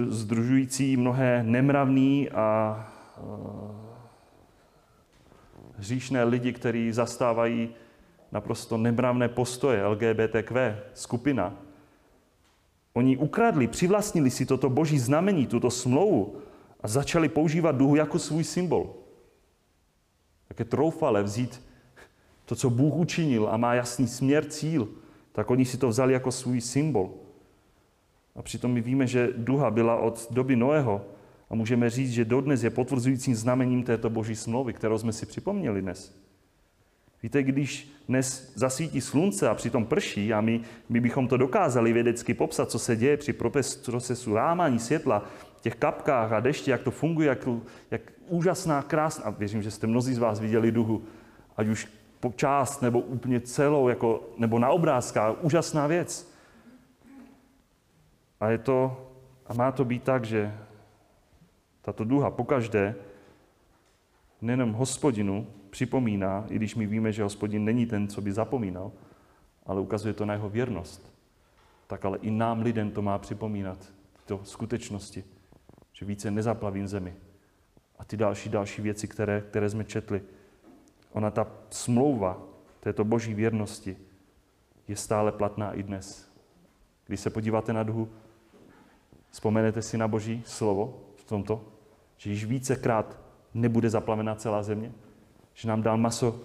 združující 0.08 0.98
mnohé 0.98 1.44
nemravný 1.44 2.30
a 2.30 2.88
hříšné 5.78 6.24
lidi, 6.24 6.54
kteří 6.54 6.92
zastávají 6.92 7.70
naprosto 8.32 8.78
nemravné 8.78 9.30
postoje, 9.30 9.86
LGBTQ 9.86 10.80
skupina, 10.94 11.58
Oni 12.94 13.18
ukradli, 13.18 13.68
přivlastnili 13.68 14.32
si 14.32 14.46
toto 14.46 14.70
boží 14.70 15.00
znamení, 15.00 15.48
tuto 15.48 15.72
smlouvu 15.72 16.36
a 16.82 16.88
začali 16.88 17.30
používat 17.30 17.72
duhu 17.72 17.96
jako 17.96 18.20
svůj 18.20 18.44
symbol. 18.44 18.94
Tak 20.48 20.60
je 20.60 20.66
troufale 20.66 21.24
vzít 21.24 21.62
to, 22.46 22.56
co 22.56 22.70
Bůh 22.70 22.94
učinil 22.96 23.50
a 23.52 23.58
má 23.58 23.74
jasný 23.74 24.08
směr, 24.08 24.46
cíl, 24.46 24.90
tak 25.32 25.50
oni 25.50 25.66
si 25.66 25.78
to 25.78 25.88
vzali 25.88 26.14
jako 26.14 26.32
svůj 26.32 26.62
symbol. 26.62 27.14
A 28.36 28.42
přitom 28.42 28.72
my 28.72 28.82
víme, 28.82 29.08
že 29.08 29.30
duha 29.38 29.72
byla 29.72 29.98
od 29.98 30.28
doby 30.32 30.56
Noého 30.56 31.06
a 31.50 31.56
můžeme 31.56 31.90
říct, 31.90 32.12
že 32.12 32.26
dodnes 32.26 32.64
je 32.64 32.70
potvrzujícím 32.70 33.36
znamením 33.36 33.84
této 33.84 34.10
boží 34.10 34.36
smlouvy, 34.36 34.74
kterou 34.74 34.98
jsme 34.98 35.14
si 35.14 35.26
připomněli 35.26 35.82
dnes. 35.82 36.16
Víte, 37.24 37.44
když 37.44 37.94
dnes 38.08 38.54
zasvítí 38.56 39.02
slunce 39.02 39.50
a 39.50 39.56
přitom 39.56 39.86
prší 39.86 40.34
a 40.34 40.42
my, 40.42 40.62
my 40.90 41.00
bychom 41.00 41.28
to 41.28 41.38
dokázali 41.38 41.94
vědecky 41.94 42.34
popsat, 42.34 42.72
co 42.72 42.80
se 42.80 42.96
děje 42.96 43.18
při 43.18 43.34
procesu 43.86 44.36
rámání 44.36 44.80
světla, 44.80 45.26
těch 45.62 45.76
kapkách 45.76 46.32
a 46.32 46.40
dešti, 46.40 46.72
jak 46.72 46.82
to 46.82 46.92
funguje, 46.92 47.30
jak, 47.30 47.48
jak 47.92 48.02
úžasná, 48.28 48.82
krásná, 48.82 49.30
věřím, 49.30 49.62
že 49.62 49.72
jste 49.72 49.88
mnozí 49.88 50.14
z 50.14 50.18
vás 50.18 50.40
viděli 50.40 50.72
duhu, 50.72 51.04
ať 51.58 51.68
už 51.68 51.88
po 52.20 52.34
část 52.36 52.82
nebo 52.82 53.00
úplně 53.00 53.40
celou, 53.40 53.90
jako, 53.90 54.30
nebo 54.38 54.60
na 54.60 54.70
obrázkách, 54.70 55.36
úžasná 55.42 55.88
věc. 55.88 56.34
A 58.40 58.50
je 58.50 58.58
to, 58.58 59.08
a 59.48 59.54
má 59.54 59.72
to 59.72 59.86
být 59.86 60.04
tak, 60.04 60.26
že 60.26 60.54
tato 61.82 62.04
duha 62.04 62.32
pokaždé 62.32 62.96
nejenom 64.42 64.74
hospodinu, 64.74 65.48
připomíná, 65.72 66.46
i 66.50 66.56
když 66.56 66.76
my 66.76 66.86
víme, 66.86 67.12
že 67.12 67.24
hospodin 67.24 67.66
není 67.66 67.86
ten, 67.86 68.08
co 68.08 68.22
by 68.22 68.32
zapomínal, 68.32 68.92
ale 69.66 69.82
ukazuje 69.82 70.14
to 70.14 70.26
na 70.26 70.34
jeho 70.34 70.50
věrnost. 70.50 71.14
Tak 71.88 72.06
ale 72.06 72.18
i 72.18 72.32
nám 72.32 72.62
lidem 72.62 72.92
to 72.92 73.02
má 73.02 73.18
připomínat, 73.18 73.78
to 74.26 74.40
skutečnosti, 74.44 75.24
že 75.94 76.06
více 76.06 76.32
nezaplavím 76.32 76.88
zemi. 76.88 77.16
A 78.00 78.06
ty 78.06 78.18
další, 78.18 78.50
další 78.50 78.82
věci, 78.82 79.08
které, 79.08 79.42
které 79.42 79.70
jsme 79.70 79.84
četli. 79.84 80.22
Ona, 81.12 81.32
ta 81.32 81.48
smlouva 81.70 82.42
této 82.80 83.04
boží 83.04 83.34
věrnosti 83.34 83.98
je 84.88 84.96
stále 84.96 85.32
platná 85.32 85.74
i 85.74 85.84
dnes. 85.84 86.32
Když 87.08 87.20
se 87.20 87.30
podíváte 87.30 87.74
na 87.74 87.84
duhu, 87.84 88.10
vzpomenete 89.30 89.82
si 89.82 89.98
na 89.98 90.08
boží 90.08 90.44
slovo 90.46 91.00
v 91.16 91.24
tomto, 91.24 91.66
že 92.18 92.30
již 92.30 92.46
vícekrát 92.46 93.20
nebude 93.54 93.90
zaplavená 93.90 94.36
celá 94.36 94.64
země? 94.64 94.92
Že 95.62 95.68
nám 95.68 95.82
dal 95.82 95.98
maso, 95.98 96.40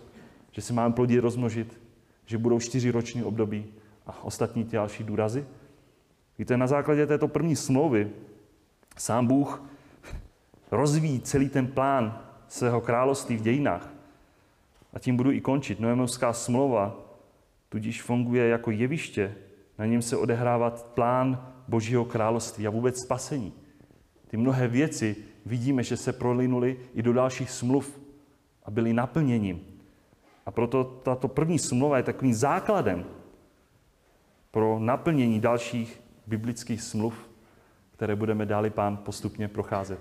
že 0.53 0.63
se 0.63 0.73
máme 0.73 0.95
plodit, 0.95 1.21
rozmnožit, 1.21 1.81
že 2.27 2.39
budou 2.39 2.61
čtyři 2.61 2.91
roční 2.91 3.23
období 3.23 3.67
a 4.07 4.25
ostatní 4.25 4.65
ty 4.65 4.77
další 4.77 5.05
důrazy. 5.05 5.47
Víte, 6.39 6.57
na 6.57 6.67
základě 6.67 7.07
této 7.07 7.29
první 7.29 7.57
smlouvy 7.57 8.11
sám 8.97 9.27
Bůh 9.27 9.63
rozvíjí 10.71 11.21
celý 11.21 11.49
ten 11.49 11.67
plán 11.67 12.21
svého 12.49 12.81
království 12.81 13.37
v 13.37 13.43
dějinách. 13.43 13.93
A 14.93 14.99
tím 14.99 15.17
budu 15.17 15.31
i 15.31 15.41
končit. 15.41 15.81
Noemovská 15.81 16.33
smlouva 16.33 16.97
tudíž 17.69 18.03
funguje 18.03 18.49
jako 18.49 18.71
jeviště, 18.71 19.35
na 19.79 19.87
něm 19.87 20.03
se 20.03 20.17
odehrávat 20.17 20.87
plán 20.95 21.53
Božího 21.69 22.05
království 22.05 22.67
a 22.67 22.71
vůbec 22.71 23.01
spasení. 23.01 23.53
Ty 24.29 24.37
mnohé 24.37 24.69
věci 24.69 25.17
vidíme, 25.47 25.83
že 25.83 25.97
se 25.97 26.13
prolinuly 26.13 26.77
i 26.95 27.03
do 27.03 27.13
dalších 27.13 27.51
smluv 27.51 28.06
a 28.67 28.71
byli 28.71 28.93
naplněním. 28.93 29.61
A 30.47 30.51
proto 30.51 30.85
tato 30.85 31.29
první 31.29 31.59
smlouva 31.59 31.97
je 31.97 32.03
takovým 32.03 32.35
základem 32.35 33.05
pro 34.51 34.79
naplnění 34.79 35.41
dalších 35.41 36.03
biblických 36.27 36.83
smluv, 36.83 37.31
které 37.93 38.17
budeme 38.17 38.47
dáli 38.47 38.71
pán 38.71 38.97
postupně 38.97 39.49
procházet. 39.49 39.99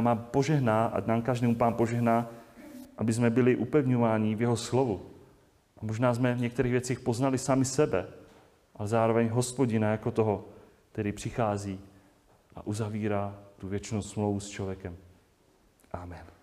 Má 0.00 0.14
požehná 0.14 0.86
a 0.86 1.00
nám 1.06 1.22
každému 1.22 1.54
pán 1.54 1.74
požehná, 1.74 2.30
aby 2.98 3.12
jsme 3.12 3.30
byli 3.30 3.56
upevňováni 3.56 4.34
v 4.34 4.40
jeho 4.40 4.56
slovu. 4.56 5.02
A 5.78 5.86
možná 5.86 6.14
jsme 6.14 6.34
v 6.34 6.40
některých 6.40 6.72
věcích 6.72 7.00
poznali 7.00 7.38
sami 7.38 7.64
sebe, 7.64 8.06
ale 8.76 8.88
zároveň 8.88 9.28
hospodina 9.28 9.90
jako 9.90 10.10
toho, 10.10 10.44
který 10.92 11.12
přichází 11.12 11.80
a 12.56 12.66
uzavírá 12.66 13.38
tu 13.58 13.68
věčnou 13.68 14.02
smlouvu 14.02 14.40
s 14.40 14.48
člověkem. 14.48 14.96
Amen. 15.92 16.35